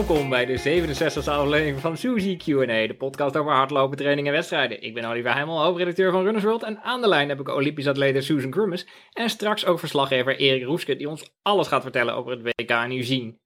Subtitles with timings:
[0.00, 4.82] Welkom bij de 67e aflevering van Suzy Q&A, de podcast over hardlopen, training en wedstrijden.
[4.82, 7.86] Ik ben Oliver Heimel, hoofdredacteur van Runners World en aan de lijn heb ik Olympisch
[7.86, 12.30] atlete Susan Crummes en straks ook verslaggever Erik Roeske die ons alles gaat vertellen over
[12.30, 13.38] het WK in Eugene.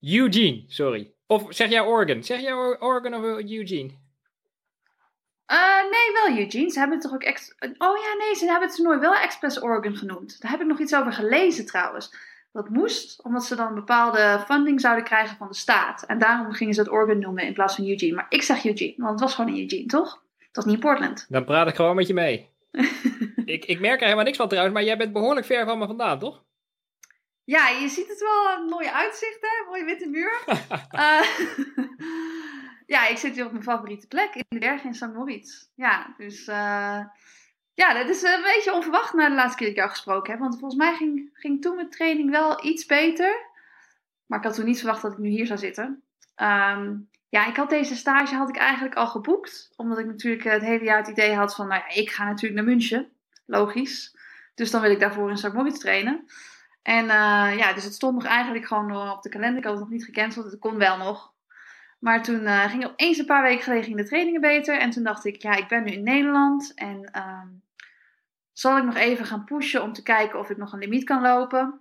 [0.00, 1.12] Eugene, sorry.
[1.26, 2.22] Of zeg jij Oregon?
[2.22, 3.90] Zeg jij Oregon of Eugene?
[5.52, 6.70] Uh, nee, wel Eugene.
[6.70, 7.54] Ze hebben het toch ook ex...
[7.60, 10.40] Oh ja, nee, ze hebben het toernooi wel Express Oregon genoemd.
[10.40, 12.10] Daar heb ik nog iets over gelezen trouwens.
[12.52, 16.02] Dat moest, omdat ze dan bepaalde funding zouden krijgen van de staat.
[16.02, 18.14] En daarom gingen ze het Oregon noemen in plaats van Eugene.
[18.14, 20.22] Maar ik zeg Eugene, want het was gewoon in Eugene, toch?
[20.38, 21.26] Het was niet in Portland.
[21.28, 22.50] Dan praat ik gewoon met je mee.
[23.44, 25.86] ik, ik merk er helemaal niks van trouwens, maar jij bent behoorlijk ver van me
[25.86, 26.44] vandaan, toch?
[27.44, 30.42] Ja, je ziet het wel, een mooie uitzicht hè, mooie witte muur.
[30.92, 31.22] uh,
[32.94, 35.12] ja, ik zit hier op mijn favoriete plek, in de bergen in St.
[35.14, 35.66] Moritz.
[35.74, 37.00] Ja, dus uh,
[37.78, 40.40] ja, dat is een beetje onverwacht na de laatste keer dat ik jou gesproken heb.
[40.40, 43.46] Want volgens mij ging, ging toen mijn training wel iets beter.
[44.26, 46.02] Maar ik had toen niet verwacht dat ik nu hier zou zitten.
[46.36, 49.72] Um, ja, ik had deze stage had ik eigenlijk al geboekt.
[49.76, 52.54] Omdat ik natuurlijk het hele jaar het idee had van, nou ja, ik ga natuurlijk
[52.54, 53.08] naar München.
[53.46, 54.16] Logisch.
[54.54, 55.80] Dus dan wil ik daarvoor in St.
[55.80, 56.24] Trainen.
[56.82, 59.58] En uh, ja, dus het stond nog eigenlijk gewoon op de kalender.
[59.58, 60.50] Ik had het nog niet gecanceld.
[60.50, 61.32] Het kon wel nog.
[61.98, 64.78] Maar toen uh, ging opeens een paar weken geleden de trainingen beter.
[64.78, 66.72] En toen dacht ik, ja, ik ben nu in Nederland.
[66.74, 67.42] En uh,
[68.58, 71.22] zal ik nog even gaan pushen om te kijken of ik nog een limiet kan
[71.22, 71.80] lopen.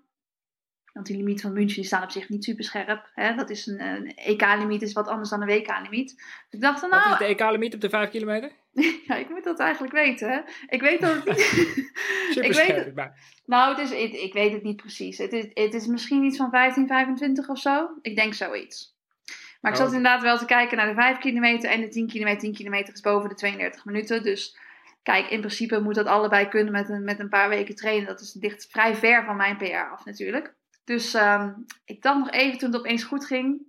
[0.93, 3.09] Want die limiet van München die staat op zich niet super scherp.
[3.13, 3.35] Hè?
[3.35, 6.15] Dat is een, een EK-limiet, is wat anders dan een WK-limiet.
[6.15, 7.09] Dus ik dacht, nou...
[7.09, 8.51] Wat is de EK-limiet op de 5 kilometer?
[9.07, 10.29] ja, ik moet dat eigenlijk weten.
[10.29, 10.39] Hè?
[10.67, 11.39] Ik weet dat het niet...
[12.29, 12.95] super ik scherp, weet het...
[12.95, 13.19] maar...
[13.45, 15.17] Nou, het is, ik, ik weet het niet precies.
[15.17, 17.89] Het is, het is misschien iets van 15, 25 of zo.
[18.01, 18.95] Ik denk zoiets.
[19.61, 19.83] Maar ik Oh.
[19.83, 22.39] zat inderdaad wel te kijken naar de 5 kilometer en de 10 kilometer.
[22.39, 24.23] 10 kilometer is boven de 32 minuten.
[24.23, 24.57] Dus
[25.11, 28.07] kijk, in principe moet dat allebei kunnen met een, met een paar weken trainen.
[28.07, 30.55] Dat is ligt vrij ver van mijn PR af natuurlijk.
[30.83, 31.53] Dus ehm,
[31.85, 33.61] ik dacht nog even toen het opeens goed ging.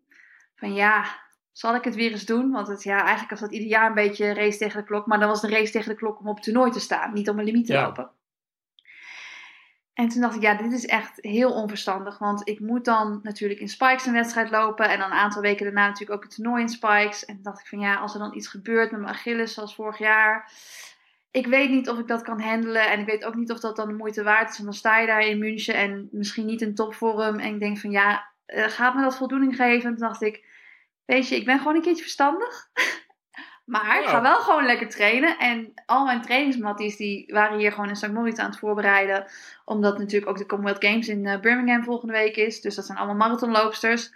[0.54, 1.04] Van ja,
[1.52, 2.50] zal ik het weer eens doen?
[2.50, 5.06] Want het, ja, eigenlijk was dat ieder jaar een beetje een race tegen de klok.
[5.06, 7.12] Maar dan was de race tegen de klok om op toernooi te staan.
[7.12, 7.82] Niet om een limiet te Ja.
[7.82, 8.10] lopen.
[9.94, 12.18] En toen dacht ik, ja, dit is echt heel onverstandig.
[12.18, 14.88] Want ik moet dan natuurlijk in Spikes een wedstrijd lopen.
[14.88, 17.24] En dan een aantal weken daarna natuurlijk ook het toernooi in Spikes.
[17.24, 19.74] En toen dacht ik van ja, als er dan iets gebeurt met mijn Achilles zoals
[19.74, 20.50] vorig jaar.
[21.30, 22.90] Ik weet niet of ik dat kan handelen.
[22.90, 24.58] En ik weet ook niet of dat dan de moeite waard is.
[24.58, 27.38] Want dan sta je daar in München en misschien niet in topvorm.
[27.38, 29.88] En ik denk van ja, eh, gaat me dat voldoening geven?
[29.88, 30.44] En toen dacht ik,
[31.04, 32.68] weet je, ik ben gewoon een keertje verstandig.
[33.68, 35.38] Maar ik ga wel gewoon lekker trainen.
[35.38, 38.12] En al mijn trainingsmatties die waren hier gewoon in St.
[38.12, 39.26] Moritz aan het voorbereiden.
[39.64, 42.60] Omdat natuurlijk ook de Commonwealth Games in eh, Birmingham volgende week is.
[42.60, 44.12] Dus dat zijn allemaal marathonloopsters.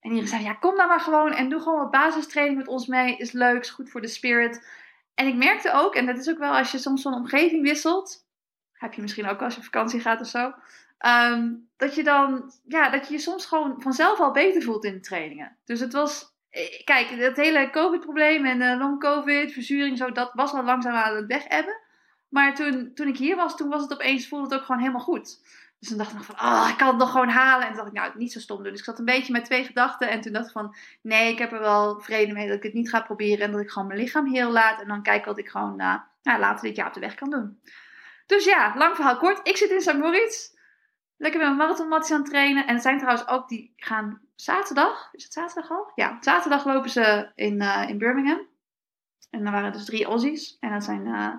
[0.00, 2.86] En die zeiden, ja kom nou maar gewoon en doe gewoon wat basistraining met ons
[2.86, 3.16] mee.
[3.16, 4.66] Is leuk, is goed voor de spirit.
[5.14, 8.26] En ik merkte ook, en dat is ook wel als je soms van omgeving wisselt.
[8.72, 10.52] Heb je misschien ook als je op vakantie gaat of zo.
[10.98, 14.92] ehm, dat je dan, ja, dat je je soms gewoon vanzelf al beter voelt in
[14.92, 15.56] de trainingen.
[15.64, 20.52] Dus het was, eh, kijk, dat hele COVID-probleem en eh, long-COVID, verzuring, zo, dat was
[20.52, 21.80] al langzaam aan het weg hebben.
[22.28, 25.00] Maar toen, toen ik hier was, toen was het opeens, voelde het ook gewoon helemaal
[25.00, 25.38] goed.
[25.84, 27.66] Dus toen dacht ik nog van, oh, ik kan het nog gewoon halen.
[27.66, 28.70] En toen dacht ik, nou, niet zo stom doen.
[28.70, 30.08] Dus ik zat een beetje met twee gedachten.
[30.08, 32.72] En toen dacht ik van, nee, ik heb er wel vrede mee dat ik het
[32.72, 33.44] niet ga proberen.
[33.44, 34.80] En dat ik gewoon mijn lichaam heel laat.
[34.80, 37.60] En dan kijk wat ik gewoon uh, later dit jaar op de weg kan doen.
[38.26, 39.48] Dus ja, lang verhaal kort.
[39.48, 39.98] Ik zit in St.
[39.98, 40.52] Moritz.
[41.16, 42.66] Lekker met mijn marathonmatjes aan het trainen.
[42.66, 45.08] En er zijn trouwens ook, die gaan zaterdag.
[45.12, 45.92] Is het zaterdag al?
[45.94, 48.46] Ja, zaterdag lopen ze in, uh, in Birmingham.
[49.30, 50.56] En dan waren dus drie Aussies.
[50.60, 51.06] En dat zijn...
[51.06, 51.34] Uh,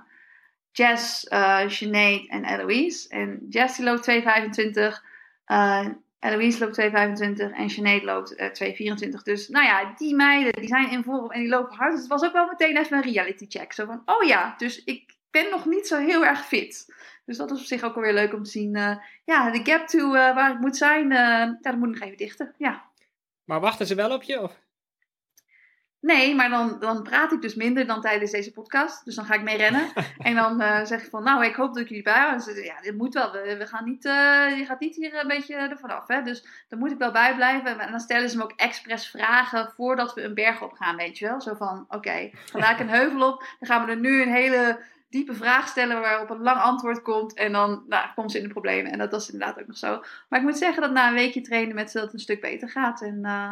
[0.77, 3.09] Jess, uh, Sinead en Eloise.
[3.09, 5.03] En Jess die loopt 2,25.
[5.47, 5.87] Uh,
[6.19, 9.09] Eloise loopt 2,25 en Sinead loopt uh, 2,24.
[9.23, 11.91] Dus nou ja, die meiden die zijn in vorm en die lopen hard.
[11.91, 13.73] Dus het was ook wel meteen even een reality check.
[13.73, 16.93] Zo van, oh ja, dus ik ben nog niet zo heel erg fit.
[17.25, 18.71] Dus dat is op zich ook alweer leuk om te zien.
[19.25, 22.53] Ja, de gap to waar ik moet zijn, uh, ja, dat moet nog even dichten.
[22.57, 22.85] Ja.
[23.43, 24.41] Maar wachten ze wel op je?
[24.41, 24.64] Of?
[26.05, 29.05] Nee, maar dan, dan praat ik dus minder dan tijdens deze podcast.
[29.05, 29.91] Dus dan ga ik mee rennen.
[30.17, 32.33] en dan uh, zeg ik van, nou, ik hoop dat ik jullie bij hou.
[32.33, 33.31] Dus, ja, dit moet wel.
[33.31, 36.07] We, we gaan niet, uh, je gaat niet hier een beetje ervan af.
[36.07, 36.21] Hè?
[36.21, 37.79] Dus dan moet ik wel bij blijven.
[37.79, 41.17] En dan stellen ze me ook expres vragen voordat we een berg op gaan, weet
[41.17, 41.41] je wel.
[41.41, 43.39] Zo van, oké, okay, ik een heuvel op.
[43.59, 44.79] Dan gaan we er nu een hele
[45.09, 47.33] diepe vraag stellen waarop een lang antwoord komt.
[47.33, 48.91] En dan nou, ze in de problemen.
[48.91, 50.03] En dat was inderdaad ook nog zo.
[50.29, 52.69] Maar ik moet zeggen dat na een weekje trainen met ze dat een stuk beter
[52.69, 53.01] gaat.
[53.01, 53.51] En uh,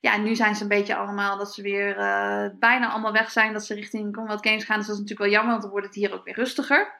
[0.00, 3.52] ja, nu zijn ze een beetje allemaal dat ze weer uh, bijna allemaal weg zijn.
[3.52, 4.78] Dat ze richting Commonwealth Games gaan.
[4.78, 6.92] Dus dat is natuurlijk wel jammer, want dan wordt het hier ook weer rustiger.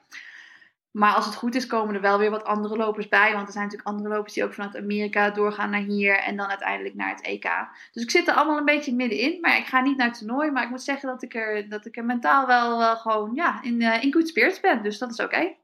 [0.91, 3.33] Maar als het goed is, komen er wel weer wat andere lopers bij.
[3.33, 6.19] Want er zijn natuurlijk andere lopers die ook vanuit Amerika doorgaan naar hier.
[6.19, 7.49] En dan uiteindelijk naar het EK.
[7.93, 9.41] Dus ik zit er allemaal een beetje middenin.
[9.41, 10.51] Maar ik ga niet naar het toernooi.
[10.51, 13.63] Maar ik moet zeggen dat ik er, dat ik er mentaal wel uh, gewoon ja,
[13.63, 14.83] in, uh, in good spirits ben.
[14.83, 15.35] Dus dat is oké.
[15.35, 15.57] Okay.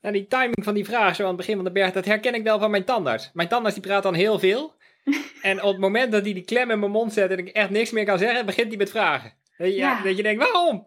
[0.00, 2.34] Nou, die timing van die vraag zo aan het begin van de berg, dat herken
[2.34, 3.30] ik wel van mijn tandarts.
[3.32, 4.74] Mijn tandarts die praat dan heel veel.
[5.42, 7.70] En op het moment dat hij die klem in mijn mond zet en ik echt
[7.70, 9.32] niks meer kan zeggen, begint hij met vragen.
[9.56, 10.02] Dat je, Ja.
[10.02, 10.86] dat je denkt, waarom?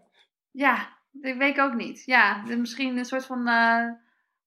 [0.51, 2.03] Ja, dat weet ik ook niet.
[2.05, 3.85] Ja, misschien een soort van eh,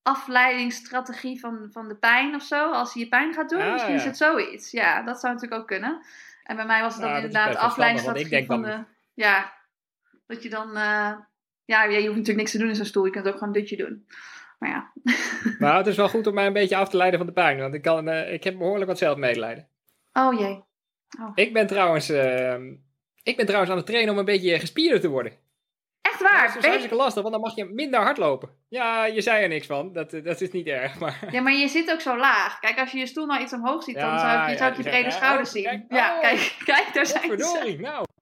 [0.03, 2.71] afleidingsstrategie van, van de pijn of zo.
[2.73, 3.99] Als hij je pijn gaat doen, Ah, misschien ja.
[3.99, 4.71] is het zoiets.
[4.71, 6.01] Ja, dat zou natuurlijk ook kunnen.
[6.43, 8.87] En bij mij was het dan Nou, dat is inderdaad verstandig, afleidingsstrategie van ik denk
[8.87, 9.23] de...
[9.23, 9.53] Ja,
[10.27, 10.69] dat je dan...
[10.77, 11.13] eh,
[11.65, 13.05] ja, je hoeft natuurlijk niks te doen in zo'n stoel.
[13.05, 14.07] Je kunt ook gewoon een dutje doen.
[14.59, 14.93] Maar ja.
[15.59, 17.59] Maar het is wel goed om mij een beetje af te leiden van de pijn,
[17.59, 19.69] want ik, kan, eh, ik heb behoorlijk wat zelfmedelijden.
[20.13, 20.65] Oh jee.
[21.35, 22.75] Ik ben trouwens, ehm,
[23.23, 25.33] ik ben trouwens aan het trainen om een beetje gespierder te worden.
[26.31, 26.47] Waar?
[26.47, 28.49] dat is je- hartstikke lastig, want dan mag je minder hardlopen.
[28.69, 31.29] Ja, je zei er niks van, dat, eh, dat is niet erg, maar...
[31.31, 32.59] Ja, maar je zit ook zo laag.
[32.59, 34.71] Kijk, als je je stoel nou iets omhoog ziet, dan Ja, zou ik, ja, zou
[34.71, 35.65] ik je brede ja, schouders oh, zien.
[35.65, 36.21] kijk, ja, oh.
[36.21, 37.29] kijk, kijk, daar zijn ze.
[37.29, 38.05] Godverdorie, nou.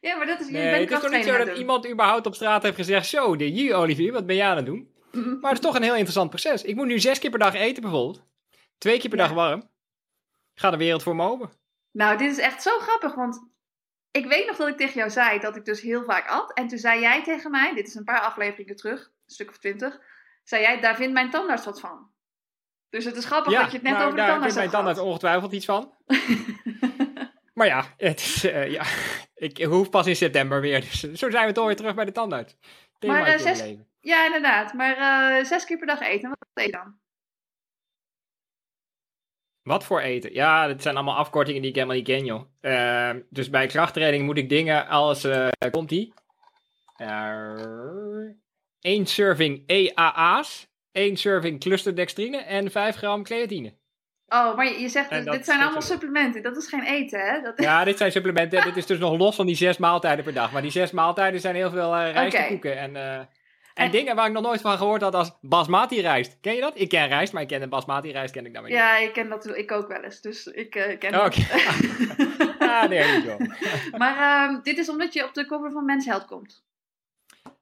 [0.00, 2.26] Ja, maar dat is, je Nee, bent het is toch niet zo dat iemand überhaupt
[2.26, 3.06] op straat heeft gezegd...
[3.06, 4.90] Zo, de je Olivier, wat ben jij aan het doen?
[5.12, 6.62] Maar het is toch een heel interessant proces.
[6.62, 8.24] Ik moet nu zes keer per dag eten bijvoorbeeld.
[8.78, 9.24] Twee keer per Ja.
[9.26, 9.68] dag warm.
[10.54, 11.50] Ga de wereld voor me open.
[11.92, 13.48] Nou, dit is echt zo grappig, want
[14.10, 16.52] ik weet nog dat ik tegen jou zei dat ik dus heel vaak at.
[16.52, 19.58] En toen zei jij tegen mij, dit is een paar afleveringen terug, een stuk of
[19.58, 20.00] twintig,
[20.44, 22.10] zei jij, daar vindt mijn tandarts wat van.
[22.88, 24.84] Dus het is grappig dat je het net nou, over de daar tandarts vindt mijn
[24.84, 25.94] hebt tandarts ongetwijfeld iets van.
[27.60, 28.84] Maar ja, het is, eh, ja,
[29.48, 30.80] ik hoef pas in september weer.
[30.80, 32.56] Dus zo zijn we toch weer terug bij de tandarts.
[33.06, 34.72] Maar, eh, zes- ja, inderdaad.
[34.72, 36.99] Maar eh, zes keer per dag eten, wat eet je dan?
[39.62, 40.32] Wat voor eten?
[40.34, 42.42] Ja, dat zijn allemaal afkortingen die ik helemaal niet ken, joh.
[42.60, 45.24] Eh, dus bij krachttraining moet ik dingen als...
[45.24, 46.12] eh komt die?
[48.80, 50.68] Eén serving EAA's.
[50.92, 53.78] één serving clusterdextrine en 5 gram creatine.
[54.28, 56.42] Oh, maar je, je zegt, dus, dat dit zijn allemaal supplementen.
[56.42, 57.40] Dat is geen eten, hè?
[57.40, 58.62] Dat, Ja, dit zijn supplementen.
[58.64, 60.52] dit is dus nog los van die zes maaltijden per dag.
[60.52, 62.78] Maar die zes maaltijden zijn heel veel eh rijst en koeken.
[62.78, 63.20] En, eh,
[63.74, 66.38] en, En- dingen waar ik nog nooit van gehoord had als basmati rijst.
[66.40, 66.72] Ken je dat?
[66.80, 68.80] Ik ken rijst, maar ik ken de basmati rijst ken ik dan weer niet.
[68.80, 70.20] ja, ik ken dat ik ook wel eens.
[70.20, 71.40] Dus ik eh, ken Oké.
[71.40, 72.38] dat.
[72.70, 73.36] Ah, there you go.
[73.98, 76.64] maar ehm, dit is omdat je op de cover van Men's Health komt.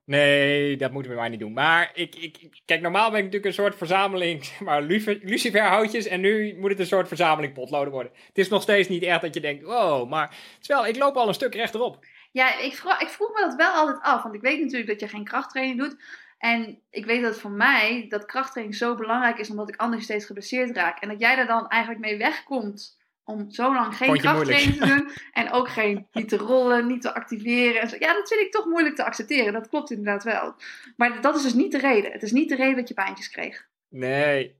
[0.05, 1.53] Nee, dat moeten we maar niet doen.
[1.53, 6.07] Maar ik, ik, kijk, normaal ben ik natuurlijk een soort verzameling, maar lucifer- luciferhoutjes.
[6.07, 8.13] En nu moet het een soort verzameling potloden worden.
[8.27, 10.97] Het is nog steeds niet echt dat je denkt, wow, maar het is wel, ik
[10.97, 12.05] loop al een stuk rechterop.
[12.33, 14.23] Ja, ik, vro- ik vroeg me dat wel altijd af.
[14.23, 15.97] Want ik weet natuurlijk dat je geen krachttraining doet.
[16.39, 19.51] En ik weet dat voor mij dat krachttraining zo belangrijk is.
[19.51, 21.01] Omdat ik anders steeds geblesseerd raak.
[21.01, 22.97] En dat jij daar dan eigenlijk mee wegkomt.
[23.25, 25.11] Om zo lang geen krachttraining te doen.
[25.33, 27.81] En ook geen, niet te rollen, niet te activeren.
[27.81, 27.97] En zo.
[27.99, 29.53] Ja, dat vind ik toch moeilijk te accepteren.
[29.53, 30.55] Dat klopt inderdaad wel.
[30.97, 32.13] Maar dat is dus niet de reden.
[32.13, 33.67] Het is niet de reden dat je pijntjes kreeg.
[33.89, 34.57] Nee.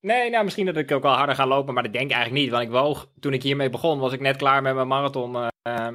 [0.00, 2.42] Nee, nou misschien dat ik ook wel harder ga lopen, maar dat denk ik eigenlijk
[2.44, 2.52] niet.
[2.52, 5.88] Want ik woog, toen ik hiermee begon, was ik net klaar met mijn marathon eh,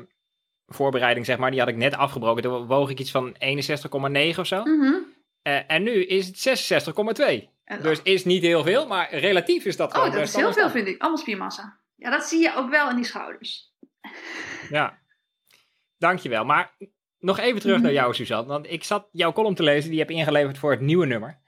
[0.70, 1.52] voorbereiding, zeg maar.
[1.52, 2.44] Die had ik net afgebroken.
[2.44, 4.64] Toen woog ik iets van 61,9 of zo.
[4.64, 4.94] Mhm.
[5.42, 7.50] Eh, en nu is het 66,2.
[7.64, 10.44] En- Dus is niet heel veel, maar relatief is dat gewoon oh, dat is heel
[10.44, 11.02] wel veel vind ik.
[11.02, 11.80] Allemaal spiermassa.
[11.96, 13.74] Ja, dat zie je ook wel in die schouders.
[14.70, 15.00] Ja,
[15.98, 16.46] dankjewel.
[16.46, 16.76] Maar
[17.20, 17.84] nog even terug Mhm.
[17.84, 18.48] naar jou, Suzanne.
[18.48, 21.40] Want ik zat jouw column te lezen, die je hebt ingeleverd voor het nieuwe nummer.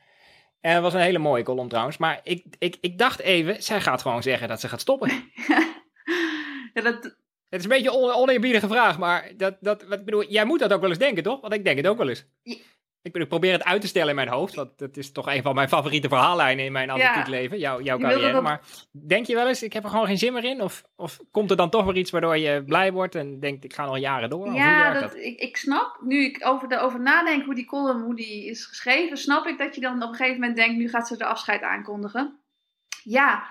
[0.61, 1.97] En het was een hele mooie column trouwens.
[1.97, 5.09] Maar ik, ik, ik dacht even, zij gaat gewoon zeggen dat ze gaat stoppen.
[6.73, 7.15] ja, dat,
[7.51, 10.59] Het is een beetje een on, oneerbiedige vraag, maar dat, dat, wat, bedoel, jij moet
[10.59, 11.41] dat ook wel eens denken, toch?
[11.41, 12.25] Want ik denk het ook wel eens.
[12.43, 12.55] Ja.
[13.03, 15.27] Ik, bedoel, ik probeer het uit te stellen in mijn hoofd, want dat is toch
[15.27, 18.41] een van mijn favoriete verhaallijnen in mijn atletiek leven, jouw, jouw carrière.
[18.41, 18.61] Maar
[18.91, 20.61] denk je wel eens, ik heb er gewoon geen zin meer in?
[20.61, 23.73] Of, of komt er dan toch weer iets waardoor je blij wordt en denkt, ik
[23.73, 24.53] ga nog jaren door?
[24.53, 28.45] Ja, dat, Ik, ik snap, nu ik over, over nadenk hoe die column hoe die
[28.45, 31.17] is geschreven, snap ik dat je dan op een gegeven moment denkt, nu gaat ze
[31.17, 32.39] de afscheid aankondigen.
[33.03, 33.43] Ja,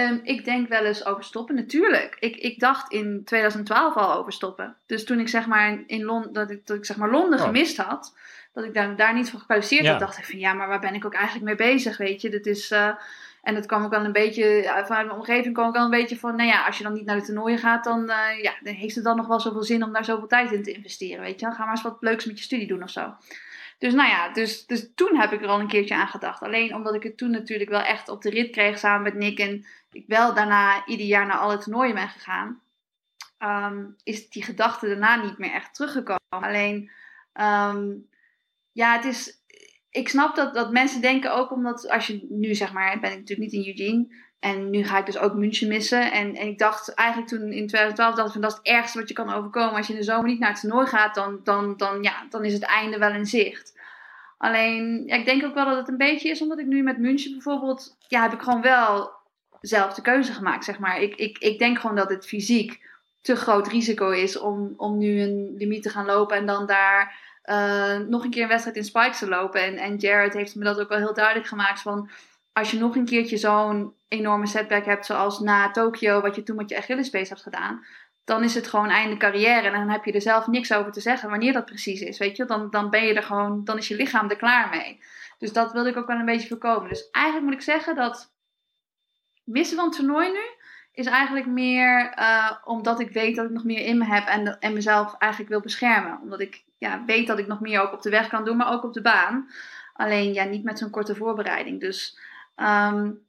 [0.00, 2.16] ehm, ik denk wel eens over stoppen, natuurlijk.
[2.20, 4.76] Ik, ik dacht in 2012 al over stoppen.
[4.86, 7.44] Dus toen ik zeg maar in Londen, dat ik, dat ik zeg maar Londen Oh.
[7.44, 8.16] gemist had,
[8.52, 9.90] dat ik daar, daar niet voor gekwalificeerd Ja.
[9.90, 12.30] had, dacht ik van ja, maar waar ben ik ook eigenlijk mee bezig, weet je.
[12.30, 12.70] Dit is...
[12.70, 12.88] eh,
[13.42, 16.18] en het kwam ook al een beetje, vanuit mijn omgeving kwam ook al een beetje
[16.18, 18.74] van, nou ja, als je dan niet naar de toernooien gaat, dan, eh, ja, dan
[18.74, 21.40] heeft het dan nog wel zoveel zin om daar zoveel tijd in te investeren, weet
[21.40, 21.46] je.
[21.46, 23.14] Dan ga maar eens wat leuks met je studie doen of zo.
[23.78, 26.42] Dus nou ja, dus, dus toen heb ik er al een keertje aan gedacht.
[26.42, 29.38] Alleen omdat ik het toen natuurlijk wel echt op de rit kreeg samen met Nick
[29.38, 32.60] en ik wel daarna ieder jaar naar alle toernooien ben gegaan,
[33.38, 36.20] ehm, is die gedachte daarna niet meer echt teruggekomen.
[36.28, 36.90] Alleen,
[37.32, 37.92] ehm,
[38.72, 39.44] ja, het is
[39.96, 43.18] ik snap dat, dat mensen denken ook omdat als je nu zeg maar, ben ik
[43.18, 44.24] natuurlijk niet in Eugene.
[44.40, 46.12] En nu ga ik dus ook München missen.
[46.12, 48.98] En, en ik dacht eigenlijk toen in 2012 dacht ik van dat is het ergste
[48.98, 49.74] wat je kan overkomen.
[49.74, 52.44] Als je in de zomer niet naar het toernooi gaat, dan, dan, dan, ja, dan
[52.44, 53.74] is het einde wel in zicht.
[54.38, 56.98] Alleen, ja, ik denk ook wel dat het een beetje is omdat ik nu met
[56.98, 59.10] München bijvoorbeeld, ja, heb ik gewoon wel
[59.60, 61.00] zelf de keuze gemaakt, zeg maar.
[61.00, 62.84] Ik, ik, ik denk gewoon dat het fysiek
[63.22, 67.14] te groot risico is om, om nu een limiet te gaan lopen en dan daar
[67.42, 69.62] eh, nog een keer een wedstrijd in Spikes te lopen.
[69.62, 72.10] En, en Jared heeft me dat ook wel heel duidelijk gemaakt van...
[72.56, 76.56] als je nog een keertje zo'n enorme setback hebt, zoals na Tokio, wat je toen
[76.56, 77.84] met je Achillespees hebt gedaan,
[78.24, 79.66] dan is het gewoon einde carrière.
[79.66, 82.18] En dan heb je er zelf niks over te zeggen wanneer dat precies is.
[82.18, 85.00] Weet je, dan, dan ben je er gewoon, dan is je lichaam er klaar mee.
[85.38, 86.88] Dus dat wilde ik ook wel een beetje voorkomen.
[86.88, 88.32] Dus eigenlijk moet ik zeggen dat
[89.44, 90.44] missen van het toernooi nu
[90.92, 94.60] is eigenlijk meer uh, omdat ik weet dat ik nog meer in me heb en,
[94.60, 96.18] en mezelf eigenlijk wil beschermen.
[96.22, 98.72] Omdat ik ja, weet dat ik nog meer ook op de weg kan doen, maar
[98.72, 99.50] ook op de baan.
[99.92, 101.80] Alleen ja, niet met zo'n korte voorbereiding.
[101.80, 102.18] Dus
[102.56, 103.24] um,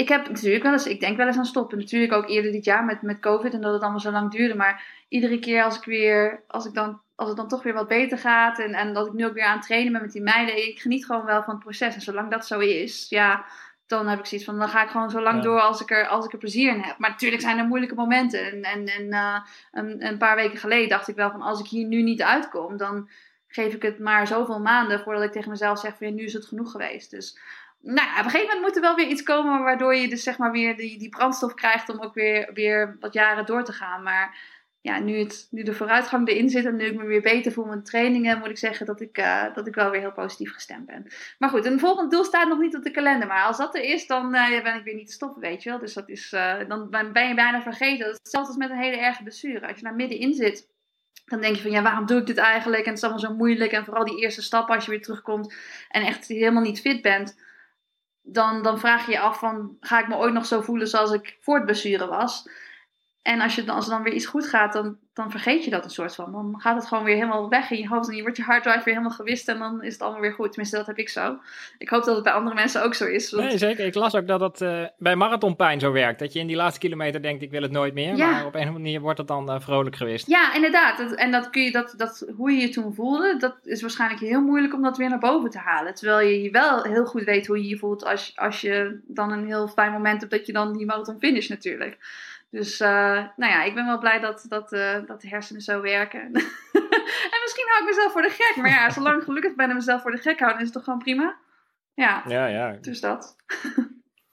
[0.00, 1.78] ik heb natuurlijk wel eens, ik denk wel eens aan stoppen.
[1.78, 4.54] Natuurlijk ook eerder dit jaar met, met COVID en dat het allemaal zo lang duurde.
[4.54, 7.88] Maar iedere keer als ik weer, als ik dan, als het dan toch weer wat
[7.88, 10.22] beter gaat en, en dat ik nu ook weer aan het trainen ben met die
[10.22, 10.68] meiden.
[10.68, 11.94] Ik geniet gewoon wel van het proces.
[11.94, 13.44] En zolang dat zo is, ja,
[13.86, 16.06] dan heb ik zoiets van, dan ga ik gewoon zo lang door als ik, er,
[16.06, 16.98] als ik er plezier in heb.
[16.98, 18.52] Maar natuurlijk zijn er moeilijke momenten.
[18.52, 19.40] En, en, en uh,
[19.72, 22.76] een, een paar weken geleden dacht ik wel van, als ik hier nu niet uitkom,
[22.76, 23.08] dan
[23.48, 26.46] geef ik het maar zoveel maanden voordat ik tegen mezelf zeg van, nu is het
[26.46, 27.10] genoeg geweest.
[27.10, 27.38] Dus
[27.82, 30.22] nou ja, op een gegeven moment moet er wel weer iets komen waardoor je dus
[30.22, 33.72] zeg maar weer die, die brandstof krijgt om ook weer, weer wat jaren door te
[33.72, 34.02] gaan.
[34.02, 34.38] Maar
[34.82, 37.64] ja, nu, het, nu de vooruitgang erin zit en nu ik me weer beter voel
[37.64, 40.86] met trainingen, moet ik zeggen dat ik, uh, dat ik wel weer heel positief gestemd
[40.86, 41.06] ben.
[41.38, 43.28] Maar goed, een volgend doel staat nog niet op de kalender.
[43.28, 45.70] Maar als dat er is, dan uh, ben ik weer niet te stoppen, weet je
[45.70, 45.78] wel.
[45.78, 48.04] Dus dat is, uh, dan ben je bijna vergeten.
[48.04, 49.66] Dat is hetzelfde als met een hele erge blessure.
[49.66, 50.68] Als je daar middenin zit,
[51.24, 52.82] dan denk je van ja, waarom doe ik dit eigenlijk?
[52.82, 53.72] En het is allemaal zo moeilijk.
[53.72, 55.54] En vooral die eerste stappen als je weer terugkomt
[55.88, 57.48] en echt helemaal niet fit bent
[58.22, 61.12] dan, dan vraag je je af van, ga ik me ooit nog zo voelen zoals
[61.12, 62.48] ik voor het blessure was?
[63.22, 65.84] En als, je, als er dan weer iets goed gaat, dan, dan vergeet je dat
[65.84, 66.32] een soort van.
[66.32, 68.08] Dan gaat het gewoon weer helemaal weg in je hoofd.
[68.08, 69.48] En je wordt je harddrive weer helemaal gewist.
[69.48, 70.48] En dan is het allemaal weer goed.
[70.48, 71.38] Tenminste, dat heb ik zo.
[71.78, 73.30] Ik hoop dat het bij andere mensen ook zo is.
[73.30, 73.86] Nee, zeker.
[73.86, 76.18] Ik las ook dat het uh, bij marathonpijn zo werkt.
[76.18, 78.16] Dat je in die laatste kilometer denkt, ik wil het nooit meer.
[78.16, 80.26] Maar op een of andere manier wordt het dan uh, vrolijk gewist.
[80.26, 81.14] Ja, inderdaad.
[81.14, 84.42] en dat kun je, dat, dat, hoe je je toen voelde, dat is waarschijnlijk heel
[84.42, 85.94] moeilijk om dat weer naar boven te halen.
[85.94, 89.46] Terwijl je wel heel goed weet hoe je je voelt als, als je dan een
[89.46, 91.98] heel fijn moment hebt dat je dan die marathon finish natuurlijk.
[92.50, 92.88] Dus uh,
[93.36, 96.20] nou ja, ik ben wel blij dat, dat, uh, dat de hersenen zo werken.
[97.32, 98.56] en misschien hou ik mezelf voor de gek.
[98.56, 100.84] Maar ja, zolang ik gelukkig ben en mezelf voor de gek houden, is het toch
[100.84, 101.38] gewoon prima?
[101.94, 102.72] Ja, ja, ja.
[102.80, 103.36] dus dat.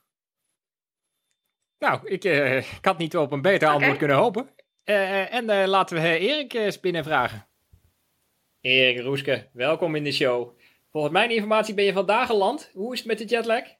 [1.85, 3.97] nou, ik, uh, ik had niet op een beter antwoord okay.
[3.97, 4.49] kunnen hopen.
[4.83, 7.47] en laten we Erik eens binnenvragen.
[8.61, 10.57] Erik Roeske, welkom in de show.
[10.91, 12.69] Volgens mijn informatie ben je vandaag geland.
[12.73, 13.76] Hoe is het met de jetlag?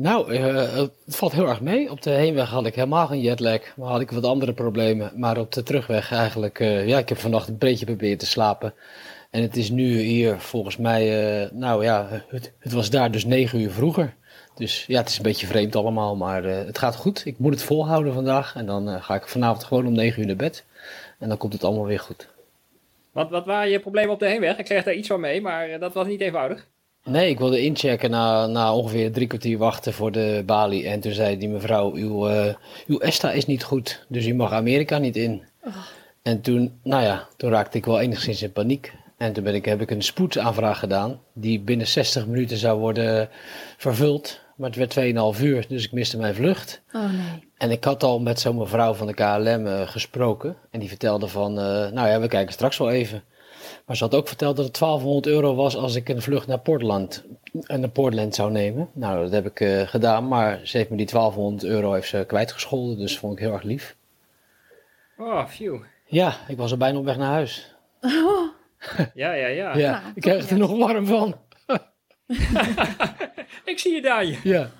[0.00, 1.90] Nou, uh, het valt heel erg mee.
[1.90, 5.12] Op de heenweg had ik helemaal geen jetlag, maar had ik wat andere problemen.
[5.16, 8.74] Maar op de terugweg eigenlijk, uh, ja, ik heb vannacht een beetje geprobeerd te slapen.
[9.30, 13.24] En het is nu hier volgens mij, uh, nou ja, het, het, was daar dus
[13.24, 14.14] negen uur vroeger.
[14.54, 17.22] Dus ja, het is een beetje vreemd allemaal, maar het gaat goed.
[17.26, 20.36] Ik moet het volhouden vandaag en dan ga ik vanavond gewoon om negen uur naar
[20.36, 20.64] bed.
[21.18, 22.28] En dan komt het allemaal weer goed.
[23.12, 24.58] Wat, wat waren je problemen op de heenweg?
[24.58, 26.66] Ik kreeg daar iets van mee, maar dat was niet eenvoudig.
[27.08, 30.88] Nee, ik wilde inchecken na, na ongeveer drie kwartier wachten voor de balie.
[30.88, 32.54] En toen zei die mevrouw, uw, uh,
[32.86, 35.42] uw ESTA is niet goed, dus u mag Amerika niet in.
[35.64, 35.74] Oh.
[36.22, 38.92] En toen, nou ja, toen raakte ik wel enigszins in paniek.
[39.16, 43.28] En toen ben ik, heb ik een spoedsaanvraag gedaan, die binnen 60 minuten zou worden
[43.76, 44.40] vervuld.
[44.56, 46.82] Maar het werd 2,5 uur, dus ik miste mijn vlucht.
[46.92, 47.48] Oh nee.
[47.56, 50.56] En ik had al met zo'n mevrouw van de KLM uh, gesproken.
[50.70, 53.22] En die vertelde van, uh, nou ja, we kijken straks wel even.
[53.88, 56.58] Maar ze had ook verteld dat het 1200 euro was als ik een vlucht naar
[56.58, 58.90] Portland, naar Portland zou nemen.
[58.92, 62.24] Nou, dat heb ik uh, gedaan, maar ze heeft me die 1200 euro heeft ze
[62.26, 63.96] kwijtgescholden, dus vond ik heel erg lief.
[65.18, 65.80] Oh, phew.
[66.06, 67.74] Ja, ik was er bijna op weg naar huis.
[68.00, 68.48] Oh.
[69.14, 69.76] ja, ja, ja.
[69.76, 71.34] ja nou, ik krijg er nog warm van.
[73.64, 74.24] ik zie je daar.
[74.42, 74.70] Ja.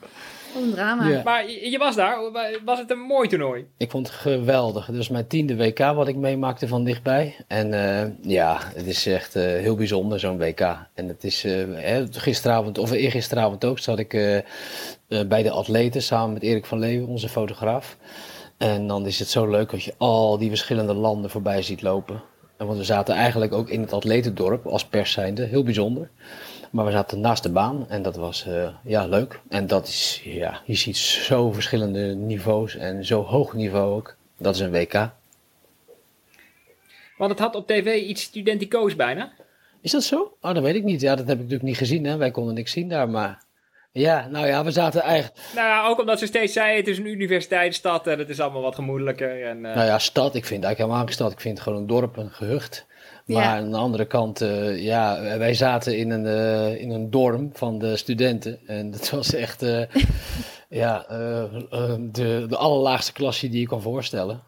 [0.54, 1.08] Wat een drama.
[1.08, 1.22] Ja.
[1.24, 2.18] Maar je, je was daar.
[2.64, 3.66] Was het een mooi toernooi?
[3.76, 4.86] Ik vond het geweldig.
[4.86, 7.36] Het was mijn tiende WK wat ik meemaakte van dichtbij.
[7.46, 10.60] En uh, ja, het is echt uh, heel bijzonder zo'n WK.
[10.94, 14.42] En het is uh, gisteravond, of eergisteravond ook, zat ik
[15.26, 17.96] bij de atleten samen met Erik van Leeuwen, onze fotograaf.
[18.56, 22.22] En dan is het zo leuk als je al die verschillende landen voorbij ziet lopen.
[22.56, 26.10] En want we zaten eigenlijk ook in het atletendorp als pers zijnde, heel bijzonder.
[26.70, 29.40] Maar we zaten naast de baan en dat was uh, ja, leuk.
[29.48, 34.16] En dat is, ja, je ziet zo verschillende niveaus en zo hoog niveau ook.
[34.36, 35.10] Dat is een WK.
[37.16, 39.32] Want het had op tv iets studenticoos bijna.
[39.80, 40.36] Is dat zo?
[40.40, 41.00] Oh, dat weet ik niet.
[41.00, 42.04] Ja, dat heb ik natuurlijk niet gezien.
[42.04, 42.16] Hè.
[42.16, 43.46] Wij konden niks zien daar, maar...
[43.92, 45.40] Ja, nou ja, we zaten eigenlijk...
[45.54, 48.62] Nou ja, ook omdat ze steeds zeiden, het is een universiteitsstad en het is allemaal
[48.62, 49.44] wat gemoedelijker.
[49.44, 49.62] En, uh...
[49.62, 51.32] Nou ja, stad, ik vind eigenlijk helemaal geen stad.
[51.32, 52.86] Ik vind het gewoon een dorp, een gehucht.
[53.28, 53.56] Maar ja.
[53.56, 57.78] aan de andere kant, uh, ja, wij zaten in een, uh, in een dorm van
[57.78, 58.58] de studenten.
[58.66, 59.82] En dat was echt uh,
[60.68, 61.04] ja,
[62.00, 64.42] de, de allerlaagste klasje die je kan voorstellen.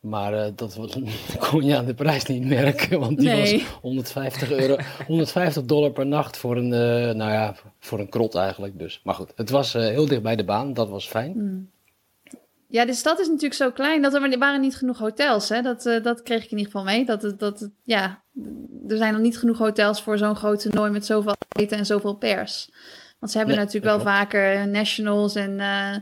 [0.00, 0.98] Maar dat was,
[1.50, 3.52] kon je aan de prijs niet merken, want die Nee.
[3.58, 8.34] was 150, euro, 150 dollar per nacht voor een, eh, nou ja, voor een krot
[8.34, 8.78] eigenlijk.
[8.78, 9.00] Dus.
[9.04, 11.32] Maar goed, het was eh, heel dicht bij de baan, dat was fijn.
[11.32, 11.70] Hmm.
[12.70, 15.48] Ja, de stad is natuurlijk zo klein dat er er waren niet genoeg hotels.
[15.48, 15.62] Hè?
[15.62, 17.04] Dat, eh, dat kreeg ik in ieder geval mee.
[17.04, 18.22] Dat, dat, ja,
[18.88, 22.14] er zijn nog niet genoeg hotels voor zo'n groot toernooi met zoveel atleten en zoveel
[22.14, 22.70] pers.
[23.18, 25.96] Want ze hebben Nee, natuurlijk wel vaker nationals en eh,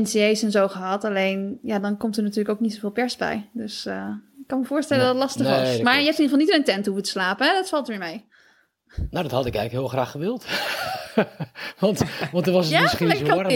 [0.00, 1.04] NCA's en zo gehad.
[1.04, 3.50] Alleen, ja, dan komt er natuurlijk ook niet zoveel pers bij.
[3.52, 4.08] Dus eh,
[4.40, 5.12] ik kan me voorstellen Nee.
[5.12, 5.82] dat het lastig Nee, was.
[5.82, 7.46] Maar je hebt in ieder geval niet in een tent hoeven te slapen.
[7.46, 7.52] Hè?
[7.52, 8.24] Dat valt weer mee.
[9.10, 10.46] Nou, dat had ik eigenlijk heel graag gewild.
[11.78, 13.48] want, want er was het Ja, misschien zo warm.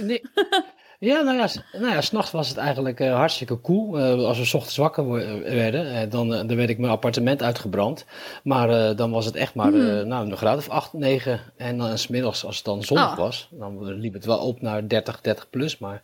[0.00, 0.20] nee.
[0.98, 3.98] Ja, nou ja, nou ja, s'nachts was het eigenlijk eh, hartstikke koel.
[3.98, 6.92] Eh, als we 's ochtends wakker wo- werden, eh, dan, eh, dan werd ik mijn
[6.92, 8.04] appartement uitgebrand.
[8.42, 9.88] Maar eh, dan was het echt maar Hmm.
[9.98, 11.40] eh, nou, een graad of 8, 9.
[11.56, 13.16] En dan 's middags, als het dan zonnig Oh.
[13.16, 15.78] was, dan liep het wel op naar 30, 30 plus.
[15.78, 16.02] Maar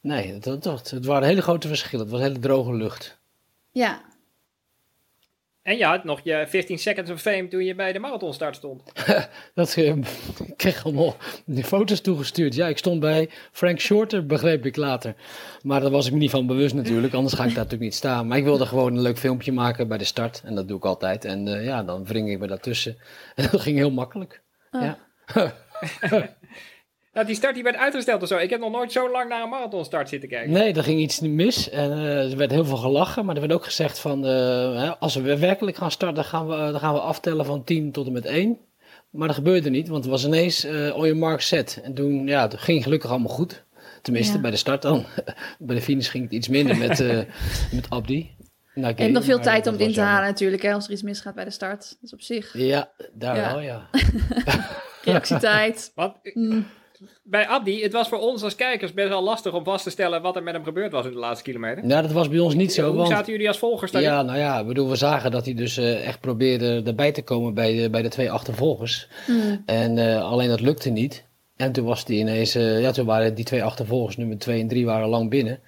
[0.00, 0.44] nee, het,
[0.90, 2.04] het waren hele grote verschillen.
[2.04, 3.18] Het was hele droge lucht.
[3.70, 4.00] Ja,
[5.68, 8.82] En je had nog je 15 seconds of fame toen je bij de marathonstart stond.
[9.54, 9.96] Dat, eh,
[10.46, 12.54] ik kreeg allemaal die foto's toegestuurd.
[12.54, 15.14] Ja, ik stond bij Frank Shorter, begreep ik later.
[15.62, 17.94] Maar daar was ik me niet van bewust natuurlijk, anders ga ik daar natuurlijk niet
[17.94, 18.26] staan.
[18.26, 20.42] Maar ik wilde gewoon een leuk filmpje maken bij de start.
[20.44, 21.24] En dat doe ik altijd.
[21.24, 22.96] En eh, ja, dan wring ik me daartussen.
[23.34, 24.42] En dat ging heel makkelijk.
[24.70, 24.82] Oh.
[24.82, 24.98] Ja.
[27.18, 28.36] Nou, die start die werd uitgesteld of zo.
[28.36, 30.52] Ik heb nog nooit zo lang naar een marathonstart zitten kijken.
[30.52, 31.70] Nee, er ging iets mis.
[31.70, 33.24] En eh, er werd heel veel gelachen.
[33.24, 34.32] Maar er werd ook gezegd van, eh,
[34.82, 37.92] hè, als we werkelijk gaan starten, dan gaan, we, dan gaan we aftellen van 10
[37.92, 38.58] tot en met 1.
[39.10, 41.80] Maar dat gebeurde niet, want het was ineens eh on your mark set.
[41.82, 43.64] En toen, ja, het ging gelukkig allemaal goed.
[44.02, 44.40] Tenminste, Ja.
[44.40, 45.04] bij de start dan.
[45.58, 47.18] bij de finish ging het iets minder met, eh,
[47.74, 48.30] met Abdi.
[48.74, 50.12] Nou, hebt nog veel tijd om het in te jammer.
[50.14, 51.96] halen natuurlijk, hè, als er iets misgaat bij de start.
[52.00, 53.50] Dus op zich, Ja, daar Ja.
[53.50, 53.88] wel, ja.
[55.04, 55.92] reactietijd.
[55.94, 56.66] Want Mm.
[57.22, 60.22] Bij Abdi, het was voor ons als kijkers best wel lastig om vast te stellen
[60.22, 61.86] wat er met hem gebeurd was in de laatste kilometer.
[61.86, 62.86] Nou, dat was bij ons niet zo.
[62.86, 64.10] Hoe want- zaten jullie als volgers daarin?
[64.10, 67.22] Ja, nou ja, ik bedoel, we zagen dat hij dus eh, echt probeerde erbij te
[67.22, 69.08] komen bij de, bij de twee achtervolgers.
[69.26, 69.62] Mm.
[69.66, 71.26] En eh, alleen dat lukte niet.
[71.56, 74.68] En toen was die ineens, eh, ja, toen waren die twee achtervolgers, nummer 2 en
[74.68, 75.60] 3, waren lang binnen.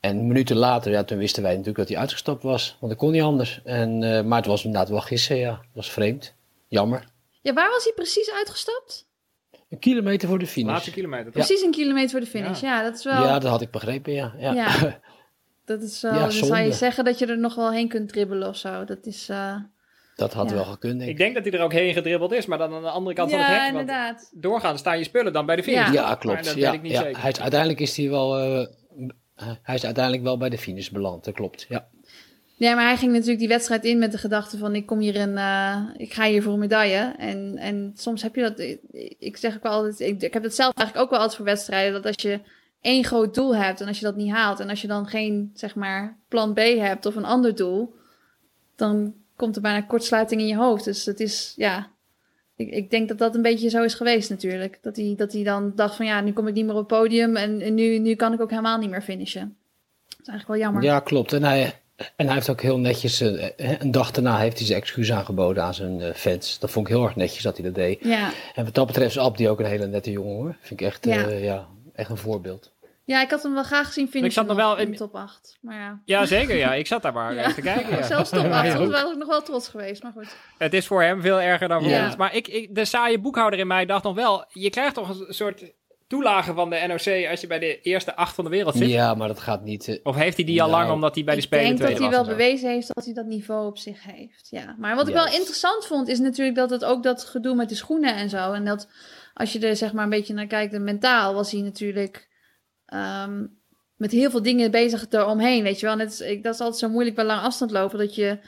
[0.00, 2.76] En minuten later, ja, toen wisten wij natuurlijk dat hij uitgestapt was.
[2.80, 3.60] Want dat kon niet anders.
[3.64, 5.50] En, eh, maar het was inderdaad wel gissen, ja.
[5.50, 6.34] Dat was vreemd.
[6.68, 7.04] Jammer.
[7.42, 9.06] Ja, waar was hij precies uitgestapt?
[9.70, 10.70] Een kilometer voor de finish.
[10.72, 11.24] Laatste kilometer.
[11.24, 11.32] toch?
[11.32, 12.60] Precies een kilometer voor de finish.
[12.60, 13.22] Ja, dat is wel...
[13.24, 14.34] Ja, dat had ik begrepen, ja.
[14.38, 14.52] ja.
[14.52, 14.70] Ja.
[15.64, 16.12] Dat is wel...
[16.14, 18.84] Ja, dan zou je zeggen dat je er nog wel heen kunt dribbelen of zo.
[18.84, 19.28] Dat is...
[19.28, 19.56] eh,
[20.16, 20.54] dat had Ja.
[20.54, 21.16] wel gekund, denk Ik ik.
[21.16, 23.38] denk dat hij er ook heen gedribbeld is, maar dan aan de andere kant van
[23.40, 23.62] het Ja, hek.
[23.72, 24.30] Want inderdaad.
[24.34, 25.86] doorgaan staan je spullen dan bij de finish.
[25.86, 25.92] Ja.
[25.92, 26.44] Ja, klopt.
[26.44, 27.02] dat ja, weet ik niet ja.
[27.02, 27.20] zeker.
[27.20, 28.38] Hij is, uiteindelijk is hij wel...
[28.38, 28.66] eh,
[29.62, 31.66] hij is uiteindelijk wel bij de finish beland, dat klopt.
[31.68, 31.88] Ja.
[32.56, 34.74] Ja, maar hij ging natuurlijk die wedstrijd in met de gedachte van...
[34.74, 35.38] ik kom hier en
[35.96, 37.14] ik ga hier voor een medaille.
[37.18, 38.58] En, en soms heb je dat...
[39.18, 40.00] Ik, zeg ook wel altijd...
[40.00, 41.92] Ik, ik heb het zelf eigenlijk ook wel altijd voor wedstrijden...
[41.92, 42.40] dat als je
[42.80, 44.60] één groot doel hebt en als je dat niet haalt...
[44.60, 47.94] en als je dan geen, zeg maar, plan B hebt of een ander doel...
[48.76, 50.84] dan komt er bijna kortsluiting in je hoofd.
[50.84, 51.92] Dus het is, ja...
[52.56, 54.78] Ik, ik denk dat dat een beetje zo is geweest natuurlijk.
[54.82, 56.98] Dat hij, dat hij dan dacht van ja, nu kom ik niet meer op het
[56.98, 57.36] podium...
[57.36, 59.56] en, en nu, nu kan ik ook helemaal niet meer finishen.
[60.08, 60.82] Dat is eigenlijk wel jammer.
[60.82, 61.32] Ja, klopt.
[61.32, 61.82] En hij,
[62.16, 65.62] en hij heeft ook heel netjes, eh, een dag daarna heeft hij zijn excuus aangeboden
[65.62, 66.58] aan zijn eh, fans.
[66.58, 67.98] Dat vond ik heel erg netjes dat hij dat deed.
[68.02, 68.30] ja.
[68.54, 70.56] En wat dat betreft is Abdi ook een hele nette jongen hoor.
[70.60, 71.14] Vind ik echt, Ja.
[71.14, 71.28] ja.
[71.28, 72.72] ja, echt een voorbeeld.
[73.06, 75.14] Ja, ik had hem wel graag gezien finishen Ik zat nog wel in de top
[75.14, 75.58] 8.
[75.60, 76.56] Maar ja, Ja, zeker.
[76.56, 76.74] Ja.
[76.74, 77.40] Ik zat daar maar Ja.
[77.40, 77.96] even te kijken.
[77.96, 78.02] Ja.
[78.16, 80.36] zelfs top 8 Ja, was wel nog wel trots geweest, maar goed.
[80.58, 82.06] Het is voor hem veel erger dan voor Ja.
[82.06, 82.16] ons.
[82.16, 84.44] Maar ik, ik, de saaie boekhouder in mij dacht nog wel...
[84.52, 85.64] Je krijgt toch een soort
[86.14, 88.88] toelage van de NOC als je bij de eerste acht van de wereld zit?
[88.88, 89.88] Ja, maar dat gaat niet.
[89.88, 91.78] eh, Of heeft hij die al Nou, lang omdat hij bij de ik Spelen denk
[91.78, 94.46] dat hij wel bewezen heeft dat hij dat niveau op zich heeft.
[94.50, 94.76] Ja.
[94.78, 97.74] Maar wat ik wel interessant vond, is natuurlijk dat het ook dat gedoe met de
[97.74, 98.52] schoenen en zo.
[98.52, 98.88] En dat
[99.34, 102.28] als je er zeg maar een beetje naar kijkt, en mentaal was hij natuurlijk
[102.86, 103.46] ehm,
[103.96, 105.62] met heel veel dingen bezig eromheen.
[105.62, 108.14] Weet je wel, Net, ik, dat is altijd zo moeilijk bij lang afstand lopen, dat
[108.14, 108.38] je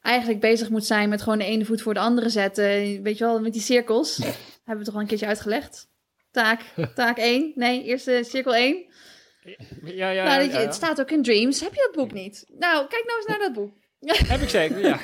[0.00, 3.02] eigenlijk bezig moet zijn met gewoon de ene voet voor de andere zetten.
[3.02, 4.16] Weet je wel, met die cirkels.
[4.64, 5.92] Hebben we toch al een keertje uitgelegd.
[6.34, 6.60] Taak,
[6.94, 7.52] taak 1.
[7.54, 8.84] Nee, eerste cirkel 1.
[9.84, 11.60] Ja, ja, nou, ja, het staat ook in Dreams.
[11.60, 12.44] Heb je dat boek niet?
[12.58, 13.72] Nou, kijk nou eens naar dat boek.
[14.32, 14.98] Heb ik zeker, ja.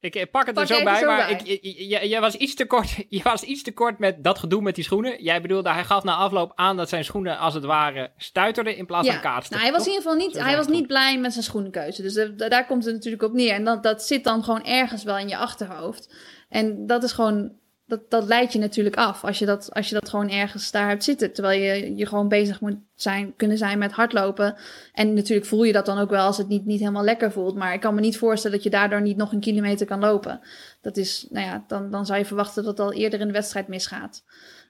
[0.00, 1.56] Ik pak het Pak er zo bij, zo maar bij.
[1.60, 1.62] Ik,
[2.02, 2.88] je- was iets te kort.
[3.08, 5.22] Je was iets te kort met dat gedoe met die schoenen.
[5.22, 8.86] Jij bedoelde, hij gaf na afloop aan dat zijn schoenen als het ware stuiterden in
[8.86, 9.56] plaats van kaatsten.
[9.56, 12.02] nou, hij was in ieder geval niet, Zo hij was niet blij met zijn schoenenkeuze.
[12.02, 13.52] Dus da- daar komt het natuurlijk op neer.
[13.54, 16.14] En dat, dat zit dan gewoon ergens wel in je achterhoofd.
[16.48, 17.52] En dat is gewoon,
[17.90, 19.24] dat, dat leidt je natuurlijk af.
[19.24, 21.32] Als je, dat, als je dat gewoon ergens daar hebt zitten.
[21.32, 24.56] Terwijl je, je gewoon bezig moet zijn, kunnen zijn met hardlopen.
[24.92, 27.54] En natuurlijk voel je dat dan ook wel als het niet, niet helemaal lekker voelt.
[27.54, 30.40] Maar ik kan me niet voorstellen dat je daardoor niet nog een kilometer kan lopen.
[30.80, 33.32] Dat is, nou ja, dan, dan zou je verwachten dat het al eerder in de
[33.32, 34.24] wedstrijd misgaat.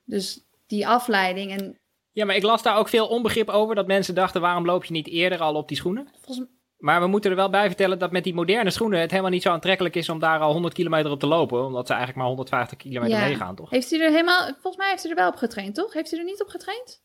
[0.04, 1.78] Dus die afleiding en
[2.12, 3.74] Ja, maar ik las daar ook veel onbegrip over.
[3.74, 6.09] Dat mensen dachten, waarom loop je niet eerder al op die schoenen?
[6.20, 6.48] Volgens,
[6.81, 9.43] Maar we moeten er wel bij vertellen dat met die moderne schoenen het helemaal niet
[9.43, 11.64] zo aantrekkelijk is om daar al 100 kilometer op te lopen.
[11.64, 13.25] Omdat ze eigenlijk maar 150 kilometer Ja.
[13.25, 13.71] meegaan, toch?
[13.71, 14.45] Heeft hij er helemaal...
[14.45, 15.93] Volgens mij heeft hij er wel op getraind, toch?
[15.93, 17.03] Heeft hij er niet op getraind?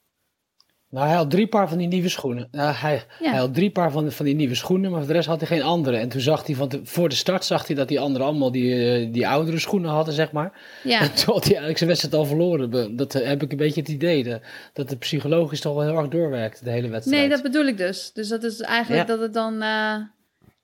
[0.96, 2.48] Nou, hij had drie paar van die nieuwe schoenen.
[2.52, 3.30] Nou, hij, Ja.
[3.30, 5.48] hij had drie paar van, van die nieuwe schoenen, maar voor de rest had hij
[5.48, 5.98] geen andere.
[5.98, 8.52] En toen zag hij, van te- voor de start zag hij dat die anderen allemaal
[8.52, 10.52] die, eh, die oudere schoenen hadden, zeg maar.
[10.84, 11.00] Ja.
[11.02, 12.96] En toen had hij eigenlijk zijn wedstrijd al verloren.
[12.96, 14.40] Dat eh, heb ik een beetje het idee, de-
[14.74, 17.20] dat het psychologisch toch wel heel erg doorwerkt, de hele wedstrijd.
[17.22, 18.12] Nee, dat bedoel ik dus.
[18.14, 19.14] Dus dat is eigenlijk Ja.
[19.16, 19.54] dat het dan...
[19.54, 19.96] eh,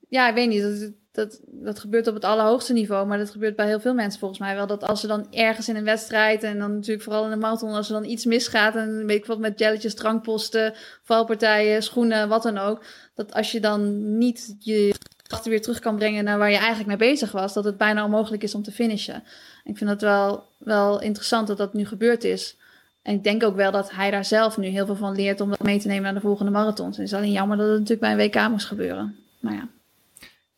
[0.09, 0.61] ja, ik weet niet.
[0.61, 3.08] Dat, dat, dat gebeurt op het allerhoogste niveau.
[3.08, 4.67] Maar dat gebeurt bij heel veel mensen volgens mij wel.
[4.67, 6.43] Dat als ze dan ergens in een wedstrijd...
[6.43, 7.74] en dan natuurlijk vooral in een marathon...
[7.74, 8.76] als er dan iets misgaat...
[8.76, 10.74] en weet ik wat met jelletjes, drankposten...
[11.04, 12.84] valpartijen, schoenen, wat dan ook...
[13.15, 16.24] dat als je dan niet je gedachten weer terug kan brengen...
[16.24, 17.54] naar waar je eigenlijk mee bezig was...
[17.54, 19.24] dat het bijna onmogelijk is om te finishen.
[19.63, 22.56] Ik vind het wel, wel interessant dat dat nu gebeurd is...
[23.02, 25.50] En ik denk ook wel dat hij daar zelf nu heel veel van leert om
[25.50, 26.97] dat mee te nemen naar de volgende marathons.
[26.97, 29.15] Het is alleen jammer dat het natuurlijk bij een WK moest gebeuren.
[29.39, 29.67] Maar ja.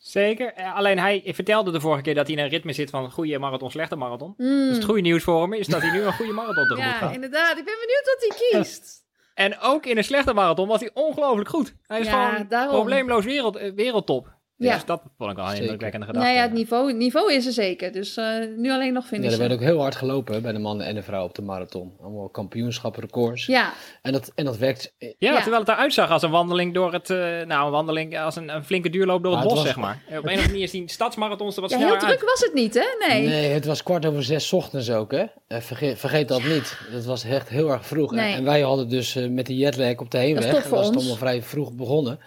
[0.06, 0.52] Zeker.
[0.54, 3.38] Eh, alleen hij vertelde de vorige keer dat hij in een ritme zit van goede
[3.38, 4.34] marathon, slechte marathon.
[4.36, 4.66] Mm.
[4.68, 6.98] Dus het goede nieuws voor hem is dat hij nu een goede marathon tegemoet Ja,
[6.98, 7.14] gaat.
[7.14, 7.58] inderdaad.
[7.58, 9.02] Ik ben benieuwd wat hij kiest.
[9.34, 11.74] En ook in een slechte marathon was hij ongelooflijk goed.
[11.86, 12.74] Hij is Ja, gewoon daarom.
[12.74, 14.33] probleemloos wereld, eh, wereldtop.
[14.64, 14.74] Ja.
[14.74, 16.28] Dus dat vond ik wel een indrukwekkende gedachte.
[16.28, 17.92] Nou ja, het niveau, het niveau is er zeker.
[17.92, 19.32] Dus eh, nu alleen nog Ja, finishen.
[19.32, 21.92] er werd ook heel hard gelopen bij de mannen en de vrouwen op de marathon.
[22.02, 23.46] Allemaal kampioenschappen, records.
[23.46, 23.72] Ja,
[24.02, 24.94] En, dat, en dat werkt.
[24.98, 25.36] Ja, Ja.
[25.40, 28.54] terwijl het eruit zag als een wandeling door het, eh, nou een wandeling als een,
[28.54, 30.02] een flinke duurloop door het Maar het bos, was- zeg maar.
[30.08, 32.16] Eh, Op een of andere manier zien stadsmarathons er wat ja sneller heel uit.
[32.18, 33.06] druk was het niet, hè?
[33.08, 33.26] Nee.
[33.26, 35.24] Nee, het was kwart over zes 's ochtends ook, hè?
[35.48, 36.78] Eh, vergeet, vergeet dat niet.
[36.92, 38.12] Dat was echt heel erg vroeg.
[38.12, 38.34] Nee.
[38.34, 40.44] En wij hadden dus eh, met de jetlag op de heenweg.
[40.46, 41.04] Dat is voor was het ons.
[41.04, 42.18] allemaal vrij vroeg begonnen.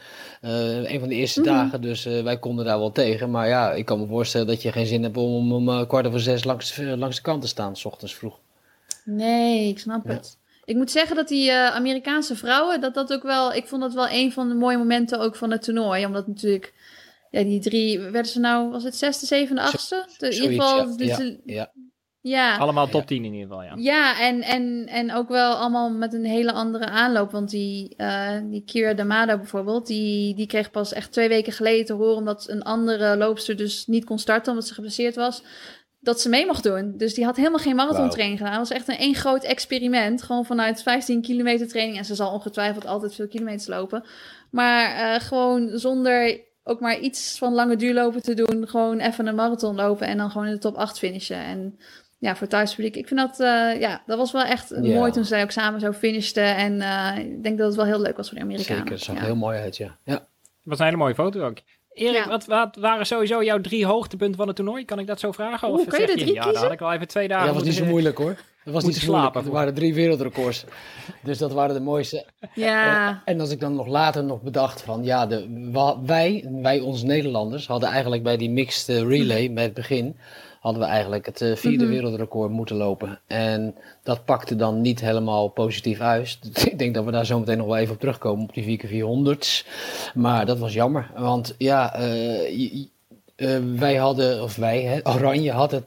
[0.41, 1.49] Eh, een van de eerste Mhm.
[1.49, 3.31] dagen, dus eh, wij konden daar wel tegen.
[3.31, 6.07] Maar ja, ik kan me voorstellen dat je geen zin hebt om om, eh, kwart
[6.07, 8.39] over zes langs, eh, langs de kant te staan, s ochtends vroeg.
[9.05, 10.11] Nee, ik snap Ja.
[10.13, 10.37] het.
[10.65, 13.93] Ik moet zeggen dat die eh, Amerikaanse vrouwen, dat dat ook wel, ik vond dat
[13.93, 16.05] wel een van de mooie momenten ook van het toernooi.
[16.05, 16.73] Omdat natuurlijk,
[17.31, 20.05] ja, die drie, werden ze nou, was het zesde, zevende, achtste?
[20.19, 20.95] In ieder geval, ja.
[20.97, 21.71] dus ja, de- ja.
[22.27, 23.73] Ja, Allemaal top 10 in ieder geval, ja.
[23.75, 27.31] Ja, en, en, en ook wel allemaal met een hele andere aanloop.
[27.31, 31.85] Want die, eh die Kira Damada bijvoorbeeld, die, die kreeg pas echt twee weken geleden
[31.85, 32.15] te horen...
[32.15, 35.43] omdat een andere loopster dus niet kon starten omdat ze geblesseerd was...
[35.99, 36.93] dat ze mee mocht doen.
[36.97, 38.59] Dus die had helemaal geen marathontraining gedaan.
[38.59, 40.23] Het was echt een één groot experiment.
[40.23, 41.97] Gewoon vanuit 15 kilometer training.
[41.97, 44.03] En ze zal ongetwijfeld altijd veel kilometers lopen.
[44.51, 48.67] Maar eh, gewoon zonder ook maar iets van lange duurlopen te doen.
[48.67, 51.37] Gewoon even een marathon lopen en dan gewoon in de top 8 finishen.
[51.37, 51.79] En
[52.17, 52.95] ja, voor het thuispubliek.
[52.95, 54.93] Ik vind dat, eh, ja, dat was wel echt Ja.
[54.93, 56.55] mooi toen zij ook samen zo finishten.
[56.55, 58.77] En eh, ik denk dat het wel heel leuk was voor de Amerikanen.
[58.77, 59.21] Zeker, het zag ja.
[59.21, 59.97] er heel mooi uit, ja.
[60.03, 60.13] ja.
[60.13, 60.23] Het
[60.63, 61.57] was een hele mooie foto ook.
[61.93, 62.27] Erik, Ja.
[62.27, 64.85] wat, wat waren sowieso jouw drie hoogtepunten van het toernooi?
[64.85, 65.69] Kan ik dat zo vragen?
[65.69, 66.61] Oeh, Of kan je er drie Ja, daar kiezen?
[66.63, 68.35] had ik wel even twee dagen Ja, dat was niet zo moeilijk hoor.
[68.63, 69.31] Dat was niet zo moeilijk.
[69.31, 70.65] slapen Er waren drie wereldrecords.
[71.23, 72.25] Dus dat waren de mooiste.
[72.53, 75.69] Ja, En, en als ik dan nog later nog bedacht van, ja, de,
[76.05, 80.17] wij, wij ons Nederlanders, hadden eigenlijk bij die mixed relay, bij het begin,
[80.59, 81.93] hadden we eigenlijk het eh, vierde Mhm.
[81.93, 83.19] wereldrecord moeten lopen.
[83.27, 86.39] En dat pakte dan niet helemaal positief uit.
[86.71, 89.65] Ik denk dat we daar zo meteen nog wel even op terugkomen, op die 4x400's.
[90.13, 92.85] Maar dat was jammer, want ja, eh,
[93.35, 95.85] eh, wij hadden, of wij, hè, Oranje had het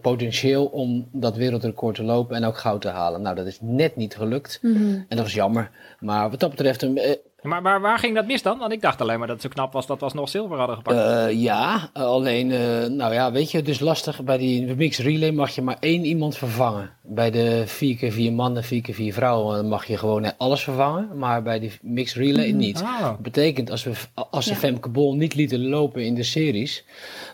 [0.00, 3.22] potentieel om dat wereldrecord te lopen en ook goud te halen.
[3.22, 4.58] Nou, dat is net niet gelukt.
[4.62, 4.78] Mhm.
[4.84, 5.70] En dat was jammer.
[6.00, 7.00] Maar wat dat betreft, een,
[7.42, 8.58] eh, Maar waar, waar ging dat mis dan?
[8.58, 10.76] Want ik dacht alleen maar dat het zo knap was dat we alsnog zilver hadden
[10.76, 10.98] gepakt.
[10.98, 14.22] eh, ja, alleen, eh, nou ja, weet je, het is lastig.
[14.24, 16.90] Bij die mixed relay mag je maar één iemand vervangen.
[17.02, 21.08] Bij de 4x4 mannen, 4x4 vrouwen mag je gewoon alles vervangen.
[21.18, 22.56] Maar bij die mixed relay Mhm.
[22.56, 22.82] niet.
[22.82, 23.00] Ah.
[23.02, 23.92] Dat betekent, als, we,
[24.30, 24.56] als ze Ja.
[24.58, 26.84] Femke Bol niet lieten lopen in de series,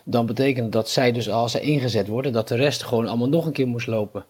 [0.03, 3.45] dan betekent dat zij dus als ze ingezet worden, dat de rest gewoon allemaal nog
[3.45, 4.25] een keer moest lopen.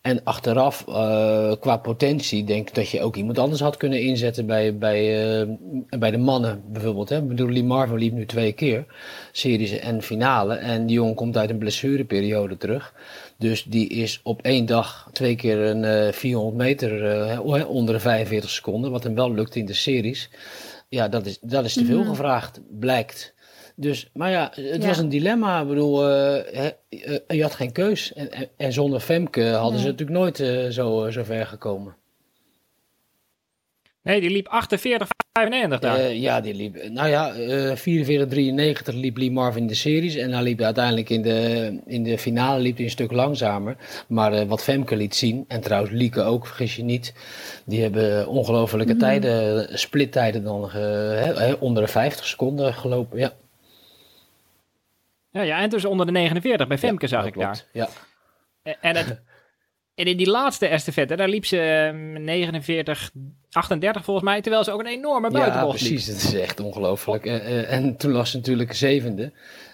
[0.00, 4.46] En achteraf, eh, qua potentie, denk ik dat je ook iemand anders had kunnen inzetten
[4.46, 5.48] bij, bij, eh,
[5.98, 7.08] bij de mannen bijvoorbeeld.
[7.08, 7.16] Hè.
[7.16, 8.84] Ik bedoel, Lee Marvin liep nu twee keer,
[9.32, 10.54] series en finale.
[10.54, 12.94] En die jongen komt uit een blessureperiode terug.
[13.38, 18.00] Dus die is op één dag twee keer een eh, 400 meter eh, onder de
[18.00, 20.30] 45 seconden, wat hem wel lukt in de series.
[20.88, 22.08] Ja, dat is, dat is te veel Mhm.
[22.08, 23.34] gevraagd, blijkt.
[23.80, 24.88] Dus, maar ja, het Ja.
[24.88, 25.60] was een dilemma.
[25.60, 28.12] Ik bedoel, eh, hè, eh, je had geen keus.
[28.12, 31.96] En, en, en zonder Femke hadden ze natuurlijk nooit eh, zo, zo ver gekomen.
[34.02, 35.96] Nee, die liep 48,95 daar.
[35.98, 36.88] Eh, ja, die liep.
[36.90, 40.14] Nou ja, eh 44-93 liep Lee Marvin in de series.
[40.16, 43.76] En dan liep hij uiteindelijk in de, in de finale liep hij een stuk langzamer.
[44.08, 47.14] Maar eh, wat Femke liet zien, en trouwens Lieke ook, vergis je niet.
[47.66, 49.00] Die hebben ongelofelijke Mhm.
[49.02, 50.78] tijden, splittijden dan ge-
[51.24, 53.18] hè, hè, onder de 50 seconden gelopen.
[53.18, 53.32] Ja,
[55.30, 57.44] ja, ja, en dus onder de 49 bij Femke Ja, zag ik daar.
[57.52, 57.68] klopt.
[57.72, 57.88] Ja.
[58.80, 59.20] En- het,
[59.94, 63.10] En in die laatste estafette, daar liep ze ehm, 49,
[63.50, 65.90] 38 volgens mij, terwijl ze ook een enorme Ja, buitenbocht liep.
[65.90, 66.06] precies.
[66.06, 67.26] Het is echt ongelooflijk.
[67.26, 69.32] En, eh, en toen was ze natuurlijk zevende.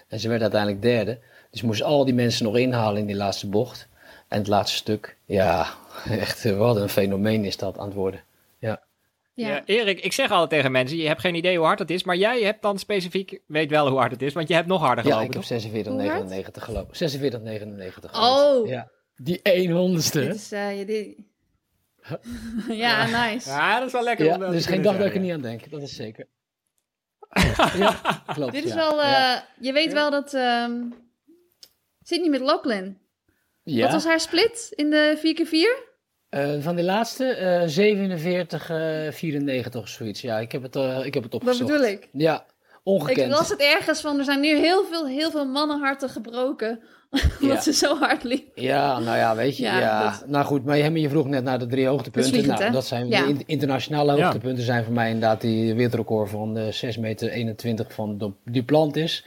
[0.09, 1.21] En ze werd uiteindelijk derde.
[1.51, 3.89] Dus moest al die mensen nog inhalen in die laatste bocht.
[4.29, 5.67] En het laatste stuk, ja,
[6.11, 8.21] echt, eh, wat een fenomeen is dat aan het worden.
[9.35, 9.49] Ja.
[9.49, 9.55] Ja.
[9.55, 12.05] Ja, Erik, ik zeg altijd tegen mensen, je hebt geen idee hoe hard het is,
[12.05, 14.81] maar jij hebt dan specifiek, weet wel hoe hard het is, want je hebt nog
[14.81, 16.55] harder Ja, gelopen, ik heb toch?
[16.57, 16.97] 46,99 gelopen.
[16.97, 18.15] 46,99 Oh.
[18.15, 18.71] gelopen.
[18.71, 18.91] Ja.
[19.17, 20.13] Die 100ste.
[20.21, 21.17] Dit is, eh, je-
[22.85, 23.49] ja, nice.
[23.51, 24.25] Ja, dat is wel lekker.
[24.27, 25.71] Ja, om dat dus te geen dag dat ik er niet aan denk.
[25.71, 26.29] Dat is zeker.
[27.77, 28.01] ja,
[28.35, 28.53] klopt.
[28.53, 28.77] Dit is ja.
[28.77, 29.49] wel, eh, Ja.
[29.61, 30.73] je weet wel dat ehm
[32.03, 32.99] Sydney McLaughlin,
[33.63, 33.83] Ja.
[33.83, 35.94] wat was haar split in de 4x4?
[36.35, 38.77] Eh, van die laatste, eh 47, eh
[39.13, 40.21] 94 of zoiets.
[40.21, 41.71] Ja, ik heb het, eh, ik heb het Dat opgezocht.
[41.71, 42.09] bedoel ik.
[42.13, 42.45] Ja,
[42.83, 43.27] ongekend.
[43.31, 46.81] Ik las het ergens van, er zijn nu heel veel, heel veel mannenharten gebroken,
[47.41, 47.61] omdat Ja.
[47.61, 48.47] ze zo hard liep.
[48.55, 49.63] Ja, nou ja, weet je.
[49.63, 52.23] Ja, Ja, dat- Nou goed, maar je, je vroeg net naar de drie hoogtepunten.
[52.33, 53.23] Dat is vliegend, nou, dat zijn Ja.
[53.23, 54.23] de in- internationale Ja.
[54.23, 59.25] hoogtepunten zijn voor mij inderdaad die wereldrecord van eh 6 meter 21 van Du- Duplantis.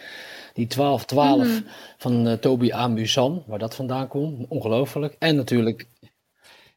[0.53, 1.61] Die 12-12 Mhm.
[1.97, 4.45] van eh, Toby Amusan, waar dat vandaan komt.
[4.49, 5.15] Ongelooflijk.
[5.19, 5.85] En natuurlijk,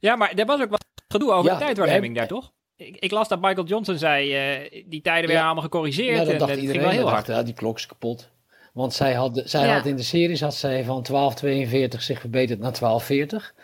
[0.01, 2.53] Ja, maar er was ook wat gedoe over Ja, de tijdwaarneming daar, toch?
[2.77, 5.45] Ik, ik las dat Michael Johnson zei, eh, die tijden werden Ja.
[5.45, 6.83] allemaal gecorrigeerd ja, en dat dacht dat ging iedereen.
[6.83, 7.27] wel heel dat hard.
[7.27, 8.31] dacht, ja, die klok is kapot.
[8.73, 9.75] Want zij had, zij Ja.
[9.75, 13.55] had in de series had zij van 12-42 zich verbeterd naar 12-40.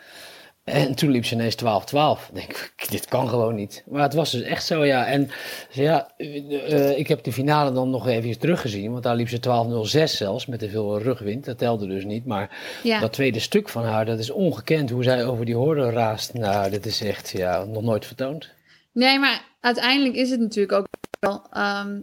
[0.67, 2.27] En toen liep ze ineens 12-12.
[2.29, 3.83] Ik denk, dit kan gewoon niet.
[3.89, 5.05] Maar het was dus echt zo, ja.
[5.05, 5.29] En
[5.71, 8.91] ja, eh, ik heb de finale dan nog even teruggezien.
[8.91, 11.45] Want daar liep ze 12-06 zelfs, met te veel rugwind.
[11.45, 12.25] Dat telde dus niet.
[12.25, 12.99] Maar Ja.
[12.99, 14.89] dat tweede stuk van haar, dat is ongekend.
[14.89, 16.33] Hoe zij over die horde raast.
[16.33, 18.49] Nou, dit is echt, ja, nog nooit vertoond.
[18.93, 20.85] Nee, maar uiteindelijk is het natuurlijk ook
[21.19, 21.41] wel.
[21.51, 21.99] ehm,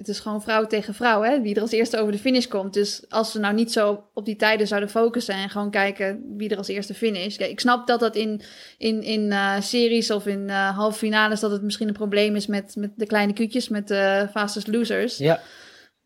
[0.00, 1.40] het is gewoon vrouw tegen vrouw, hè?
[1.40, 2.74] Wie er als eerste over de finish komt.
[2.74, 6.48] Dus als we nou niet zo op die tijden zouden focussen en gewoon kijken wie
[6.48, 7.36] er als eerste finish.
[7.36, 8.40] Kijk, ik snap dat dat in,
[8.78, 12.46] in, in eh, series of in eh halve finales dat het misschien een probleem is
[12.46, 15.16] met, met de kleine kuutjes, met de fastest losers.
[15.18, 15.40] Ja,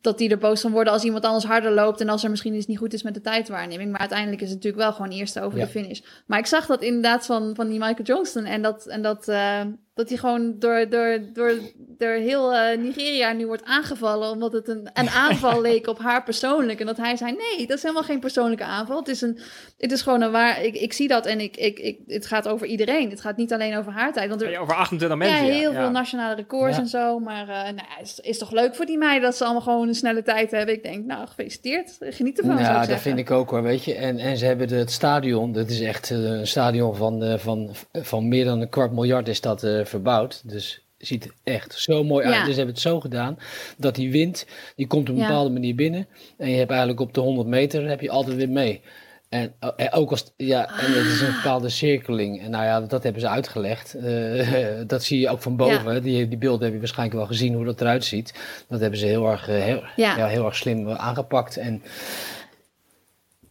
[0.00, 2.54] Dat die er boos van worden als iemand anders harder loopt en als er misschien
[2.54, 3.90] iets niet goed is met de tijdwaarneming.
[3.90, 5.64] Maar uiteindelijk is het natuurlijk wel gewoon eerste over Ja.
[5.64, 6.00] de finish.
[6.26, 9.60] Maar ik zag dat inderdaad van, van die Michael Johnston en dat, en dat, eh,
[9.94, 14.68] dat hij gewoon door, door, door, door heel eh, Nigeria nu wordt aangevallen omdat het
[14.68, 16.80] een, een aanval leek op haar persoonlijk.
[16.80, 18.98] En dat hij zei, nee, dat is helemaal geen persoonlijke aanval.
[18.98, 19.38] Het is, een,
[19.78, 22.48] het is gewoon een waar, ik, ik zie dat en ik, ik, ik, het gaat
[22.48, 23.10] over iedereen.
[23.10, 24.28] Het gaat niet alleen over haar tijd.
[24.28, 25.54] Want er, over 28 ja, mensen.
[25.54, 25.80] heel ja.
[25.80, 26.82] veel nationale records Ja.
[26.82, 27.18] en zo.
[27.18, 29.88] Maar eh nou, ja, is, is toch leuk voor die meiden dat ze allemaal gewoon
[29.88, 30.74] een snelle tijd hebben.
[30.74, 31.96] Ik denk, nou, gefeliciteerd.
[32.00, 33.02] Geniet ervan, zou Ja, ik dat zeggen.
[33.02, 33.94] vind ik ook hoor, weet je.
[33.94, 37.38] En, en ze hebben de- het stadion, dat is echt eh, een stadion van, eh,
[37.38, 40.42] van, van meer dan een kwart miljard is dat eh, verbouwd.
[40.50, 42.34] Dus ziet er echt zo mooi uit.
[42.34, 42.40] Ja.
[42.40, 43.38] Dus ze hebben het zo gedaan
[43.76, 45.26] dat die wind, die komt op een Ja.
[45.26, 46.06] bepaalde manier binnen.
[46.38, 48.80] En je hebt eigenlijk op de 100 meter heb je altijd weer mee.
[49.28, 51.34] En, en ook als, ja, en het is een Ah.
[51.42, 52.42] bepaalde cirkeling.
[52.42, 53.94] En nou ja, dat hebben ze uitgelegd.
[53.94, 54.50] Eh,
[54.86, 55.84] dat zie je ook van boven.
[55.92, 56.00] hè.
[56.00, 58.34] Die, die beelden heb je waarschijnlijk wel gezien hoe dat eruit ziet.
[58.68, 60.16] Dat hebben ze heel erg, eh, heel, Ja.
[60.16, 61.56] ja, heel erg slim eh, aangepakt.
[61.56, 61.82] En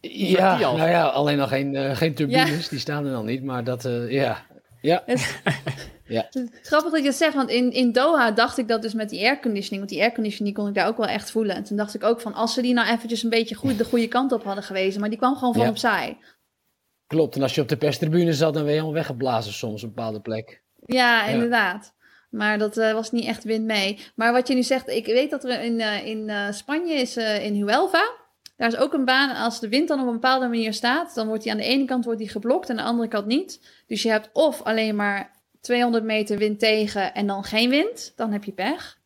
[0.00, 3.42] ja, nou ja, alleen nog geen, eh, geen turbines, die staan er nog niet.
[3.44, 4.46] Maar dat, eh, ja.
[4.80, 5.04] Ja,
[6.06, 6.28] ja.
[6.62, 9.20] Grappig dat je het zegt, want in, in Doha dacht ik dat dus met die
[9.26, 9.78] airconditioning.
[9.78, 11.56] Want die airconditioning kon ik daar ook wel echt voelen.
[11.56, 13.84] En toen dacht ik ook van, als ze die nou eventjes een beetje goed de
[13.84, 15.00] goede kant op hadden gewezen.
[15.00, 15.68] Maar die kwam gewoon van Ja.
[15.68, 16.18] opzij.
[17.06, 17.36] klopt.
[17.36, 19.94] En als je op de perstribune zat, dan ben je helemaal weggeblazen soms op een
[19.94, 20.62] bepaalde plek.
[20.86, 21.94] Ja, inderdaad.
[22.30, 23.98] Maar dat eh, was niet echt wind mee.
[24.14, 27.16] Maar wat je nu zegt, ik weet dat er in, eh, in eh, Spanje is,
[27.16, 28.12] in Huelva.
[28.56, 31.26] Daar is ook een baan, als de wind dan op een bepaalde manier staat, dan
[31.26, 33.60] wordt die aan de ene kant wordt die geblokt en aan de andere kant niet.
[33.86, 35.30] Dus je hebt of alleen maar
[35.64, 38.98] 200 meter wind tegen en dan geen wind, dan heb je pech.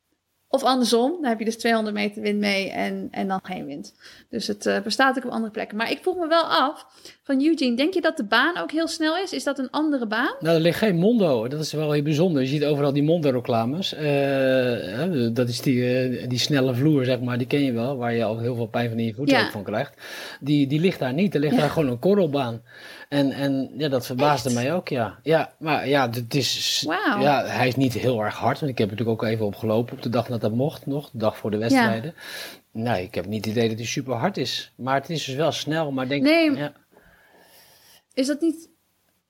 [0.49, 3.95] Of andersom, dan heb je dus 200 meter wind mee en, en dan geen wind.
[4.29, 5.77] Dus het eh, bestaat ook op andere plekken.
[5.77, 6.87] Maar ik vroeg me wel af,
[7.29, 9.33] van Eugene, denk je dat de baan ook heel snel is?
[9.33, 10.35] Is dat een andere baan?
[10.41, 11.49] Nou, er ligt geen Mondo.
[11.49, 12.43] Dat is wel heel bijzonder.
[12.43, 13.95] Je ziet overal die Mondo-reclames.
[13.95, 17.39] Eh, dat is die, eh, die snelle vloer, zeg maar.
[17.39, 19.45] Die ken je wel, waar je al heel veel pijn van in je voeten Ja.
[19.45, 19.93] ook van krijgt.
[20.41, 21.35] Die, die ligt daar niet.
[21.35, 21.61] Er ligt Ja.
[21.61, 22.63] daar gewoon een korrelbaan.
[23.09, 24.59] En, en ja, dat verbaasde Echt?
[24.59, 25.19] mij ook, ja.
[25.23, 26.85] Ja, maar ja, het is...
[27.21, 28.61] Ja, hij is niet heel erg hard.
[28.61, 31.11] Want ik heb natuurlijk ook even opgelopen op de dag dat dat mocht nog.
[31.11, 32.15] De dag voor de wedstrijden.
[32.73, 34.73] Nee, ik heb niet het idee dat hij super hard is.
[34.77, 35.91] Maar het is dus wel snel.
[35.93, 36.23] Maar denk...
[36.23, 36.73] Nee, ja.
[38.19, 38.71] Is dat niet,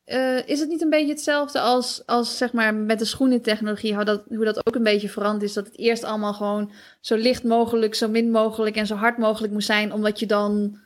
[0.05, 4.05] eh, is het niet een beetje hetzelfde als, als zeg maar met de schoenentechnologie, hoe
[4.05, 5.53] dat, hoe dat ook een beetje veranderd is?
[5.53, 9.53] Dat het eerst allemaal gewoon zo licht mogelijk, zo min mogelijk en zo hard mogelijk
[9.53, 10.79] moest zijn, omdat je dan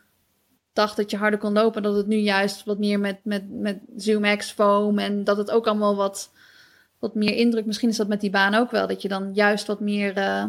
[0.73, 1.83] dacht dat je harder kon lopen.
[1.83, 5.67] Dat het nu juist wat meer met, met, met ZoomX foam en dat het ook
[5.67, 6.31] allemaal wat,
[6.99, 7.67] wat meer indruk.
[7.67, 10.45] Misschien is dat met die baan ook wel, dat je dan juist wat meer, eh,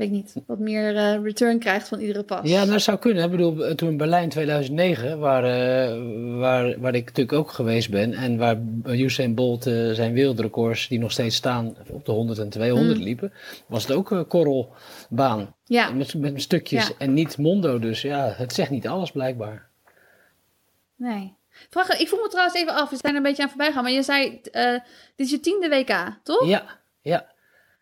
[0.00, 2.40] weet ik niet, wat meer eh, return krijgt van iedere pas.
[2.50, 3.24] Ja, dat zou kunnen.
[3.24, 7.90] Ik bedoel, eh, toen in Berlijn 2009, waar, eh, waar, waar ik natuurlijk ook geweest
[7.90, 8.12] ben.
[8.12, 12.98] En waar Usain Bolt zijn wereldrecords, die nog steeds staan, op de 100 en 200
[12.98, 13.04] Mm.
[13.04, 13.32] liepen.
[13.66, 15.54] Was het ook een korrelbaan.
[15.64, 16.94] Ja, Met, met stukjes Ja.
[16.98, 17.78] en niet mondo.
[17.78, 19.68] Dus ja, het zegt niet alles blijkbaar.
[20.96, 21.38] nee.
[21.70, 23.82] Vraag, ik vroeg me trouwens even af, we zijn er een beetje aan voorbij gaan,
[23.82, 24.82] maar je zei, dit
[25.16, 26.46] is je tiende WK, toch?
[26.48, 26.64] Ja,
[27.00, 27.26] ja.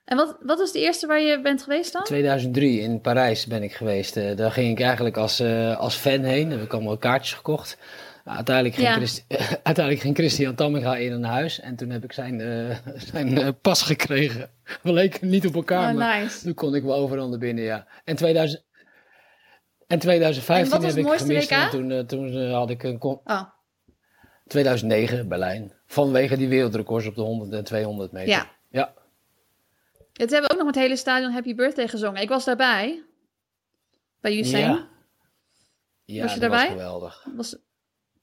[0.09, 2.05] En wat, wat is de eerste waar je bent geweest dan?
[2.05, 4.17] 2003 in Parijs ben ik geweest.
[4.17, 6.51] Eh, daar ging ik eigenlijk als, eh, als fan heen.
[6.51, 7.79] Heb ik allemaal kaartjes gekocht.
[8.25, 8.95] Uiteindelijk, ging Ja.
[8.95, 9.25] Christi-
[9.63, 11.61] uiteindelijk ging Christian Tamminga in naar huis.
[11.61, 12.77] En toen heb ik zijn, eh,
[13.13, 14.51] zijn pas gekregen.
[14.83, 16.43] We leken niet op elkaar, Oh, maar nice.
[16.43, 17.87] toen kon ik wel overal naar binnen, ja.
[18.05, 18.65] En, 2000,
[19.87, 21.51] en 2015 En wat was heb ik gemist.
[21.51, 23.03] Want toen, toen had ik een...
[23.03, 23.43] Oh,
[24.47, 25.73] 2009, Berlijn.
[25.87, 28.29] Vanwege die wereldrecords op de 100 en 200 meter.
[28.29, 28.47] ja.
[28.71, 28.93] Ja.
[30.19, 32.23] Het hebben we ook nog met het hele stadion Happy Birthday gezongen.
[32.23, 33.03] Ik was daarbij.
[34.21, 34.65] Bij Usain.
[34.71, 34.89] Ja.
[36.05, 36.69] Ja, Was je dat daarbij?
[36.69, 37.27] was geweldig.
[37.37, 37.57] Was,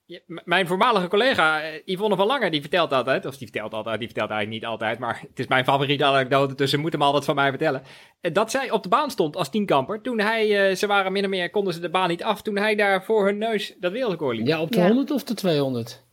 [0.06, 3.98] Ja, mijn voormalige collega eh, Yvonne van Lange, die vertelt altijd, of die vertelt altijd,
[4.00, 7.08] die vertelt eigenlijk niet altijd, maar het is mijn favoriete anekdote, dus ze moeten hem
[7.08, 7.84] altijd van mij vertellen.
[8.22, 11.24] Eh, Dat zij op de baan stond als tienkamper, toen hij, eh, ze waren min
[11.24, 13.92] of meer, konden ze de baan niet af, toen hij daar voor hun neus dat
[13.92, 14.48] wereldrecord liep.
[14.48, 14.86] Ja, op de Ja.
[14.88, 16.05] 100 of de 200?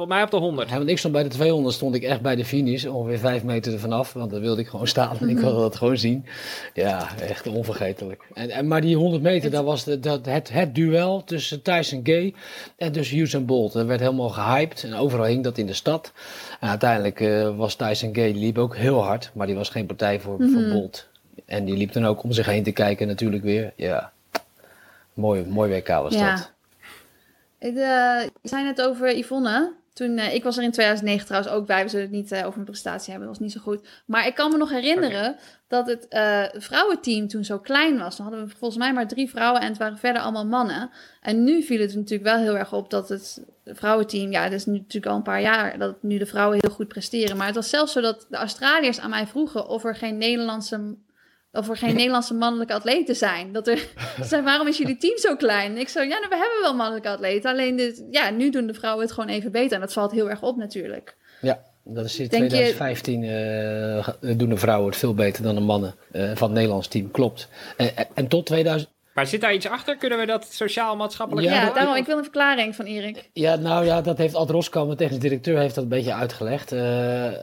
[0.00, 0.68] Volgens mij op de 100.
[0.70, 3.42] Ja, want ik stond bij de 200, stond ik echt bij de finish, ongeveer vijf
[3.44, 5.16] meter ervan af, want dan wilde ik gewoon staan.
[5.28, 6.26] Ik wilde dat gewoon zien.
[6.74, 8.22] Ja, echt onvergetelijk.
[8.34, 12.00] En, en, maar die 100 meter, dat was de, dat, het, het duel tussen Tyson
[12.02, 12.34] Gay
[12.76, 13.72] en dus Usain Bolt.
[13.72, 16.12] Dat werd helemaal gehyped en overal hing dat in de stad.
[16.60, 20.20] En uiteindelijk eh, was Tyson Gay, liep ook heel hard, maar die was geen partij
[20.20, 20.70] voor, voor Mhm.
[20.72, 21.08] Bolt.
[21.46, 23.72] En die liep dan ook om zich heen te kijken natuurlijk weer.
[23.76, 24.12] Ja,
[25.14, 26.34] mooi, mooi WK was Ja.
[26.34, 26.52] dat.
[27.58, 29.78] Ik, eh, je zei net over Yvonne.
[29.92, 31.82] Toen, eh, ik was er in 2009 trouwens ook bij.
[31.82, 33.28] We zullen het niet eh, over mijn prestatie hebben.
[33.28, 33.88] Dat was niet zo goed.
[34.04, 35.36] Maar ik kan me nog herinneren
[35.68, 38.16] dat het eh, vrouwenteam toen zo klein was.
[38.16, 40.90] Dan hadden we volgens mij maar drie vrouwen en het waren verder allemaal mannen.
[41.20, 44.30] En nu viel het natuurlijk wel heel erg op dat het vrouwenteam...
[44.30, 46.88] Ja, het is nu natuurlijk al een paar jaar dat nu de vrouwen heel goed
[46.88, 47.36] presteren.
[47.36, 50.96] Maar het was zelfs zo dat de Australiërs aan mij vroegen of er geen Nederlandse...
[51.52, 53.52] Of er geen Nederlandse mannelijke atleten zijn.
[53.52, 53.76] Dat er,
[54.22, 55.76] ze zei, waarom is jullie team zo klein?
[55.78, 57.50] Ik zo, ja, nou, we hebben wel mannelijke atleten.
[57.50, 59.72] Alleen, dit, ja, nu doen de vrouwen het gewoon even beter.
[59.74, 61.16] En dat valt heel erg op natuurlijk.
[61.40, 65.54] Ja, dat is in Denk je- 2015 eh, doen de vrouwen het veel beter dan
[65.54, 67.48] de mannen eh, van het Nederlands team, klopt.
[67.76, 69.96] En, en, en tot 2000, Maar zit daar iets achter?
[69.96, 71.46] Kunnen we dat sociaal-maatschappelijk...
[71.46, 73.28] Ja, Ja, daarom, ik wil een verklaring van Erik.
[73.32, 76.72] ja, nou ja, dat heeft Ad Roskam, de technisch directeur, heeft dat een beetje uitgelegd.
[76.72, 76.80] eh,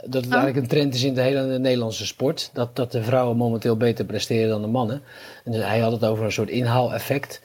[0.03, 0.31] dat het Oh.
[0.33, 2.49] eigenlijk een trend is in de hele Nederlandse sport.
[2.53, 5.01] Dat, dat de vrouwen momenteel beter presteren dan de mannen.
[5.43, 7.41] En dus hij had het over een soort inhaaleffect.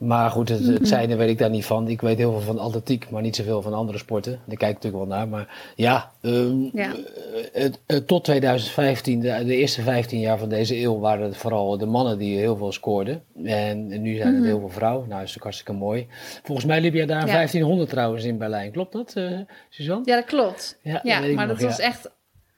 [0.00, 0.72] Maar goed, het, Mhm.
[0.72, 1.88] het zijne weet ik daar niet van.
[1.88, 4.32] Ik weet heel veel van atletiek, maar niet zoveel van andere sporten.
[4.46, 5.28] Daar kijk ik natuurlijk wel naar.
[5.28, 6.92] Maar ja, ehm, Ja.
[6.92, 11.36] eh, het- eh, tot 2015, de, de eerste 15 jaar van deze eeuw, waren het
[11.36, 13.22] vooral de mannen die heel veel scoorden.
[13.44, 14.46] En, en nu zijn het Mhm.
[14.46, 15.08] heel veel vrouwen.
[15.08, 16.06] Nou, is ook hartstikke mooi.
[16.42, 17.32] Volgens mij liep jij daar een Ja.
[17.32, 18.70] 1500 trouwens in Berlijn.
[18.72, 19.38] Klopt dat, eh
[19.70, 20.02] Suzanne?
[20.04, 20.78] Ja, dat klopt.
[20.82, 21.00] Ja,
[21.34, 22.10] maar nog, dat was echt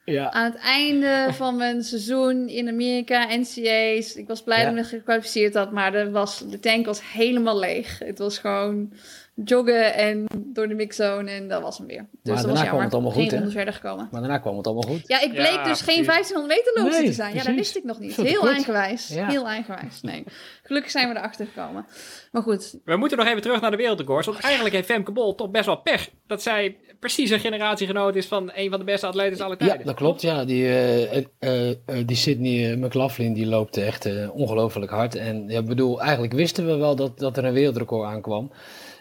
[0.05, 0.31] Ja.
[0.31, 4.15] aan het einde van mijn seizoen in Amerika, NCA's.
[4.15, 4.63] Ik was blij Ja.
[4.63, 7.99] dat ik me gekwalificeerd had, maar de, was, de tank was helemaal leeg.
[7.99, 8.93] Het was gewoon
[9.35, 12.05] joggen en door de mixzone en dat was hem weer.
[12.11, 13.35] Dus dat daarna was kwam het allemaal goed, hè?
[13.35, 14.07] rondes verder gekomen.
[14.11, 15.07] Maar daarna kwam het allemaal goed.
[15.07, 16.05] Ja, ik bleek Ja, dus geen precies.
[16.05, 17.33] 1500 meter loopster Nee, te zijn.
[17.35, 18.15] Ja, dat wist ik nog niet.
[18.15, 19.07] Heel eigenwijs.
[19.07, 19.27] Ja.
[19.27, 20.01] Heel eigenwijs.
[20.01, 20.23] Nee.
[20.63, 21.85] Gelukkig zijn we erachter gekomen.
[22.31, 25.35] Maar goed, We moeten nog even terug naar de wereldrecords, want eigenlijk heeft Femke Bol
[25.35, 29.07] toch best wel pech dat zij precies een generatiegenoot is van een van de beste
[29.07, 29.85] atleten aller Ja, tijden.
[29.85, 30.21] dat klopt.
[30.21, 35.15] Ja, die, eh, eh, eh, die Sydney McLaughlin die loopt echt ongelooflijk hard.
[35.15, 38.51] En ja, ik bedoel, eigenlijk wisten we wel dat, dat er een wereldrecord aankwam.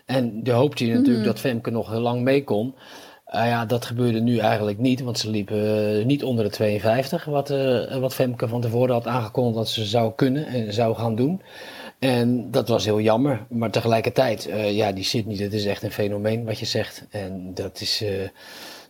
[0.06, 1.26] En de hoopte je natuurlijk Mhm.
[1.26, 2.74] dat Femke nog heel lang mee kon.
[3.24, 7.24] Ah ja, dat gebeurde nu eigenlijk niet, want ze liep eh, niet onder de 52,
[7.24, 7.48] wat,
[8.00, 11.42] wat Femke van tevoren had aangekondigd dat ze zou kunnen en zou gaan doen.
[12.02, 15.90] En dat was heel jammer, maar tegelijkertijd, eh, ja, die Sydney, dat is echt een
[15.92, 17.04] fenomeen wat je zegt.
[17.10, 18.10] En dat is, eh,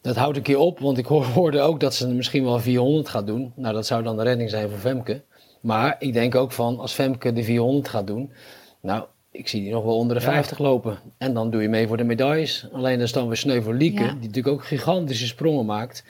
[0.00, 3.08] dat houdt een keer op, want ik hoor- hoorde ook dat ze misschien wel 400
[3.08, 3.52] gaat doen.
[3.56, 5.22] Nou, dat zou dan de redding zijn voor Femke.
[5.60, 8.32] Maar ik denk ook van, als Femke de 400 gaat doen,
[8.80, 10.30] nou, ik zie die nog wel onder de Ja.
[10.32, 10.98] 50 lopen.
[11.18, 12.66] En dan doe je mee voor de medailles.
[12.72, 14.08] Alleen dat is dan weer sneu voor Lieke, Ja.
[14.08, 16.04] die natuurlijk ook gigantische sprongen maakt.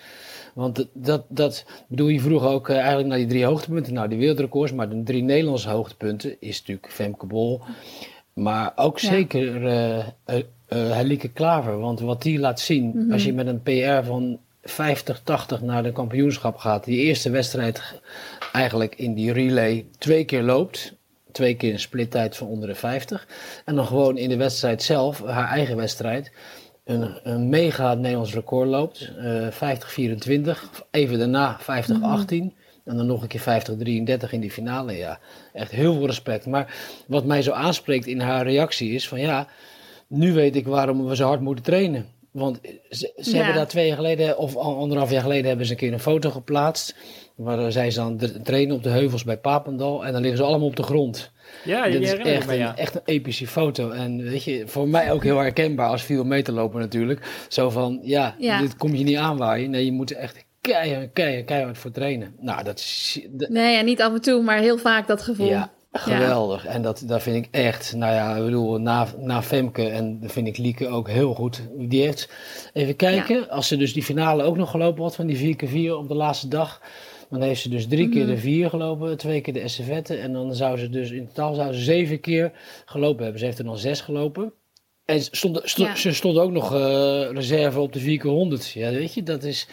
[0.52, 3.94] Want dat, dat, bedoel je vroeg ook eh, eigenlijk naar die drie hoogtepunten.
[3.94, 7.60] Nou, die wereldrecords, maar de drie Nederlandse hoogtepunten is natuurlijk Femke Bol.
[8.32, 9.08] Maar ook Ja.
[9.10, 10.06] zeker eh eh,
[10.68, 11.78] eh, Helike Klaver.
[11.78, 13.12] Want wat die laat zien, Mhm.
[13.12, 16.84] als je met een PR van 50, 80 naar de kampioenschap gaat.
[16.84, 18.00] Die eerste wedstrijd
[18.52, 20.94] eigenlijk in die relay twee keer loopt.
[21.32, 23.26] Twee keer een splittijd van onder de 50.
[23.64, 26.32] En dan gewoon in de wedstrijd zelf, haar eigen wedstrijd,
[26.84, 29.10] een, een mega Nederlands record loopt.
[29.18, 29.46] eh
[30.54, 30.58] 50-24.
[30.90, 31.64] Even daarna 50-18.
[32.84, 34.92] En dan nog een keer 50, 33 in die finale.
[34.96, 35.18] Ja,
[35.52, 36.46] echt heel veel respect.
[36.46, 36.74] Maar
[37.06, 39.46] wat mij zo aanspreekt in haar reactie is van ja,
[40.06, 42.06] nu weet ik waarom we zo hard moeten trainen.
[42.30, 42.58] Want
[42.90, 43.36] ze, ze Ja.
[43.36, 46.00] hebben daar twee jaar geleden, of al- anderhalf jaar geleden, hebben ze een keer een
[46.00, 46.94] foto geplaatst.
[47.42, 50.04] Waar zij ze aan het trainen op de heuvels bij Papendal.
[50.06, 51.30] En dan liggen ze allemaal op de grond.
[51.64, 53.90] Ja, Dit je is herinnert echt me, een, echt een epische foto.
[53.90, 57.44] En weet je, voor mij ook heel herkenbaar als 4 meter lopen natuurlijk.
[57.48, 58.60] Zo van, ja, Ja.
[58.60, 59.70] dit kom je niet aanwaaien.
[59.70, 62.34] Nee, je moet er echt keihard, keihard, keihard voor trainen.
[62.40, 63.20] Nou, dat is...
[63.30, 65.46] dat- Nee, ja, niet af en toe, maar heel vaak dat gevoel.
[65.48, 66.66] ja, geweldig.
[66.66, 70.32] En dat, dat vind ik echt, nou ja, ik bedoel, na, na Femke en dat
[70.32, 71.60] vind ik Lieke ook heel goed.
[71.78, 72.28] Die heeft,
[72.72, 76.08] even kijken, als ze dus die finale ook nog gelopen had van die 4x4 op
[76.08, 76.80] de laatste dag.
[77.32, 80.16] Dan heeft ze dus drie keer de vier gelopen, twee keer de estafette.
[80.16, 82.52] En dan zou ze dus in totaal zou ze zeven keer
[82.84, 83.40] gelopen hebben.
[83.40, 84.52] Ze heeft er nog zes gelopen.
[85.12, 85.94] En ze stond, Ja.
[86.12, 88.70] ze ook nog eh, reserve op de 4 keer 100.
[88.70, 89.68] Ja, weet je, dat is...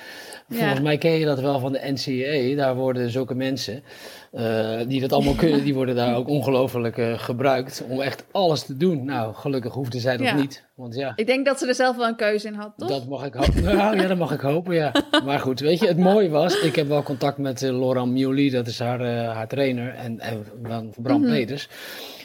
[0.49, 0.81] Volgens Ja.
[0.83, 2.55] mij ken je dat wel van de NCAA.
[2.55, 3.83] Daar worden zulke mensen
[4.31, 8.63] eh, die dat allemaal kunnen, die worden daar ook ongelooflijk eh, gebruikt om echt alles
[8.65, 9.05] te doen.
[9.05, 10.35] Nou, gelukkig hoefde zij dat Ja.
[10.35, 10.63] niet.
[10.75, 12.89] Want ja, Ik denk dat ze er zelf wel een keuze in had, toch?
[12.89, 13.63] dat mag ik hopen.
[13.79, 14.91] Nou ja, dat mag ik hopen, ja.
[15.25, 18.49] Maar goed, weet je, het mooie was, ik heb wel contact met eh, Laurent Mioli,
[18.49, 21.31] dat is haar, haar trainer, en, en van Bram Mhm.
[21.31, 21.67] Peters.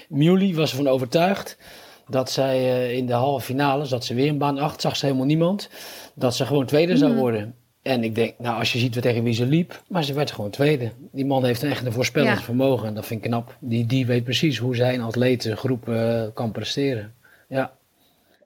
[0.08, 1.56] Mioli was ervan overtuigd
[2.08, 5.04] dat zij eh, in de halve finale, zat ze weer in baan 8, zag ze
[5.06, 5.68] helemaal niemand,
[6.14, 7.20] dat ze gewoon tweede zou Mhm.
[7.20, 7.54] worden.
[7.82, 10.30] En ik denk, nou, als je ziet wat tegen wie ze liep, maar ze werd
[10.30, 10.90] gewoon tweede.
[11.12, 12.44] Die man heeft echt een voorspellend Ja.
[12.44, 13.56] vermogen en dat vind ik knap.
[13.60, 17.14] Die, die weet precies hoe zijn atletengroep eh kan presteren.
[17.48, 17.72] Ja.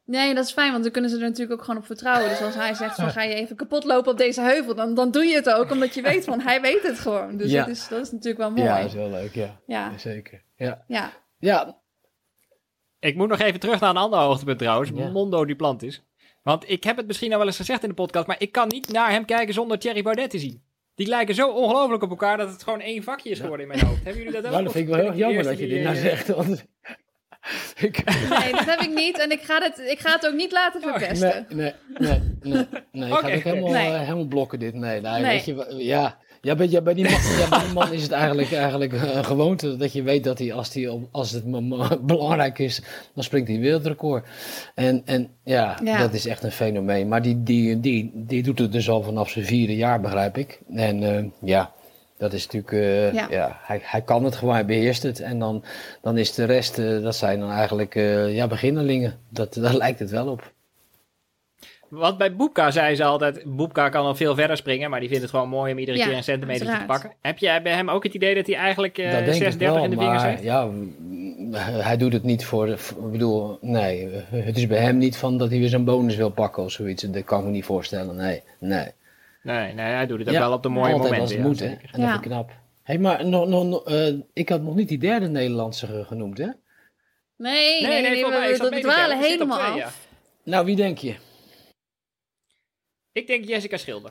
[0.04, 2.28] Nee, dat is fijn, want dan kunnen ze er natuurlijk ook gewoon op vertrouwen.
[2.28, 5.10] Dus als hij zegt van ga je even kapot lopen op deze heuvel, dan, dan
[5.10, 7.36] doe je het ook, omdat je weet van hij weet het gewoon.
[7.36, 7.58] Dus Ja.
[7.64, 8.62] dat, is, dat is natuurlijk wel mooi.
[8.62, 9.56] Ja, Ja, dat is wel leuk, ja.
[9.66, 9.92] ja.
[9.98, 10.42] Zeker.
[10.56, 10.84] Ja.
[10.86, 11.12] ja.
[11.38, 11.76] Ja,
[13.00, 14.90] Ik moet nog even terug naar een ander hoogtepunt trouwens.
[14.92, 16.02] Mondo Duplantis.
[16.42, 18.68] Want ik heb het misschien al wel eens gezegd in de podcast, maar ik kan
[18.68, 20.62] niet naar hem kijken zonder Thierry Baudet te zien.
[20.94, 23.86] Die lijken zo ongelooflijk op elkaar dat het gewoon één vakje is geworden in mijn
[23.86, 24.04] hoofd.
[24.04, 24.50] Hebben jullie dat ook?
[24.50, 26.28] Nou, dat vind ik wel heel jammer dat je die, dit nou zegt.
[26.28, 26.64] Want
[27.86, 30.52] ik, Nee, dat heb ik niet en ik ga het, ik ga het ook niet
[30.52, 31.46] laten verpesten.
[31.48, 32.20] nee, nee, nee,
[32.52, 33.08] nee, nee.
[33.08, 33.22] Ik Oké.
[33.22, 33.92] ga het ook helemaal, Nee.
[33.92, 34.74] eh, helemaal blokken dit.
[34.74, 35.22] Nee, nee, Nee.
[35.22, 36.18] weet je, ja.
[36.40, 39.24] Ja, bij, ja, bij, die man, ja, bij die man is het eigenlijk, eigenlijk een
[39.24, 41.44] gewoonte dat je weet dat hij, als, hij als het
[42.06, 42.82] belangrijk is,
[43.14, 44.26] dan springt hij wereldrecord.
[44.74, 45.98] En, en ja, Ja.
[45.98, 47.08] dat is echt een fenomeen.
[47.08, 50.60] Maar die, die, die, die doet het dus al vanaf zijn vierde jaar, begrijp ik.
[50.74, 51.72] En eh, ja,
[52.18, 53.26] dat is natuurlijk, eh, Ja.
[53.30, 55.20] ja, hij, hij kan het gewoon, hij beheerst het.
[55.20, 55.64] En dan,
[56.02, 57.94] dan is de rest, eh, dat zijn dan eigenlijk
[58.28, 59.18] ja, beginnelingen.
[59.28, 60.52] Dat, daar lijkt het wel op.
[61.88, 65.22] Want bij Boepka zei ze altijd, Boepka kan al veel verder springen, maar die vindt
[65.22, 67.12] het gewoon mooi om iedere Ja, keer een centimeter te pakken.
[67.20, 69.74] Heb jij bij hem ook het idee dat hij eigenlijk eh dat denk 36 ik
[69.74, 70.42] wel, in de vingers heeft?
[70.42, 70.70] ja,
[71.82, 75.38] hij doet het niet voor, ik bedoel, nee, eh, het is bij hem niet van
[75.38, 77.02] dat hij weer zo'n bonus wil pakken of zoiets.
[77.02, 78.86] Dat kan ik me niet voorstellen, nee, nee.
[79.42, 81.20] Nee, nee, hij doet het ook Ja, wel op de mooie altijd momenten.
[81.20, 81.66] als het ja, moet, hè.
[81.66, 82.12] En dat Ja.
[82.12, 82.50] vind ik knap.
[82.82, 86.38] Hé, maar nog, nog, nog, eh, ik had nog niet die derde Nederlandse ge- genoemd,
[86.38, 86.46] hè?
[87.36, 90.06] Nee, nee, nee, we, dwalen helemaal twee, af.
[90.42, 91.14] Nou, wie denk je?
[93.18, 94.10] Ik denk Jessica Schilder.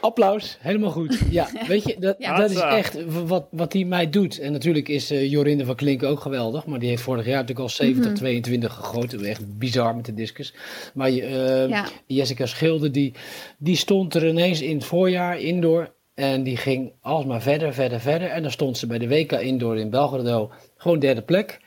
[0.00, 1.18] Applaus, helemaal goed.
[1.30, 2.36] Ja, weet je, dat, Ja.
[2.36, 4.38] dat is echt wat, wat die mij doet.
[4.38, 6.66] En natuurlijk is eh, Jorinde van Klinken ook geweldig.
[6.66, 8.14] Maar die heeft vorig jaar natuurlijk al 70, Mhm.
[8.14, 9.24] 22 gegoten.
[9.24, 10.54] Echt bizar met de discus.
[10.94, 11.86] Maar eh, Ja.
[12.06, 13.12] Jessica Schilder, die,
[13.58, 15.94] die stond er ineens in het voorjaar indoor.
[16.14, 18.28] En die ging alsmaar verder, verder, verder.
[18.28, 21.60] En dan stond ze bij de WK Indoor in Belgrado gewoon derde plek.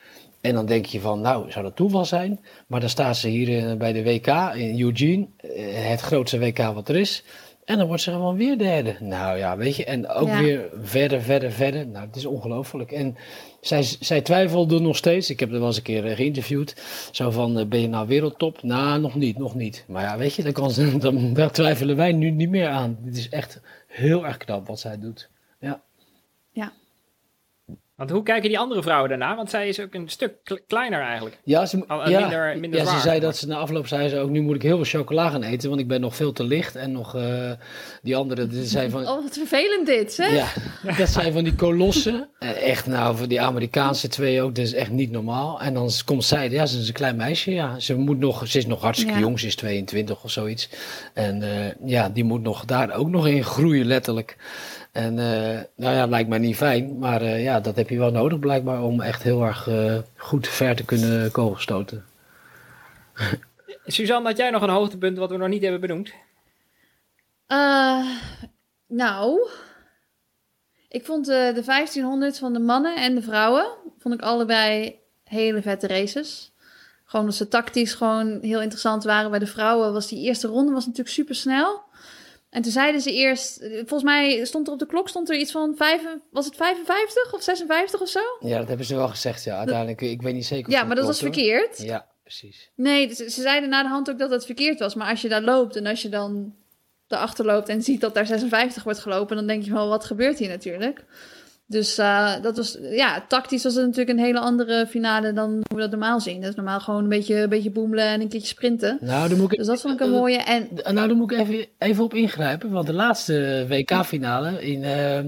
[0.46, 2.40] En dan denk je van, nou, zou dat toeval zijn?
[2.68, 6.58] Maar dan staat ze hier eh, bij de WK in Eugene, eh, het grootste WK
[6.58, 7.24] wat er is.
[7.66, 8.96] En dan wordt ze gewoon weer derde.
[9.00, 10.42] Nou ja, weet je, en ook Ja.
[10.42, 11.88] weer verder, verder, verder.
[11.88, 12.92] Nou, het is ongelooflijk.
[12.92, 13.16] En
[13.62, 15.30] zij, zij twijfelde nog steeds.
[15.30, 16.76] Ik heb er wel eens een keer eh, geïnterviewd.
[17.12, 18.64] Zo van, ben je nou wereldtop?
[18.64, 19.86] Nou, nog niet, nog niet.
[19.88, 22.98] Maar ja, weet je, daar, kan ze, dan, daar twijfelen wij nu niet meer aan.
[23.02, 25.30] Dit is echt heel erg knap wat zij doet.
[25.60, 25.82] Ja.
[27.96, 29.36] Want hoe kijken die andere vrouwen daarna?
[29.36, 31.38] Want zij is ook een stuk kle- kleiner eigenlijk.
[31.44, 33.02] Ja, ze, Al- ja, minder- minder ja, ze zwaar.
[33.02, 35.44] zei dat ze na afloop zei ze ook, nu moet ik heel veel chocola gaan
[35.44, 36.76] eten, want ik ben nog veel te licht.
[36.76, 37.52] En nog eh,
[38.02, 40.26] die andere, die zei van, Oh, wat vervelend dit, hè?
[40.28, 40.48] ja,
[40.98, 42.30] dat zijn van die kolossen.
[42.40, 45.62] En echt, nou, voor die Amerikaanse twee ook, dat is echt niet normaal.
[45.62, 47.80] En dan komt zij, ja, ze is een klein meisje, ja.
[47.80, 49.20] Ze moet nog, ze is nog hartstikke Ja.
[49.20, 50.70] jong, ze is 22 of zoiets.
[51.14, 54.36] En eh, ja, die moet nog daar ook nog in groeien, letterlijk.
[54.96, 58.12] En eh, nou ja, lijkt mij niet fijn, maar eh, ja, dat heb je wel
[58.12, 62.06] nodig blijkbaar om echt heel erg eh, goed ver te kunnen kogelstoten.
[63.86, 66.12] Suzanne, had jij nog een hoogtepunt wat we nog niet hebben benoemd?
[67.48, 68.06] Eh,
[68.88, 69.50] nou,
[70.90, 73.68] ik vond eh, de 1500 van de mannen en de vrouwen,
[74.00, 76.52] vond ik allebei hele vette races.
[77.06, 79.30] Gewoon dat ze tactisch gewoon heel interessant waren.
[79.30, 81.85] Bij de vrouwen was die eerste ronde was natuurlijk super snel.
[82.56, 85.52] En toen zeiden ze eerst, volgens mij stond er op de klok stond er iets
[85.52, 86.02] van vijf,
[86.32, 88.20] was het 55 of 56 of zo?
[88.40, 89.58] Ja, dat hebben ze wel gezegd, ja.
[89.58, 91.34] Uiteindelijk, ik weet niet zeker of Ja, maar dat was hoor.
[91.34, 91.78] verkeerd.
[91.82, 92.70] Ja, precies.
[92.76, 94.96] Nee, dus ze zeiden na de hand ook dat het verkeerd was.
[94.96, 96.56] Maar als je daar loopt en als je dan
[97.08, 100.40] erachter loopt en ziet dat daar 56 wordt gelopen, dan denk je wel, wat gebeurt
[100.40, 101.06] hier natuurlijk?
[101.68, 105.64] Dus eh, dat was, ja, tactisch was het natuurlijk een hele andere finale dan hoe
[105.76, 106.42] we dat normaal zien.
[106.42, 108.98] Dat is normaal gewoon een beetje, een beetje boemelen en een keertje sprinten.
[109.02, 110.38] Nou, dan moet ik, Dus dat vond ik een mooie.
[110.38, 112.72] En nou, dan moet ik even, even op ingrijpen.
[112.72, 115.20] Want de laatste WK-finale in, eh,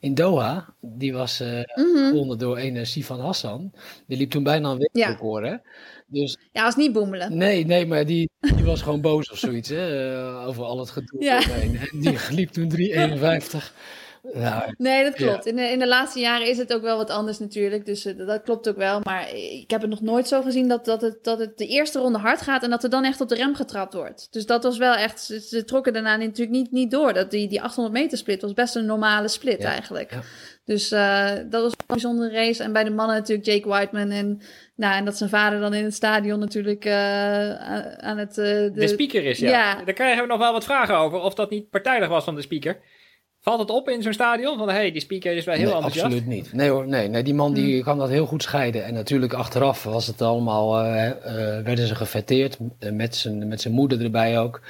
[0.00, 2.08] in Doha, die was eh mhm.
[2.08, 3.72] gewonnen door een Sifan Hassan.
[4.06, 5.56] Die liep toen bijna een wereldrecord, hè.
[6.06, 7.36] Dus ja, was niet boemelen.
[7.36, 10.16] nee, nee, maar die, die was gewoon boos of zoiets, hè.
[10.46, 11.50] over al het gedoe Ja.
[11.50, 11.70] En
[12.00, 13.72] die liep toen 3,51.
[14.78, 15.46] Nee, dat klopt.
[15.46, 17.86] In, de, in de laatste jaren is het ook wel wat anders natuurlijk.
[17.86, 19.00] Dus eh, dat klopt ook wel.
[19.02, 21.98] Maar ik heb het nog nooit zo gezien dat, dat, het, dat het de eerste
[21.98, 24.28] ronde hard gaat en dat er dan echt op de rem getrapt wordt.
[24.30, 25.20] Dus dat was wel echt.
[25.22, 27.12] Ze, ze trokken daarna natuurlijk niet, niet door.
[27.12, 30.10] Dat die, die 800 meter split was best een normale split Ja, eigenlijk.
[30.10, 30.20] ja.
[30.64, 32.62] Dus eh, dat was een bijzondere race.
[32.62, 34.10] En bij de mannen natuurlijk Jake Whiteman.
[34.10, 34.40] En,
[34.76, 37.54] nou, en dat zijn vader dan in het stadion natuurlijk eh,
[37.96, 38.38] aan het.
[38.38, 39.50] eh, de, De speaker is, ja.
[39.50, 39.84] Ja.
[39.84, 41.18] Daar krijgen we nog wel wat vragen over.
[41.18, 42.78] Of dat niet partijdig was van de speaker.
[43.44, 44.58] Valt het op in zo'n stadion?
[44.58, 46.04] Van, hé, hey, die speaker is wel heel nee, enthousiast.
[46.06, 46.52] absoluut niet.
[46.52, 47.82] Nee hoor, nee, nee die man die Hmm.
[47.82, 48.84] kan dat heel goed scheiden.
[48.84, 53.60] En natuurlijk achteraf was het allemaal, eh, eh, werden ze gefeteerd eh, met zijn, met
[53.60, 54.60] zijn moeder erbij ook.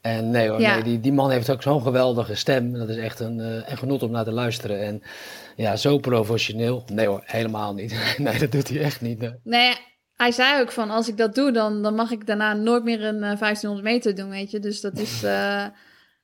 [0.00, 0.74] En nee hoor, Ja.
[0.74, 2.72] nee, die, die man heeft ook zo'n geweldige stem.
[2.72, 3.38] Dat is echt een,
[3.70, 4.80] een genot om naar te luisteren.
[4.82, 5.02] En
[5.56, 6.84] ja, zo professioneel.
[6.92, 7.94] Nee hoor, helemaal niet.
[8.18, 9.18] nee, dat doet hij echt niet.
[9.20, 9.32] nee.
[9.44, 9.74] Nee,
[10.16, 13.04] hij zei ook van als ik dat doe, dan, dan mag ik daarna nooit meer
[13.04, 14.58] een eh, 1500 meter doen, weet je.
[14.58, 15.22] Dus dat is.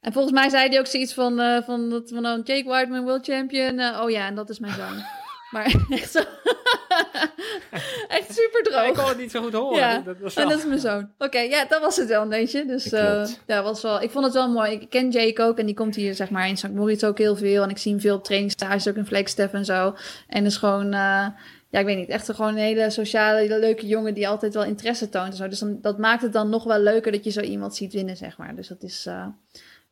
[0.05, 3.05] En volgens mij zei hij ook zoiets van, eh, van, dat, van oh, Jake Whiteman,
[3.05, 3.79] world champion.
[3.79, 5.05] eh, oh ja, en dat is mijn zoon.
[5.53, 6.19] maar echt zo.
[8.09, 9.09] echt super Ja, ik kon droog.
[9.09, 9.79] het niet zo goed horen.
[9.79, 11.11] Ja, Dat was En dat is mijn zoon.
[11.19, 12.65] Oké, ja, dat was het wel, weet je.
[12.65, 14.73] Dus eh ja, was wel, ik vond het wel mooi.
[14.73, 16.69] Ik ken Jake ook en die komt hier zeg maar in St.
[16.69, 17.63] Moritz ook heel veel.
[17.63, 19.95] En ik zie hem veel op trainingstages, ook in Flagstaff en zo.
[20.29, 21.27] En is gewoon, eh,
[21.71, 24.65] ja, ik weet niet, echt gewoon een hele sociale, hele leuke jongen die altijd wel
[24.65, 25.49] interesse toont en zo.
[25.49, 28.17] Dus dan, dat maakt het dan nog wel leuker dat je zo iemand ziet winnen,
[28.17, 28.55] zeg maar.
[28.55, 29.27] Dus dat is eh,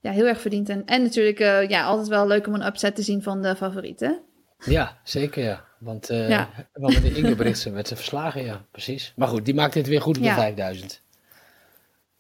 [0.03, 0.69] ja, heel erg verdiend.
[0.69, 3.57] En, en natuurlijk, eh, ja, altijd wel leuk om een upset te zien van de
[3.57, 4.21] favorieten.
[4.65, 5.65] Ja, zeker ja.
[5.79, 6.49] Want, eh Ja.
[6.73, 9.13] want met de Ingebrigtsen werd ze verslagen, ja, precies.
[9.17, 10.35] Maar goed, die maakt dit weer goed op Ja.
[10.35, 11.01] de 5000.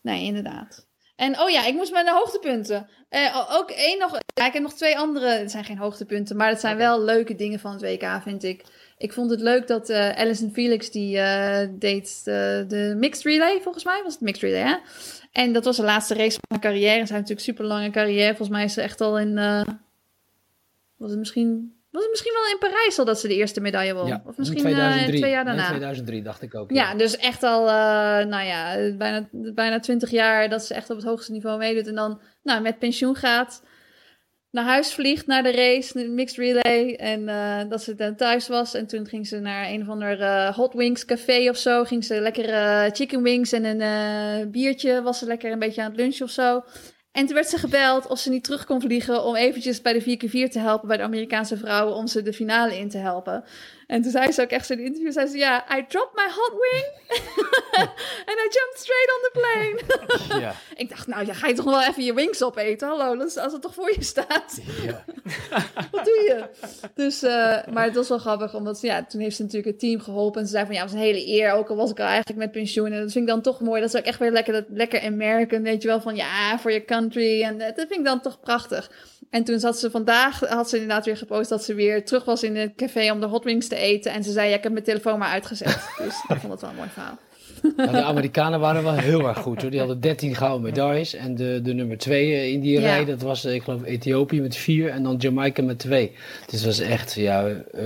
[0.01, 0.87] Nee, inderdaad.
[1.17, 2.89] En oh ja, ik moest met de hoogtepunten.
[3.09, 4.19] Eh, ook één nog.
[4.35, 5.27] Ja, ik heb nog twee andere.
[5.29, 8.65] Het zijn geen hoogtepunten, maar het zijn wel leuke dingen van het WK, vind ik.
[8.99, 13.61] Ik vond het leuk dat eh Alison Felix die eh, deed de, de mixed relay,
[13.63, 14.77] volgens mij was het mixed relay, hè?
[15.33, 16.93] En dat was de laatste race van haar carrière.
[16.93, 18.29] Ze heeft natuurlijk super lange carrière.
[18.29, 19.39] Volgens mij is ze echt al in.
[19.39, 19.63] eh,
[20.97, 21.81] was het misschien.
[21.91, 24.07] Was het misschien wel in Parijs al dat ze de eerste medaille won?
[24.07, 25.19] Ja, of misschien in eh, 2003.
[25.19, 25.67] twee jaar daarna.
[25.67, 26.71] 2003 dacht ik ook.
[26.71, 30.97] Ja, dus echt al, eh, nou ja, bijna, bijna 20 jaar dat ze echt op
[30.97, 31.87] het hoogste niveau meedoet.
[31.87, 33.63] En dan nou, met pensioen gaat,
[34.53, 36.95] naar huis vliegt, naar de race, de mixed relay.
[36.95, 38.75] En eh, dat ze dan thuis was.
[38.75, 41.85] En toen ging ze naar een of ander eh, Hot Wings café of zo.
[41.85, 45.03] Ging ze lekker eh, chicken wings en een biertje.
[45.03, 46.63] Was ze lekker een beetje aan het lunchen of zo.
[47.13, 50.19] En toen werd ze gebeld of ze niet terug kon vliegen om eventjes bij de
[50.19, 53.45] 4x4 te helpen bij de Amerikaanse vrouwen om ze de finale in te helpen.
[53.87, 56.31] En toen zei ze ook echt in het interview, zei ze, ja, I dropped my
[56.35, 56.85] hot wing
[58.29, 59.81] and I jumped straight on the plane.
[60.41, 62.89] Ja, ik dacht, nou, ja, ga je toch wel even je wings opeten?
[62.89, 64.61] Hallo, dat is- als het toch voor je staat.
[64.85, 65.05] ja.
[65.91, 66.45] Wat doe je?
[66.95, 69.79] Dus, eh, maar het was wel grappig, omdat ze, ja, toen heeft ze natuurlijk het
[69.81, 70.41] team geholpen.
[70.41, 72.07] En ze zei van, ja, het was een hele eer, ook al was ik al
[72.07, 72.93] eigenlijk met pensioen.
[72.93, 73.81] En dat vind ik dan toch mooi.
[73.81, 76.73] Dat is ook echt weer lekker, dat, lekker American, weet je wel, van ja, voor
[76.73, 77.43] je country.
[77.43, 78.91] En eh, dat vind ik dan toch prachtig.
[79.31, 82.43] En toen zat ze vandaag, had ze inderdaad weer gepost dat ze weer terug was
[82.43, 84.13] in het café om de hot wings te eten.
[84.13, 85.89] En ze zei, ja, ik heb mijn telefoon maar uitgezet.
[86.05, 87.19] Dus ik vond het wel een mooi verhaal.
[87.77, 89.71] Nou, de Amerikanen waren wel heel erg goed hoor.
[89.71, 91.15] Die hadden 13 gouden medailles.
[91.15, 92.87] En de, de nummer 2 in die Ja.
[92.87, 96.13] rij, dat was eh, ik geloof Ethiopië met 4 en dan Jamaica met 2.
[96.47, 97.85] Dus het was echt, ja, eh,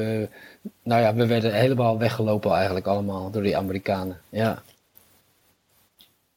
[0.83, 4.17] nou ja, we werden helemaal weggelopen eigenlijk allemaal door die Amerikanen.
[4.29, 4.63] Ja.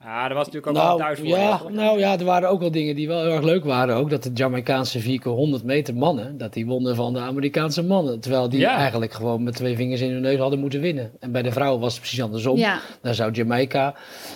[0.04, 1.28] Ja, dat was natuurlijk ook wel Nou thuis voor.
[1.28, 3.96] ja, nou ja, er waren ook wel dingen die wel heel erg leuk waren.
[3.96, 7.84] Ook dat de Jamaicaanse 4 keer 100 meter mannen, dat die wonnen van de Amerikaanse
[7.84, 8.20] mannen.
[8.20, 8.76] Terwijl die Ja.
[8.76, 11.12] eigenlijk gewoon met twee vingers in hun neus hadden moeten winnen.
[11.20, 12.58] En bij de vrouwen was het precies andersom.
[12.58, 13.96] Ja, Daar zou Jamaica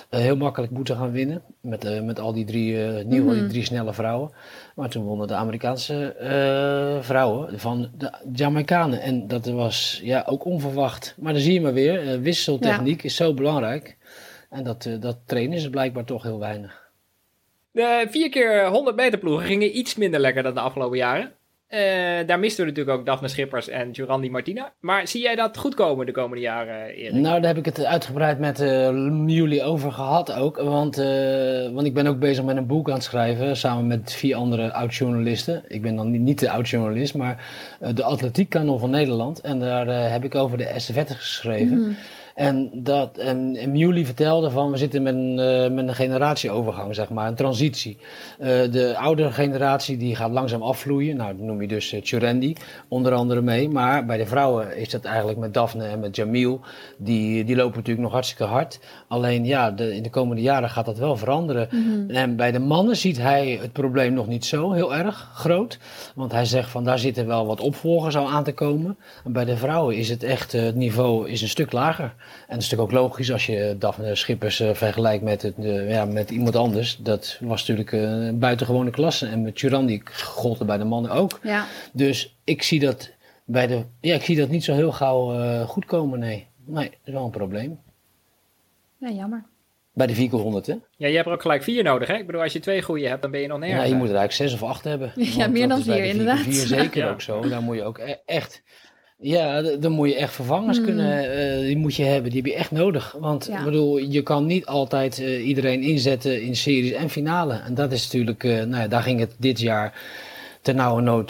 [0.09, 1.41] eh, heel makkelijk moeten gaan winnen.
[1.61, 3.39] Met, eh, met al die drie, eh nieuwe, Mhm.
[3.39, 4.31] die drie snelle vrouwen.
[4.75, 9.01] Maar toen wonnen de Amerikaanse eh, vrouwen van de Jamaicanen.
[9.01, 11.15] En dat was ja, ook onverwacht.
[11.17, 13.97] Maar dan zie je maar weer, eh, wisseltechniek is zo belangrijk.
[14.53, 16.91] En dat, eh, dat trainen ze blijkbaar toch heel weinig.
[17.71, 21.33] De vier keer 100 meter ploegen gingen iets minder lekker dan de afgelopen jaren.
[21.73, 24.71] Eh, daar misten we natuurlijk ook Daphne Schippers en Jurandi Martina.
[24.79, 27.13] Maar zie jij dat goed komen de komende jaren, Erik?
[27.13, 28.89] Nou, daar heb ik het uitgebreid met eh,
[29.25, 30.57] jullie over gehad ook.
[30.57, 33.57] Want, eh, want ik ben ook bezig met een boek aan het schrijven.
[33.57, 35.63] Samen met vier andere oud-journalisten.
[35.67, 37.45] Ik ben dan niet, niet de oud-journalist, maar
[37.81, 39.41] uh, de atletiekkanon van Nederland.
[39.41, 41.79] En daar heb ik over de estafette geschreven.
[41.79, 41.91] Mhm.
[42.35, 46.95] En, dat, en, en Muley vertelde van, we zitten met een, uh, met een generatieovergang,
[46.95, 47.97] zeg maar, een transitie.
[48.39, 51.15] Uh, de oudere generatie die gaat langzaam afvloeien.
[51.15, 52.55] Nou, dat noem je dus uh, Churendi,
[52.87, 53.69] onder andere mee.
[53.69, 56.61] Maar bij de vrouwen is dat eigenlijk met Daphne en met Jamil.
[56.97, 58.79] Die, die lopen natuurlijk nog hartstikke hard.
[59.07, 61.67] Alleen ja, de, in de komende jaren gaat dat wel veranderen.
[61.71, 62.09] Mm -hmm.
[62.09, 65.79] En bij de mannen ziet hij het probleem nog niet zo heel erg groot.
[66.15, 68.97] Want hij zegt van, daar zitten wel wat opvolgers aan te komen.
[69.23, 72.13] En bij de vrouwen is het echt, het niveau is een stuk lager.
[72.47, 75.89] En dat is natuurlijk ook logisch als je Daphne Schippers uh, vergelijkt met, het, uh,
[75.89, 76.97] ja, met iemand anders.
[76.97, 79.27] Dat was natuurlijk uh, een buitengewone klasse.
[79.27, 81.39] En met Turandi gold er bij de mannen ook.
[81.43, 81.65] Ja.
[81.93, 83.11] Dus ik zie dat,
[83.45, 86.47] bij de, ja, ik zie dat niet zo heel gauw goed komen, nee.
[86.65, 87.79] Nee, dat is wel een probleem.
[88.97, 89.43] Ja, jammer.
[89.93, 90.75] Bij de 400, hè?
[90.97, 92.15] Ja, je hebt er ook gelijk vier nodig, hè?
[92.15, 93.81] Ik bedoel, als je twee goede hebt, dan ben je nog nergens.
[93.81, 95.11] Ja, je moet er eigenlijk zes of acht hebben.
[95.37, 96.39] Ja, meer dan vier, inderdaad.
[96.39, 97.11] Vier zeker ja.
[97.11, 97.49] ook zo.
[97.49, 98.63] Daar moet je ook e echt...
[99.19, 100.85] Ja, dan moet je echt vervangers Hmm.
[100.85, 101.25] kunnen,
[101.59, 103.15] uh, die moet je hebben, die heb je echt nodig.
[103.19, 103.57] Want Ja.
[103.57, 107.53] ik bedoel, je kan niet altijd uh, iedereen inzetten in series en finale.
[107.53, 110.01] En dat is natuurlijk, uh, nou ja, daar ging het dit jaar
[110.61, 111.29] ten nauwe nood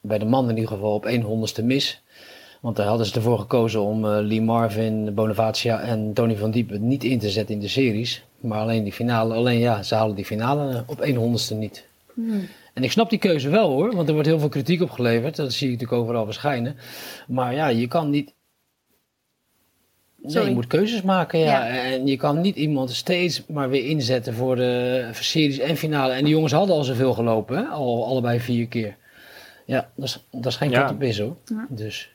[0.00, 2.00] bij de mannen in ieder geval op één honderdste mis.
[2.60, 7.04] Want daar hadden ze ervoor gekozen om Lee Marvin, Bonavacia en Tony van Diepen niet
[7.04, 8.22] in te zetten in de series.
[8.40, 11.84] Maar alleen die finale, alleen ja, ze halen die finale op één honderdste niet.
[12.14, 12.46] Hmm.
[12.72, 15.36] En ik snap die keuze wel hoor, want er wordt heel veel kritiek op geleverd.
[15.36, 16.76] Dat zie ik natuurlijk overal verschijnen.
[17.28, 18.34] Maar ja, je kan niet.
[20.22, 21.66] Nee, je moet keuzes maken, ja.
[21.66, 21.82] Ja.
[21.82, 26.12] En je kan niet iemand steeds maar weer inzetten voor de series en finale.
[26.12, 27.62] En die jongens hadden al zoveel gelopen, hè?
[27.64, 28.96] Al, allebei vier keer.
[29.66, 30.90] Ja, dat is, dat is geen Ja.
[30.90, 31.36] op is hoor.
[31.44, 31.66] Ja.
[31.68, 32.12] Dus.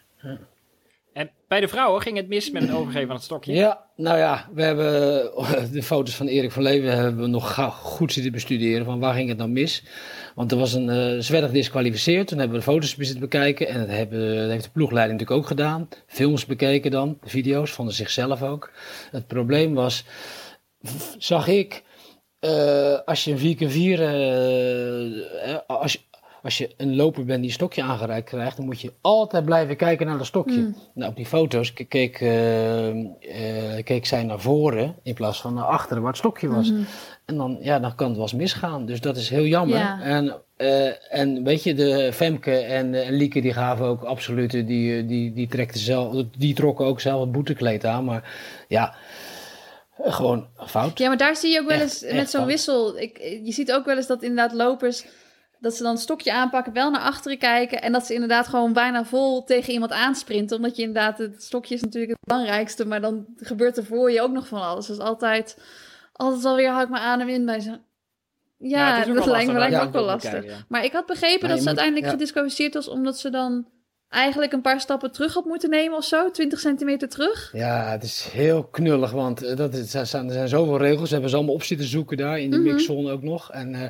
[1.18, 3.54] En bij de vrouwen ging het mis met het overgeven van het stokje.
[3.54, 4.92] Ja, nou ja, we hebben
[5.72, 9.30] de foto's van Erik van Leeuwen hebben we nog goed zitten bestuderen van waar ging
[9.30, 9.84] het nou mis.
[10.36, 13.68] Want er was een uh, ze werden gedisqualificeerd, toen hebben we de foto's zitten bekijken
[13.68, 15.88] en dat, hebben, heeft de ploegleiding natuurlijk ook gedaan.
[16.08, 18.72] Films bekeken dan, de video's, vonden zichzelf ook.
[19.12, 20.04] Het probleem was,
[21.18, 21.84] zag ik,
[22.40, 26.07] eh, als je een 4x4, eh, eh, als,
[26.48, 29.76] als je een loper bent die een stokje aangereikt krijgt, dan moet je altijd blijven
[29.76, 30.60] kijken naar dat stokje.
[30.60, 30.76] Mm.
[30.94, 35.54] Nou, op die foto's ke- keek, eh, eh, keek zij naar voren in plaats van
[35.54, 36.72] naar achteren waar het stokje was.
[36.72, 36.82] Mhm.
[37.26, 38.86] En dan, ja, dan kan het wel eens misgaan.
[38.86, 39.78] Dus dat is heel jammer.
[39.78, 40.02] Ja.
[40.02, 44.68] En, eh, en weet je, de Femke en, en Lieke die gaven ook absoluut, eh,
[44.68, 48.06] die, die, die, trekten zelf, die trokken ook zelf het boetekleed aan.
[48.06, 48.34] Maar
[48.68, 48.96] ja,
[50.02, 50.98] gewoon fout.
[50.98, 53.00] Ja, maar daar zie je ook wel eens echt met zo'n wissel.
[53.00, 55.06] Ik, je ziet ook wel eens dat inderdaad lopers.
[55.60, 57.82] Dat ze dan een stokje aanpakken, wel naar achteren kijken.
[57.82, 60.56] En dat ze inderdaad gewoon bijna vol tegen iemand aansprinten.
[60.58, 62.86] Omdat je inderdaad, het stokje is natuurlijk het belangrijkste.
[62.86, 64.86] Maar dan gebeurt er voor je ook nog van alles.
[64.86, 65.58] Dus altijd,
[66.14, 67.80] altijd wel weer hou ik mijn adem in bij ze.
[68.58, 70.66] Ja, het is ook dat wel lijkt me, lijkt me ook wel lastig.
[70.68, 72.12] Maar ik had begrepen Maar dat ze moet- uiteindelijk ja.
[72.12, 72.88] gedisqualificeerd was.
[72.88, 73.66] Omdat ze dan
[74.10, 76.32] eigenlijk een paar stappen terug had moeten nemen of zo.
[76.32, 77.50] 20 centimeter terug.
[77.54, 81.06] Ja, het is heel knullig, want eh, dat is, er, zijn, er zijn zoveel regels.
[81.08, 82.66] We hebben ze allemaal op zitten zoeken daar, in de Mhm.
[82.68, 83.52] mixzone ook nog.
[83.52, 83.82] En eh,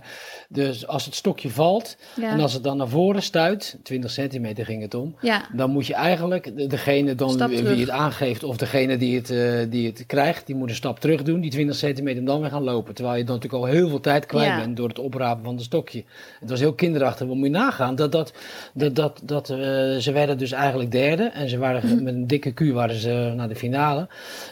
[0.50, 4.66] dus als het stokje valt Ja, en als het dan naar voren stuit, 20 centimeter
[4.66, 5.48] ging het om, ja.
[5.54, 9.60] dan moet je eigenlijk de- degene dan wie het aangeeft of degene die het, eh,
[9.70, 12.50] die het krijgt, die moet een stap terug doen, die 20 centimeter en dan weer
[12.50, 12.94] gaan lopen.
[12.94, 14.60] Terwijl je dan natuurlijk al heel veel tijd kwijt Ja.
[14.60, 16.04] bent door het oprapen van het stokje.
[16.40, 17.96] Het was heel kinderachtig, wat moet je nagaan?
[17.96, 18.34] Dat, dat,
[18.74, 19.50] dat, dat, dat,
[20.08, 22.04] ze werden dus eigenlijk derde en ze waren Mhm.
[22.04, 24.08] met een dikke Q waren ze naar de finale.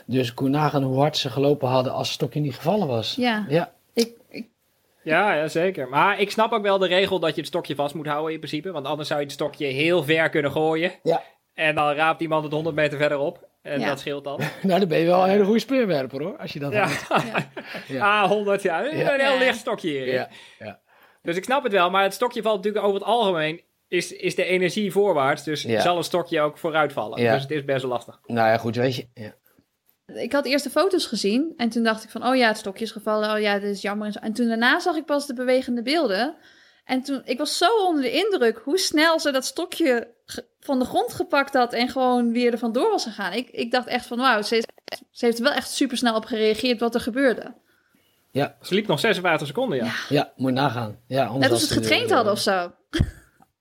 [0.06, 3.16] Dus kon je nagaan hoe hard ze gelopen hadden als het stokje niet gevallen was.
[3.16, 3.46] Ja.
[3.50, 4.48] Ja, Ik, ik,
[5.04, 5.88] Ja, ja, zeker.
[5.90, 8.38] Maar ik snap ook wel de regel dat je het stokje vast moet houden in
[8.40, 8.72] principe.
[8.72, 10.92] Want anders zou je het stokje heel ver kunnen gooien.
[11.04, 11.22] Ja.
[11.54, 13.48] En dan raapt iemand het 100 meter verderop.
[13.62, 13.88] En Ja.
[13.88, 14.40] dat scheelt dan.
[14.62, 16.88] nou dan ben je wel een hele goede speerwerper hoor, als je dat Ja.
[17.88, 18.22] Ja.
[18.22, 18.86] Ah, 100, ja.
[18.86, 20.14] Een heel licht stokje hier.
[20.14, 20.28] Ja,
[20.60, 20.80] ja.
[21.22, 21.90] Dus ik snap het wel.
[21.90, 23.62] Maar het stokje valt natuurlijk over het algemeen.
[23.96, 25.44] Is, is de energie voorwaarts.
[25.44, 25.82] Dus Ja.
[25.82, 27.22] zal een stokje ook vooruit vallen.
[27.22, 27.34] Ja.
[27.34, 28.20] Dus het is best wel lastig.
[28.26, 29.08] Nou ja, goed, weet je.
[29.14, 29.34] Ja.
[30.16, 32.84] ik had eerst de foto's gezien en toen dacht ik van, oh ja, het stokje
[32.84, 34.08] is gevallen, oh ja, dit is jammer.
[34.08, 34.20] En, zo.
[34.20, 36.36] en toen daarna zag ik pas de bewegende beelden.
[36.86, 40.14] En toen, ik was zo onder de indruk hoe snel ze dat stokje
[40.60, 43.34] van de grond gepakt had en gewoon weer er vandoor was gegaan.
[43.34, 44.64] Ik, ik dacht echt van, wauw, ze,
[45.12, 47.54] ze heeft er wel echt super snel op gereageerd wat er gebeurde.
[48.62, 49.92] Ze liep nog 56 seconden, ja.
[50.10, 51.00] Ja, moet je nagaan.
[51.08, 52.72] Ja, anders Net als ze het getraind de- hadden of zo.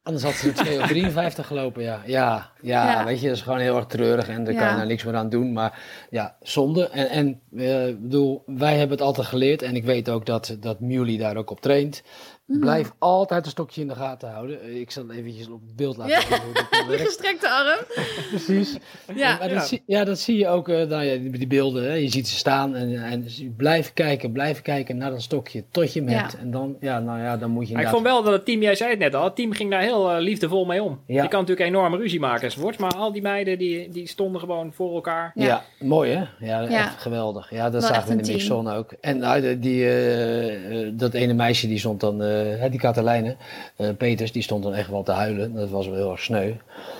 [0.06, 2.02] Anders had ze er 2 of 53 gelopen, ja.
[2.06, 3.04] Ja, ja, Ja.
[3.04, 5.14] weet je, dat is gewoon heel erg treurig en daar kan je nou niks meer
[5.16, 5.52] aan doen.
[5.52, 5.78] Maar
[6.10, 6.88] ja, zonde.
[6.88, 10.56] En, en eh, ik bedoel, wij hebben het altijd geleerd en ik weet ook dat,
[10.60, 12.02] dat Muley daar ook op traint.
[12.46, 12.58] Mhm.
[12.60, 14.62] Blijf altijd een stokje in de gaten houden.
[14.62, 16.20] Eh, Ik zal het eventjes op het beeld laten Ja.
[16.20, 17.02] zien Die werkt.
[17.02, 17.78] gestrekte arm.
[18.30, 18.76] Precies.
[19.14, 19.36] Ja.
[19.38, 19.54] Maar Ja.
[19.54, 21.84] dat, zie, ja, dat zie je ook, eh, nou ja, die, die beelden.
[21.84, 21.92] Hè.
[21.94, 26.00] Je ziet ze staan en, en blijf kijken, blijf kijken naar dat stokje tot je
[26.00, 26.16] hem Ja.
[26.20, 26.36] hebt.
[26.38, 27.90] En dan, ja, nou ja, dan moet je Maar ik inderdaad...
[27.92, 30.18] vond wel dat het team, jij zei het net al, het team ging daar heel
[30.18, 31.00] liefdevol mee om.
[31.06, 31.22] Ja.
[31.22, 34.72] Je kan natuurlijk enorme ruzie maken enzovoort, maar al die meiden die, die stonden gewoon
[34.72, 35.32] voor elkaar.
[35.34, 35.44] Ja.
[35.46, 35.62] Ja.
[35.86, 36.46] mooi hè?
[36.46, 36.68] Ja, Ja.
[36.68, 37.50] echt geweldig.
[37.50, 38.92] Ja, dat zagen we in de mixzone ook.
[39.00, 42.28] En nou, die, eh, eh, dat ene meisje die stond dan, eh,
[42.60, 43.36] hè, die Katelijne,
[43.76, 45.54] eh, Peters, die stond dan echt wel te huilen.
[45.54, 46.52] Dat was wel heel erg sneu.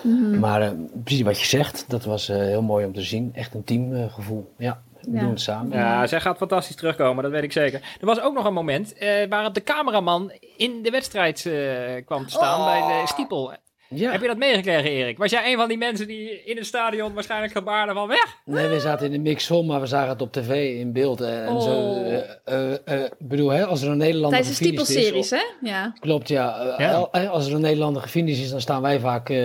[0.02, 0.38] Mhm.
[0.38, 0.72] Maar
[1.04, 3.30] precies wat je zegt, dat was eh, heel mooi om te zien.
[3.34, 4.52] Echt een teamgevoel.
[4.58, 5.20] ja, we Ja.
[5.20, 5.78] doen het samen.
[5.78, 7.80] Ja, zij gaat fantastisch terugkomen, dat weet ik zeker.
[8.00, 12.24] Er was ook nog een moment eh, waarop de cameraman in de wedstrijd eh, kwam
[12.26, 12.66] te staan Oh.
[12.66, 13.52] bij de stiepel.
[13.88, 14.10] Ja.
[14.12, 15.18] Heb je dat meegekregen, Erik?
[15.18, 18.36] Was jij een van die mensen die in het stadion waarschijnlijk gebaarden van weg?
[18.44, 21.20] Nee, we zaten in de mixzone, maar we zagen het op tv in beeld.
[21.20, 22.06] eh, En zo, Oh.
[22.44, 25.42] eh, eh, ik bedoel, hè, als er een Nederlander Tijdens de stiepelseries, hè?
[25.62, 25.92] Ja.
[26.00, 26.74] Klopt, ja.
[26.78, 26.92] Ja.
[26.92, 29.36] al- Als er een Nederlander gefinished is, dan staan wij vaak eh,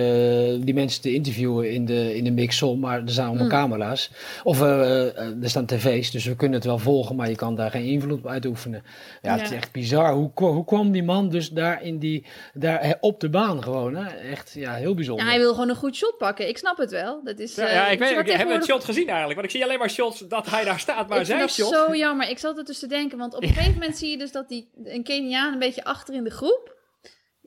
[0.60, 2.78] die mensen te interviewen in de, in de mixzone.
[2.80, 3.50] Maar er staan allemaal Mm.
[3.50, 4.10] camera's.
[4.42, 5.12] Of er
[5.42, 8.26] staan tv's, dus we kunnen het wel volgen, maar je kan daar geen invloed op
[8.26, 8.82] uitoefenen.
[9.22, 10.12] Ja, het is echt bizar.
[10.12, 12.24] Hoe, hoe kwam die man dus daar, in die,
[12.54, 13.94] daar op de baan gewoon?
[13.96, 14.04] Hè?
[14.30, 15.24] Echt, ja, heel bijzonder.
[15.24, 16.48] ja, hij wil gewoon een goed shot pakken.
[16.48, 17.20] Ik snap het wel.
[17.24, 19.34] Dat is, Ja, eh, ja, ik zie weet, wat ik heb het shot gezien eigenlijk.
[19.34, 21.50] Want ik zie alleen maar shots dat hij daar staat, maar ik vind zijn dat
[21.50, 21.88] shot...
[21.88, 22.28] zo jammer.
[22.28, 24.48] Ik zat er dus te denken, want op een gegeven moment zie je dus dat
[24.48, 26.78] die, een Keniaan een beetje achter in de groep.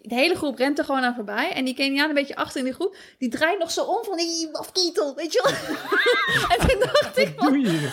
[0.05, 1.51] De hele groep rent er gewoon aan voorbij.
[1.51, 4.17] En die Keniaan een beetje achter in de groep, die draait nog zo om van
[4.17, 5.53] die afkietel, weet je wel.
[6.57, 7.91] en toen dacht ik van, Doe je?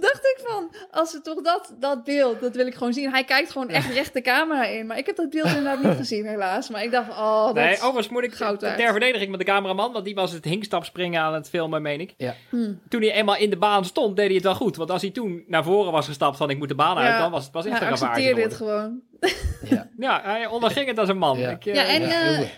[0.00, 3.10] dacht ik van, als we toch dat, dat beeld, dat wil ik gewoon zien.
[3.10, 4.86] Hij kijkt gewoon echt recht de camera in.
[4.86, 6.68] Maar ik heb dat beeld inderdaad niet gezien, helaas.
[6.68, 9.92] Maar ik dacht, oh, dat Nee, overigens moet ik goud ter verdediging met de cameraman,
[9.92, 12.14] want die was het hinkstapspringen aan het filmen, meen ik.
[12.50, 12.80] Hmm.
[12.88, 14.76] Toen hij eenmaal in de baan stond, deed hij het wel goed.
[14.76, 17.18] Want als hij toen naar voren was gestapt van ik moet de baan uit, Ja.
[17.18, 19.02] dan was het was echt Hij een het gewoon.
[19.64, 19.90] Ja.
[19.96, 21.38] Ja, hij onderging het als een man.
[21.38, 21.50] Ja.
[21.50, 22.48] Ik, eh, Ja, en Ja, eh,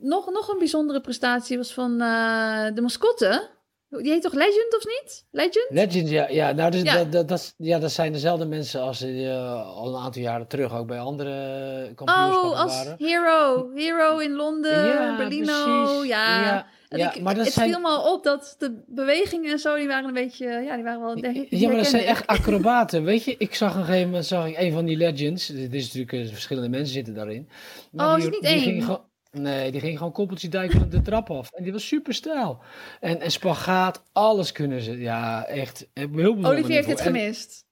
[0.00, 3.54] nog, nog een bijzondere prestatie was van eh, de mascotte.
[3.88, 5.26] Die heet toch Legend of niet?
[5.30, 5.66] Legend?
[5.68, 6.28] Legends, ja.
[6.28, 6.94] ja, nou, dus, Ja.
[6.96, 10.46] Dat, dat, dat, is- ja, dat zijn dezelfde mensen als die al een aantal jaren
[10.46, 12.94] terug ook bij andere kampioenschappen Oh, als waren.
[12.98, 13.70] Hero.
[13.74, 15.44] Hero in Londen, Ja, Berlino.
[15.44, 16.08] precies.
[16.08, 16.44] Ja.
[16.44, 19.52] Ja, En ja, ik- maar dat het zijn- viel me al op dat de bewegingen
[19.52, 21.14] en zo, die waren een beetje, ja, die waren wel...
[21.14, 22.08] die Ja, maar dat zijn ik.
[22.08, 23.04] echt acrobaten.
[23.04, 25.46] Weet je, ik zag op een gegeven moment zag ik een van die legends.
[25.46, 27.48] Dit is natuurlijk eh, verschillende mensen zitten daarin.
[27.92, 28.62] Maar Oh, die, is het niet die één?
[28.62, 31.50] ging gewoon- Nee, die ging gewoon koppeltje duiken de trap af.
[31.52, 32.58] En die was super stijl.
[33.00, 34.98] En, en spagaat, alles kunnen ze.
[34.98, 35.88] Ja, echt.
[35.92, 36.98] Ben heel Olivier heeft dit.
[36.98, 37.64] En- gemist.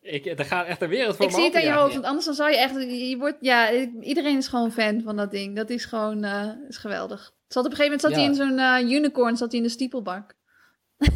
[0.00, 2.04] ik, er gaat echt een wereld voor Ik me zie het aan je hoofd, want
[2.04, 2.74] anders dan zou je echt...
[3.08, 3.70] Je wordt, ja,
[4.00, 5.56] iedereen is gewoon fan van dat ding.
[5.56, 7.32] Dat is gewoon eh, is geweldig.
[7.54, 8.16] Zat op een gegeven moment zat Ja.
[8.16, 8.58] hij in zo'n
[8.90, 10.34] eh, unicorn, zat hij in de stiepelbak.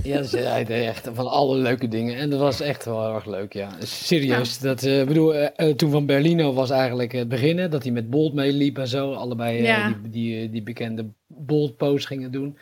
[0.02, 2.16] Ja, ze hij deed echt van alle leuke dingen.
[2.16, 3.70] En dat was echt wel heel erg leuk, ja.
[3.80, 4.58] Serieus.
[4.58, 7.70] Dat, eh, bedoel, eh, toen van Berlino was eigenlijk het beginnen.
[7.70, 9.12] Dat hij met Bolt meeliep en zo.
[9.12, 9.88] Allebei Ja.
[10.02, 12.58] die, die, die bekende Bolt-pose gingen doen.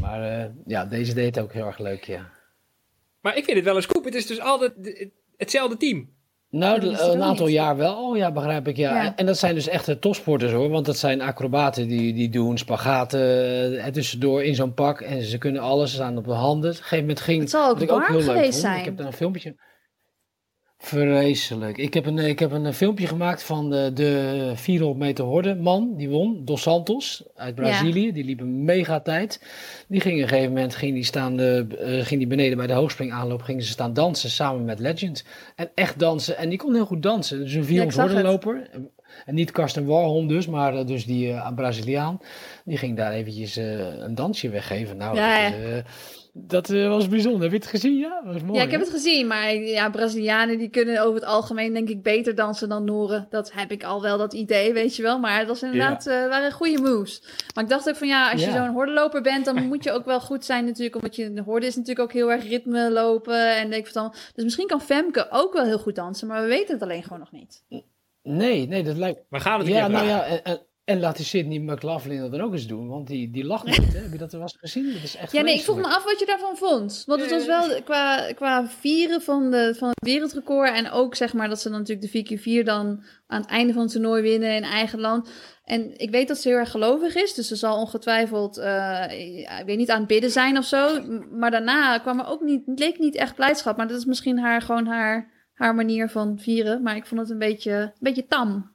[0.00, 2.30] Maar eh, ja, deze deed ook heel erg leuk, ja.
[3.20, 4.04] Maar ik vind het wel een scoop.
[4.04, 6.08] Het is dus altijd de- hetzelfde team.
[6.58, 7.54] Nou, wist ik een ook aantal niet.
[7.54, 8.08] jaar wel.
[8.08, 8.76] Oh ja, begrijp ik.
[8.76, 9.02] Ja.
[9.02, 9.16] Ja.
[9.16, 10.68] En, dat zijn dus echte topsporters hoor.
[10.68, 13.20] Want dat zijn acrobaten die, die doen spagaten
[13.78, 15.00] eh, tussendoor in zo'n pak.
[15.00, 15.90] En ze kunnen alles.
[15.90, 16.70] Ze staan op de handen.
[16.70, 17.40] Op een gegeven moment ging.
[17.40, 18.78] Het zal ook heel leuk geweest vond, zijn.
[18.78, 19.54] Ik heb daar een filmpje.
[20.84, 21.78] Vreselijk.
[21.78, 25.94] Ik heb een, ik heb een filmpje gemaakt van de, de 400 meter horde man.
[25.96, 26.44] Die won.
[26.44, 28.12] Dos Santos uit Brazilië.
[28.12, 29.40] Die liep een mega tijd.
[29.88, 31.66] Die ging op een gegeven moment ging die staan, eh, eh,
[32.06, 33.42] ging die beneden bij de hoogspring aanloop.
[33.42, 35.24] Gingen ze staan dansen samen met Legend.
[35.56, 36.36] En echt dansen.
[36.36, 37.38] En die kon heel goed dansen.
[37.38, 38.26] Dus een Ja, 400 ik zag het.
[38.26, 38.70] hordenloper.
[39.26, 42.20] En niet Karsten Warholm dus, maar eh, dus die eh, Braziliaan.
[42.64, 44.96] Die ging daar eventjes eh, een dansje weggeven.
[44.96, 45.76] Nou, Ja, dat, eh,
[46.36, 47.42] dat eh, was bijzonder.
[47.42, 47.96] Heb je het gezien?
[47.98, 48.58] Ja, dat was mooi.
[48.58, 48.86] ja, ik heb hè?
[48.86, 52.84] het gezien, maar ja, Brazilianen die kunnen over het algemeen denk ik beter dansen dan
[52.84, 53.26] Noren.
[53.30, 55.18] Dat heb ik al wel, dat idee, weet je wel.
[55.18, 57.22] Maar het was inderdaad, eh, waren goede moves.
[57.54, 58.64] Maar ik dacht ook van ja, als je Ja.
[58.64, 60.94] zo'n hordenloper bent, dan moet je ook wel goed zijn natuurlijk.
[60.96, 64.14] Omdat je, de horde is natuurlijk ook heel erg ritme lopen en denk ik van.
[64.34, 67.18] Dus misschien kan Femke ook wel heel goed dansen, maar we weten het alleen gewoon
[67.18, 67.64] nog niet.
[68.22, 69.20] Nee, nee, dat lijkt...
[69.28, 70.08] We gaan het Ja, nou vragen.
[70.08, 73.30] ja, en, en, en laat die Sydney McLaughlin dat dan ook eens doen, want die,
[73.30, 73.92] die lacht niet.
[73.92, 73.98] Hè?
[73.98, 74.92] Heb je dat er was gezien?
[74.92, 77.02] Dat is echt Ja, nee, ik vroeg me af wat je daarvan vond.
[77.06, 80.74] Want het was wel qua, qua vieren van, de, van het wereldrecord.
[80.74, 83.82] En ook zeg maar dat ze dan natuurlijk de VQ4 dan aan het einde van
[83.82, 85.30] het toernooi winnen in eigen land.
[85.64, 87.34] En ik weet dat ze heel erg gelovig is.
[87.34, 89.08] Dus ze zal ongetwijfeld, ja,
[89.58, 91.02] ik weet niet, aan het bidden zijn of zo.
[91.30, 93.76] Maar daarna kwam er ook niet, het leek niet echt blijdschap.
[93.76, 96.82] Maar dat is misschien haar, gewoon haar, haar manier van vieren.
[96.82, 98.73] Maar ik vond het een beetje, een beetje tam.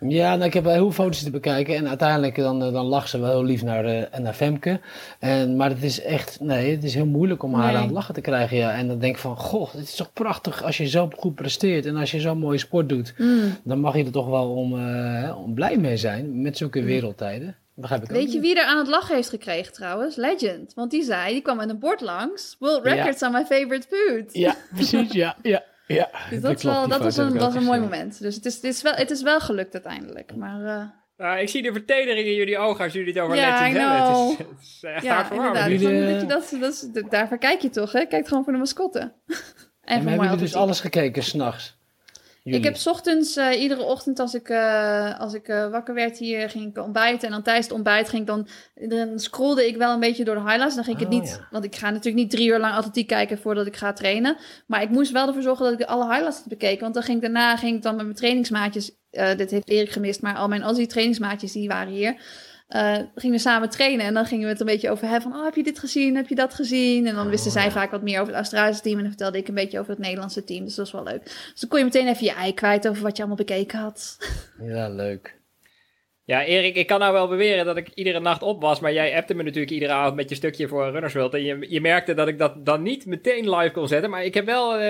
[0.00, 3.08] Ja, nou, ik heb heel veel foto's te bekijken en uiteindelijk dan, eh, dan lacht
[3.10, 4.80] ze wel heel lief naar, eh, naar Femke.
[5.18, 7.76] En, maar het is echt, nee, het is heel moeilijk om haar Nee.
[7.76, 8.56] aan het lachen te krijgen.
[8.56, 8.72] Ja.
[8.72, 11.86] En dan denk ik van, goh, het is toch prachtig als je zo goed presteert
[11.86, 13.14] en als je zo'n mooie sport doet.
[13.18, 13.56] Mm.
[13.64, 17.56] Dan mag je er toch wel om, eh, om blij mee zijn met zulke wereldtijden.
[17.74, 18.46] Begrijp ik ook Weet je niet.
[18.46, 20.16] wie er aan het lachen heeft gekregen trouwens?
[20.16, 20.74] Legend.
[20.74, 22.56] Want die zei, die kwam met een bord langs.
[22.58, 22.92] World Ja.
[22.94, 24.34] records are my favorite food.
[24.34, 26.08] Ja, precies, ja, ja, ja.
[26.30, 28.20] Dus dat, is klopt, wel, die dat was een, was een mooi moment.
[28.20, 30.36] Dus het is, het, is wel, het is wel gelukt uiteindelijk.
[30.36, 30.84] Maar eh,
[31.16, 33.82] Nou, ik zie de vertedering in jullie ogen als jullie het over Ja, hebben.
[33.90, 35.66] Het is, het is echt ja, hartverwarmend.
[35.66, 35.90] inderdaad.
[35.90, 38.04] Jullie, Van- eh, dat je dat, dat, is- dat- daarvoor kijk je toch, hè?
[38.04, 38.98] Kijk gewoon voor de mascotte.
[39.00, 39.38] en En
[39.84, 41.75] voor hebben mooi jullie dus alles gekeken s'nachts?
[42.54, 46.18] Ik heb 's ochtends, eh, iedere ochtend als ik, eh, als ik eh, wakker werd
[46.18, 47.26] hier, ging ik ontbijten.
[47.26, 48.48] En dan tijdens het ontbijt ging ik dan,
[48.88, 50.74] dan scrollde ik wel een beetje door de highlights.
[50.74, 51.48] Dan ging ik het Oh, niet, ja.
[51.50, 54.36] want ik ga natuurlijk niet drie uur lang atletiek kijken voordat ik ga trainen.
[54.66, 56.80] Maar ik moest wel ervoor zorgen dat ik alle highlights had bekeken.
[56.80, 60.22] Want dan ging ik daarna, ging ik dan met mijn trainingsmaatjes, dit heeft Erik gemist,
[60.22, 62.16] maar al mijn Aussie trainingsmaatjes die waren hier.
[62.66, 65.38] Eh, gingen we samen trainen en dan gingen we het een beetje over hebben van,
[65.40, 67.06] oh, heb je dit gezien, heb je dat gezien?
[67.06, 67.70] En dan wisten Oh, zij ja.
[67.70, 70.00] vaak wat meer over het Australische team en dan vertelde ik een beetje over het
[70.00, 70.64] Nederlandse team.
[70.64, 71.24] Dus dat was wel leuk.
[71.24, 74.16] Dus dan kon je meteen even je ei kwijt over wat je allemaal bekeken had.
[74.58, 75.35] Ja, leuk.
[76.26, 79.16] Ja, Erik, ik kan nou wel beweren dat ik iedere nacht op was, maar jij
[79.16, 81.34] appte me natuurlijk iedere avond met je stukje voor Runners World.
[81.34, 84.34] En je, je merkte dat ik dat dan niet meteen live kon zetten, maar ik
[84.34, 84.80] heb wel eh,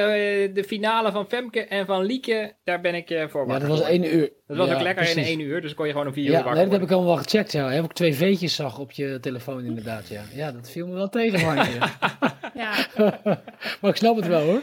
[0.55, 3.79] de finale van Femke en van Lieke, daar ben ik eh, voor Ja, wakker dat
[3.79, 4.31] was één uur.
[4.47, 6.31] Dat was Ja, ook lekker in één uur, dus kon je gewoon om vier uur
[6.31, 7.71] Ja, wakker nee, dat heb ik allemaal wel gecheckt, ja.
[7.71, 10.23] Heb ik twee V'tjes zag op je telefoon inderdaad, ja.
[10.35, 11.67] Ja, dat viel me wel tegen, man.
[12.57, 12.75] Ja.
[13.81, 14.63] maar ik snap het wel, hoor.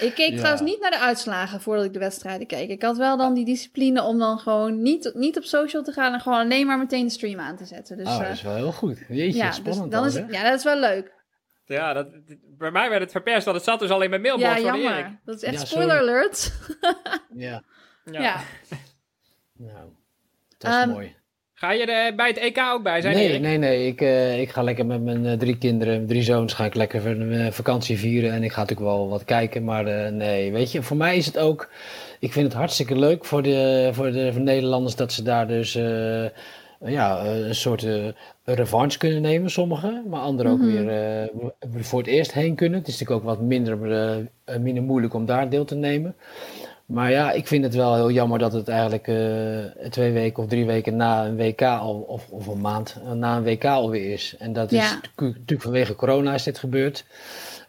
[0.00, 0.36] Ik keek Ja.
[0.36, 2.68] trouwens niet naar de uitslagen voordat ik de wedstrijden keek.
[2.68, 6.12] Ik had wel dan die discipline om dan gewoon niet, niet op social te gaan
[6.12, 7.96] en gewoon alleen maar meteen de stream aan te zetten.
[7.96, 8.98] Dus, oh, eh, dat is wel heel goed.
[9.08, 10.24] Jeetje, ja, dus spannend dan al, is hè?
[10.28, 11.12] ja, dat is wel leuk.
[11.66, 12.06] Ja, dat,
[12.58, 14.74] bij mij werd het verpest, want het zat dus al in mijn mailbox Ja, van
[14.74, 14.82] Erik.
[14.82, 15.20] jammer.
[15.24, 16.52] Dat is echt Ja, spoiler alert.
[17.34, 17.62] Ja,
[18.04, 18.40] Ja.
[19.56, 19.88] nou,
[20.58, 21.16] dat is Ehm, mooi.
[21.64, 23.40] Ga je er bij het EK ook bij zijn, Nee, Erik?
[23.40, 23.86] nee, nee.
[23.86, 27.06] Ik, eh, ik ga lekker met mijn eh, drie kinderen, drie zoons, ga ik lekker
[27.06, 28.32] een eh, vakantie vieren.
[28.32, 31.26] En ik ga natuurlijk wel wat kijken, maar eh, nee, weet je, voor mij is
[31.26, 31.70] het ook...
[32.18, 35.46] Ik vind het hartstikke leuk voor de, voor de, voor de Nederlanders dat ze daar
[35.48, 36.24] dus eh,
[36.84, 37.94] ja, een soort eh,
[38.44, 40.02] revanche kunnen nemen, sommigen.
[40.08, 40.66] Maar anderen ook Mhm.
[40.84, 40.88] weer
[41.22, 41.28] eh,
[41.80, 42.78] voor het eerst heen kunnen.
[42.78, 43.92] Het is natuurlijk ook wat minder,
[44.44, 46.14] eh, minder moeilijk om daar deel te nemen.
[46.86, 50.48] Maar ja, ik vind het wel heel jammer dat het eigenlijk eh, twee weken of
[50.48, 54.12] drie weken na een WK al, of, of een maand eh, na een WK alweer
[54.12, 54.34] is.
[54.38, 57.04] En dat is natuurlijk vanwege corona is dit gebeurd.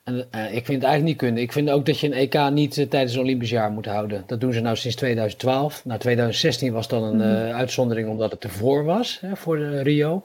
[0.03, 1.41] En eh, ik vind het eigenlijk niet kunnen.
[1.41, 4.23] Ik vind ook dat je een EK niet tijdens een Olympisch jaar moet houden.
[4.27, 5.85] Dat doen ze nou sinds 2012.
[5.85, 7.55] Nou, 2016 was dan een Mhm.
[7.55, 10.23] uitzondering omdat het ervoor was, hè, voor de Rio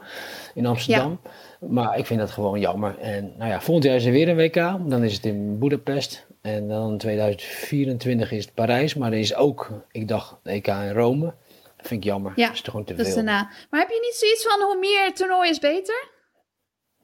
[0.55, 1.21] in Amsterdam.
[1.61, 2.99] Maar ik vind dat gewoon jammer.
[2.99, 4.55] En nou ja, volgend jaar is er weer een WK.
[4.91, 6.27] Dan is het in Budapest.
[6.43, 8.95] En dan 2024 is het Parijs.
[8.95, 11.25] Maar er is ook, ik dacht, de EK in Rome.
[11.77, 12.33] Dat vind ik jammer.
[12.37, 13.25] Ja, dat is toch gewoon te Dat is veel.
[13.25, 13.51] daarna.
[13.71, 16.09] Maar heb je niet zoiets van hoe meer toernooi is beter?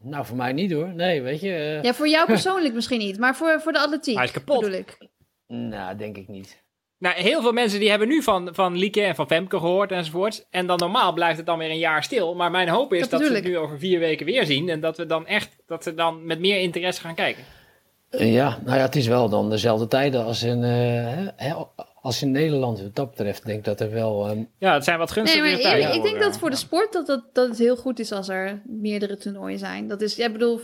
[0.01, 0.89] Nou, voor mij niet hoor.
[0.95, 1.55] Nee, weet je.
[1.55, 4.61] eh, Ja, voor jou persoonlijk misschien niet, maar voor, voor de atletiek Hij is kapot.
[4.61, 4.99] bedoel ik.
[5.47, 6.64] Nou, denk ik niet.
[6.99, 10.45] Nou, heel veel mensen die hebben nu van, van Lieke en van Femke gehoord enzovoorts.
[10.51, 12.34] En dan normaal blijft het dan weer een jaar stil.
[12.34, 14.68] Maar mijn hoop is Dat dat, ze het nu over vier weken weer zien.
[14.68, 17.45] En dat we dan echt, dat ze dan met meer interesse gaan kijken.
[18.11, 21.54] Eh, Ja, nou ja, het is wel dan dezelfde tijden als in, eh, hè, hè,
[22.00, 22.82] als in Nederland.
[22.82, 24.28] Wat dat betreft denk ik dat er wel...
[24.28, 25.94] ehm, Ja, het zijn wat gunstige tijden.
[25.94, 28.62] ik denk dat voor de sport dat, dat, dat het heel goed is als er
[28.64, 29.88] meerdere toernooien zijn.
[29.88, 30.61] Dat is, ja, ik bedoel,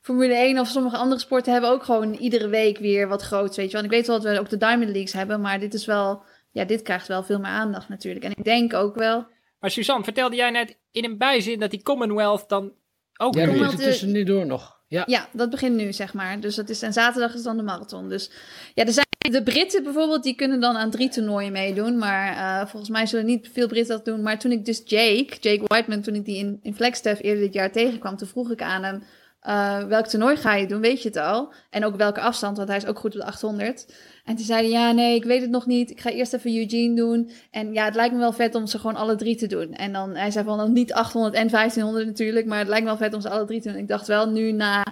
[0.00, 3.66] Formule 1 of sommige andere sporten hebben ook gewoon iedere week weer wat groots, weet
[3.66, 3.80] je wel.
[3.80, 6.22] En ik weet wel dat we ook de Diamond Leagues hebben, maar dit is wel,
[6.50, 8.24] ja, dit krijgt wel veel meer aandacht natuurlijk.
[8.24, 9.26] En ik denk ook wel,
[9.58, 12.72] Maar Suzanne, vertelde jij net in een bijzin dat die Commonwealth dan
[13.16, 14.79] ook ja, het tussen nu door nog.
[14.90, 16.40] Ja, Ja, dat begint nu, zeg maar.
[16.40, 18.08] Dus dat is, en zaterdag is dan de marathon.
[18.08, 18.30] Dus
[18.74, 21.98] ja, er zijn de Britten bijvoorbeeld, die kunnen dan aan drie toernooien meedoen.
[21.98, 24.22] Maar eh, volgens mij zullen niet veel Britten dat doen.
[24.22, 27.52] Maar toen ik dus Jake, Jake Whiteman, toen ik die in, in Flagstaff eerder dit
[27.52, 29.02] jaar tegenkwam, toen vroeg ik aan hem,
[29.40, 31.52] eh, welk toernooi ga je doen, weet je het al?
[31.70, 33.94] En ook welke afstand, want hij is ook goed op de 800.
[34.24, 35.90] En toen zei hij, ja, nee, ik weet het nog niet.
[35.90, 37.30] Ik ga eerst even Eugene doen.
[37.50, 39.72] En ja, het lijkt me wel vet om ze gewoon alle drie te doen.
[39.72, 42.98] En dan, hij zei van, niet 800 en 1500 natuurlijk, maar het lijkt me wel
[42.98, 43.78] vet om ze alle drie te doen.
[43.78, 44.84] Ik dacht wel, nu na,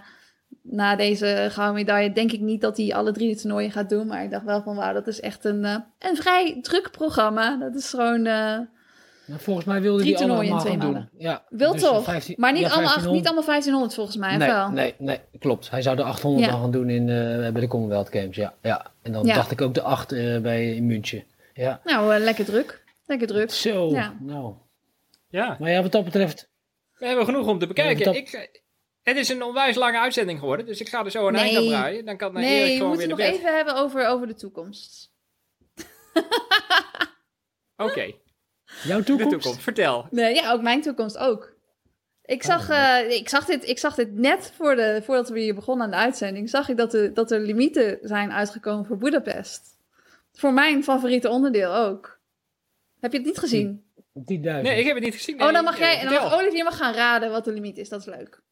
[0.62, 4.06] na deze gouden medaille, denk ik niet dat hij alle drie de toernooien gaat doen.
[4.06, 7.56] Maar ik dacht wel van, wauw, dat is echt een, eh, een vrij druk programma.
[7.56, 8.58] Dat is gewoon, eh,
[9.28, 11.08] Nou, volgens mij wilde Drie die toernooien allemaal in twee doen.
[11.18, 12.04] Ja, wil dus toch?
[12.04, 13.14] 15 maar niet, ja, allemaal, acht- 1500.
[13.16, 14.70] niet allemaal 1500 volgens mij, of Nee, wel?
[14.70, 15.70] nee, nee, klopt.
[15.70, 16.50] Hij zou de 800 Ja.
[16.52, 18.54] dan gaan doen in, eh, bij de Commonwealth Games, ja.
[18.62, 18.86] ja.
[19.02, 19.34] En dan Ja.
[19.34, 21.24] dacht ik ook de 8 eh, bij in München.
[21.54, 21.80] Ja.
[21.84, 22.84] Nou, eh, lekker druk.
[23.06, 23.50] Lekker druk.
[23.50, 24.14] Zo, Ja.
[24.20, 24.54] nou.
[25.28, 26.48] Ja, Maar ja, wat dat betreft...
[26.94, 27.98] we hebben genoeg om te bekijken.
[27.98, 28.62] Ja, dat- Ik,
[29.02, 31.66] het is een onwijs lange uitzending geworden, dus ik ga er zo een eind aan
[31.66, 32.04] draaien.
[32.04, 33.38] Dan kan Erik Nee, we gewoon moeten weer nog naar bed.
[33.40, 35.10] even hebben over, over de toekomst.
[37.76, 38.12] Oké.
[38.84, 39.62] Jouw De toekomst?
[39.62, 40.06] vertel.
[40.10, 41.56] Nee, ja, ook mijn toekomst ook.
[42.24, 45.54] Ik zag, eh, ik zag, dit, ik zag dit net voor de, voordat we hier
[45.54, 46.50] begonnen aan de uitzending.
[46.50, 49.76] Zag ik dat, de, dat er limieten zijn uitgekomen voor Budapest.
[50.32, 52.20] Voor mijn favoriete onderdeel ook.
[53.00, 53.84] Heb je het niet gezien?
[53.96, 54.24] 10.000.
[54.24, 55.42] Nee, ik heb het niet gezien.
[55.42, 56.34] oh, dan mag jij, eh, dan mag.
[56.34, 57.88] Olivier mag gaan raden wat de limiet is.
[57.88, 58.42] Dat is leuk.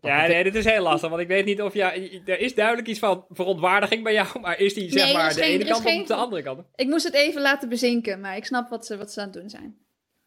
[0.00, 2.54] Ja, het- nee, dit is heel lastig, want ik weet niet of ja, er is
[2.54, 5.64] duidelijk iets van verontwaardiging bij jou, maar is die zeg Nee, maar de geen- ene
[5.64, 6.62] kant of geen- op de andere kant?
[6.74, 9.34] Ik moest het even laten bezinken, maar ik snap wat ze, wat ze aan het
[9.40, 9.76] doen zijn.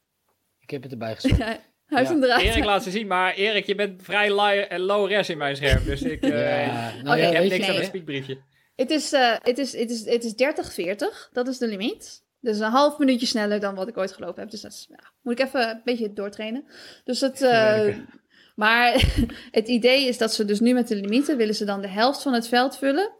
[0.65, 1.37] Ik heb het erbij gezet.
[1.37, 1.47] Hij
[1.87, 2.13] heeft Ja.
[2.15, 2.41] hem eruit.
[2.41, 5.55] Erik laat ze zien, maar Erik, je bent vrij low, eh, low res in mijn
[5.55, 7.77] scherm, dus ik, eh, Ja, nou ik heb niks aan nee.
[7.77, 8.37] het spiekbriefje.
[8.75, 12.23] Het is, eh, het is, het is, het is 30-40, dat is de limiet.
[12.39, 14.51] Dus een half minuutje sneller dan wat ik ooit gelopen heb.
[14.51, 16.65] Dus dat is, ja, moet ik even een beetje doortrainen.
[17.03, 18.07] Dus het, eh, Werken.
[18.55, 18.93] Maar
[19.51, 22.21] het idee is dat ze dus nu met de limieten willen ze dan de helft
[22.21, 23.11] van het veld vullen.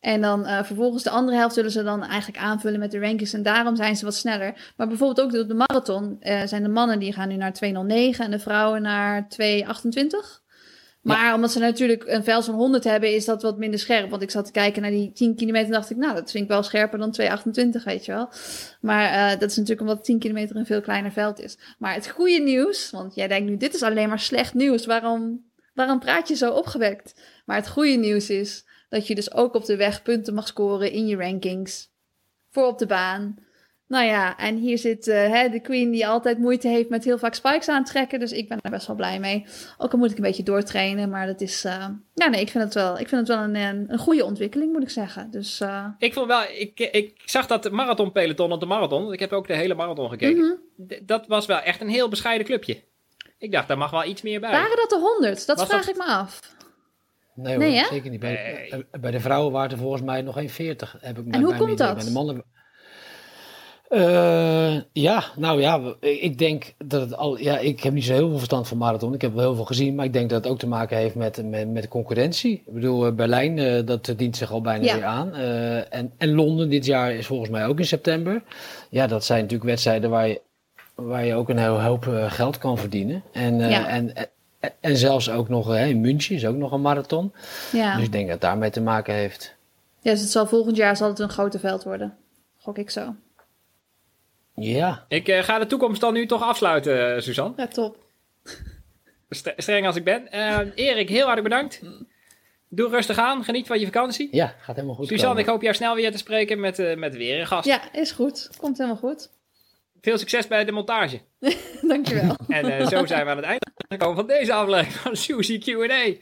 [0.00, 3.32] En dan eh, vervolgens de andere helft zullen ze dan eigenlijk aanvullen met de rankings.
[3.32, 4.72] En daarom zijn ze wat sneller.
[4.76, 8.18] Maar bijvoorbeeld ook op de marathon eh, zijn de mannen die gaan nu naar 2.09
[8.18, 10.41] en de vrouwen naar 2.28.
[11.02, 14.10] Maar omdat ze natuurlijk een veld van 100 hebben, is dat wat minder scherp.
[14.10, 16.44] Want ik zat te kijken naar die 10 kilometer en dacht ik, nou, dat vind
[16.44, 18.28] ik wel scherper dan 228, weet je wel.
[18.80, 21.58] Maar eh, dat is natuurlijk omdat 10 kilometer een veel kleiner veld is.
[21.78, 24.86] Maar het goede nieuws, want jij denkt nu, dit is alleen maar slecht nieuws.
[24.86, 25.44] Waarom,
[25.74, 27.20] waarom praat je zo opgewekt?
[27.44, 30.92] Maar het goede nieuws is dat je dus ook op de weg punten mag scoren
[30.92, 31.90] in je rankings.
[32.50, 33.36] Voor op de baan.
[33.92, 37.18] Nou ja, en hier zit eh, hè, de queen die altijd moeite heeft met heel
[37.18, 38.20] vaak spikes aantrekken.
[38.20, 39.46] Dus ik ben daar best wel blij mee.
[39.78, 41.64] Ook al moet ik een beetje doortrainen, maar dat is...
[41.64, 44.24] eh, ja, nee, ik vind het wel, ik vind het wel een, een, een goede
[44.24, 45.30] ontwikkeling, moet ik zeggen.
[45.30, 49.20] Dus eh, Ik vond wel, ik, ik zag dat marathonpeloton op de marathon, want ik
[49.20, 50.60] heb ook de hele marathon gekeken.
[50.76, 50.94] mhm.
[51.06, 52.82] Dat was wel echt een heel bescheiden clubje.
[53.38, 54.50] Ik dacht, daar mag wel iets meer bij.
[54.50, 55.46] waren dat de 100?
[55.46, 56.40] Dat Was vraag dat- ik me af.
[57.34, 58.20] Nee hoor, Nee, zeker niet.
[58.20, 58.84] Bij, Nee.
[59.00, 60.96] bij de vrouwen waren er volgens mij nog geen 40.
[61.00, 61.94] Heb ik bij, hoe bij komt dat?
[61.94, 62.44] Bij de mannen...
[63.92, 67.38] Eh, ja, nou ja, ik denk dat het al.
[67.38, 69.14] Ja, ik heb niet zo heel veel verstand van marathon.
[69.14, 71.14] Ik heb wel heel veel gezien, maar ik denk dat het ook te maken heeft
[71.14, 72.62] met, met, met concurrentie.
[72.66, 74.94] Ik bedoel, eh, Berlijn, eh, dat dient zich al bijna Ja.
[74.94, 75.34] weer aan.
[75.34, 78.42] En, en Londen dit jaar is volgens mij ook in september.
[78.90, 80.40] Ja, dat zijn natuurlijk wedstrijden waar je,
[80.94, 83.22] waar je ook een heel hoop geld kan verdienen.
[83.32, 83.88] En, Ja.
[83.88, 84.28] en, en,
[84.80, 87.32] en zelfs ook nog eh, in München is ook nog een marathon.
[87.72, 87.94] Ja.
[87.96, 89.54] Dus ik denk dat het daarmee te maken heeft.
[90.00, 92.14] ja, dus het zal volgend jaar zal het een groter veld worden.
[92.58, 93.14] Gok ik zo.
[94.54, 97.52] Ja, Ik eh, ga de toekomst dan nu toch afsluiten, eh, Suzanne.
[97.56, 97.96] Ja, top.
[99.30, 100.32] St- streng als ik ben.
[100.32, 101.80] Eh, Erik, heel hartelijk bedankt.
[102.68, 104.28] Doe rustig aan, geniet van je vakantie.
[104.30, 105.42] ja, gaat helemaal goed Suzanne, komen.
[105.42, 107.66] ik hoop jou snel weer te spreken met, eh, met weer een gast.
[107.68, 108.50] Ja, is goed.
[108.58, 109.30] Komt helemaal goed.
[110.00, 111.20] Veel succes bij de montage.
[111.82, 112.36] Dankjewel.
[112.48, 116.12] En eh, zo zijn we aan het eind gekomen van deze aflevering van Suzy Q&A.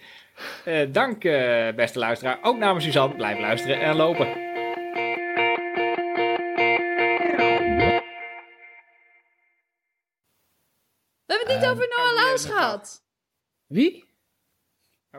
[0.65, 2.39] Eh, dank, eh, beste luisteraar.
[2.43, 3.15] Ook namens Suzanne.
[3.17, 4.27] Blijf luisteren en lopen.
[11.51, 13.03] Het niet over Noah Laus gehad.
[13.67, 14.05] Wie?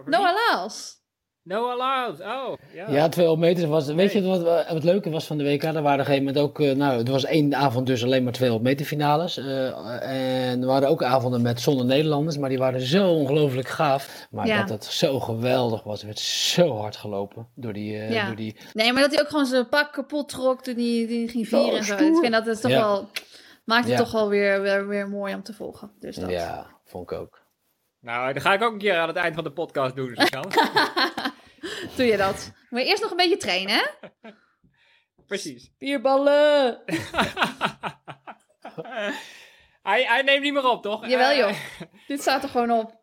[0.06, 1.00] Noah Laus.
[1.44, 2.20] Noah Loud.
[2.20, 2.90] Oh, ja.
[2.92, 3.86] Ja, 200 meter was.
[3.88, 5.64] Weet je wat, wat het leuke was van de WK?
[5.64, 6.60] Er waren op een gegeven moment ook.
[6.60, 9.38] eh, nou, er was één avond dus alleen maar 200 meter finales.
[9.38, 14.28] eh, en er waren ook avonden met zonder Nederlanders, maar die waren zo ongelooflijk gaaf.
[14.32, 14.60] Maar Ja.
[14.60, 16.00] dat het zo geweldig was.
[16.00, 17.98] Er werd zo hard gelopen door die.
[17.98, 18.26] eh, Ja.
[18.26, 21.28] door die Nee, maar dat hij ook gewoon zijn pak kapot trok toen hij, hij
[21.28, 21.94] ging vieren Oh, en zo.
[21.94, 22.78] Ik vind dat is toch Ja.
[22.80, 23.08] wel...
[23.72, 24.04] Maakt het Ja.
[24.04, 25.92] toch wel weer, weer, weer mooi om te volgen.
[26.00, 26.30] Dus dat.
[26.30, 27.42] ja, vond ik ook.
[28.00, 30.14] Nou, dat ga ik ook een keer aan het eind van de podcast doen.
[31.96, 32.52] Doe je dat.
[32.70, 33.86] Maar eerst nog een beetje trainen, hè?
[35.28, 35.72] Precies.
[35.78, 36.82] Bierballen!
[39.84, 41.08] hij, hij neemt niet meer op, toch?
[41.08, 41.56] Jawel Eh, joh.
[42.08, 43.01] Dit staat er gewoon op.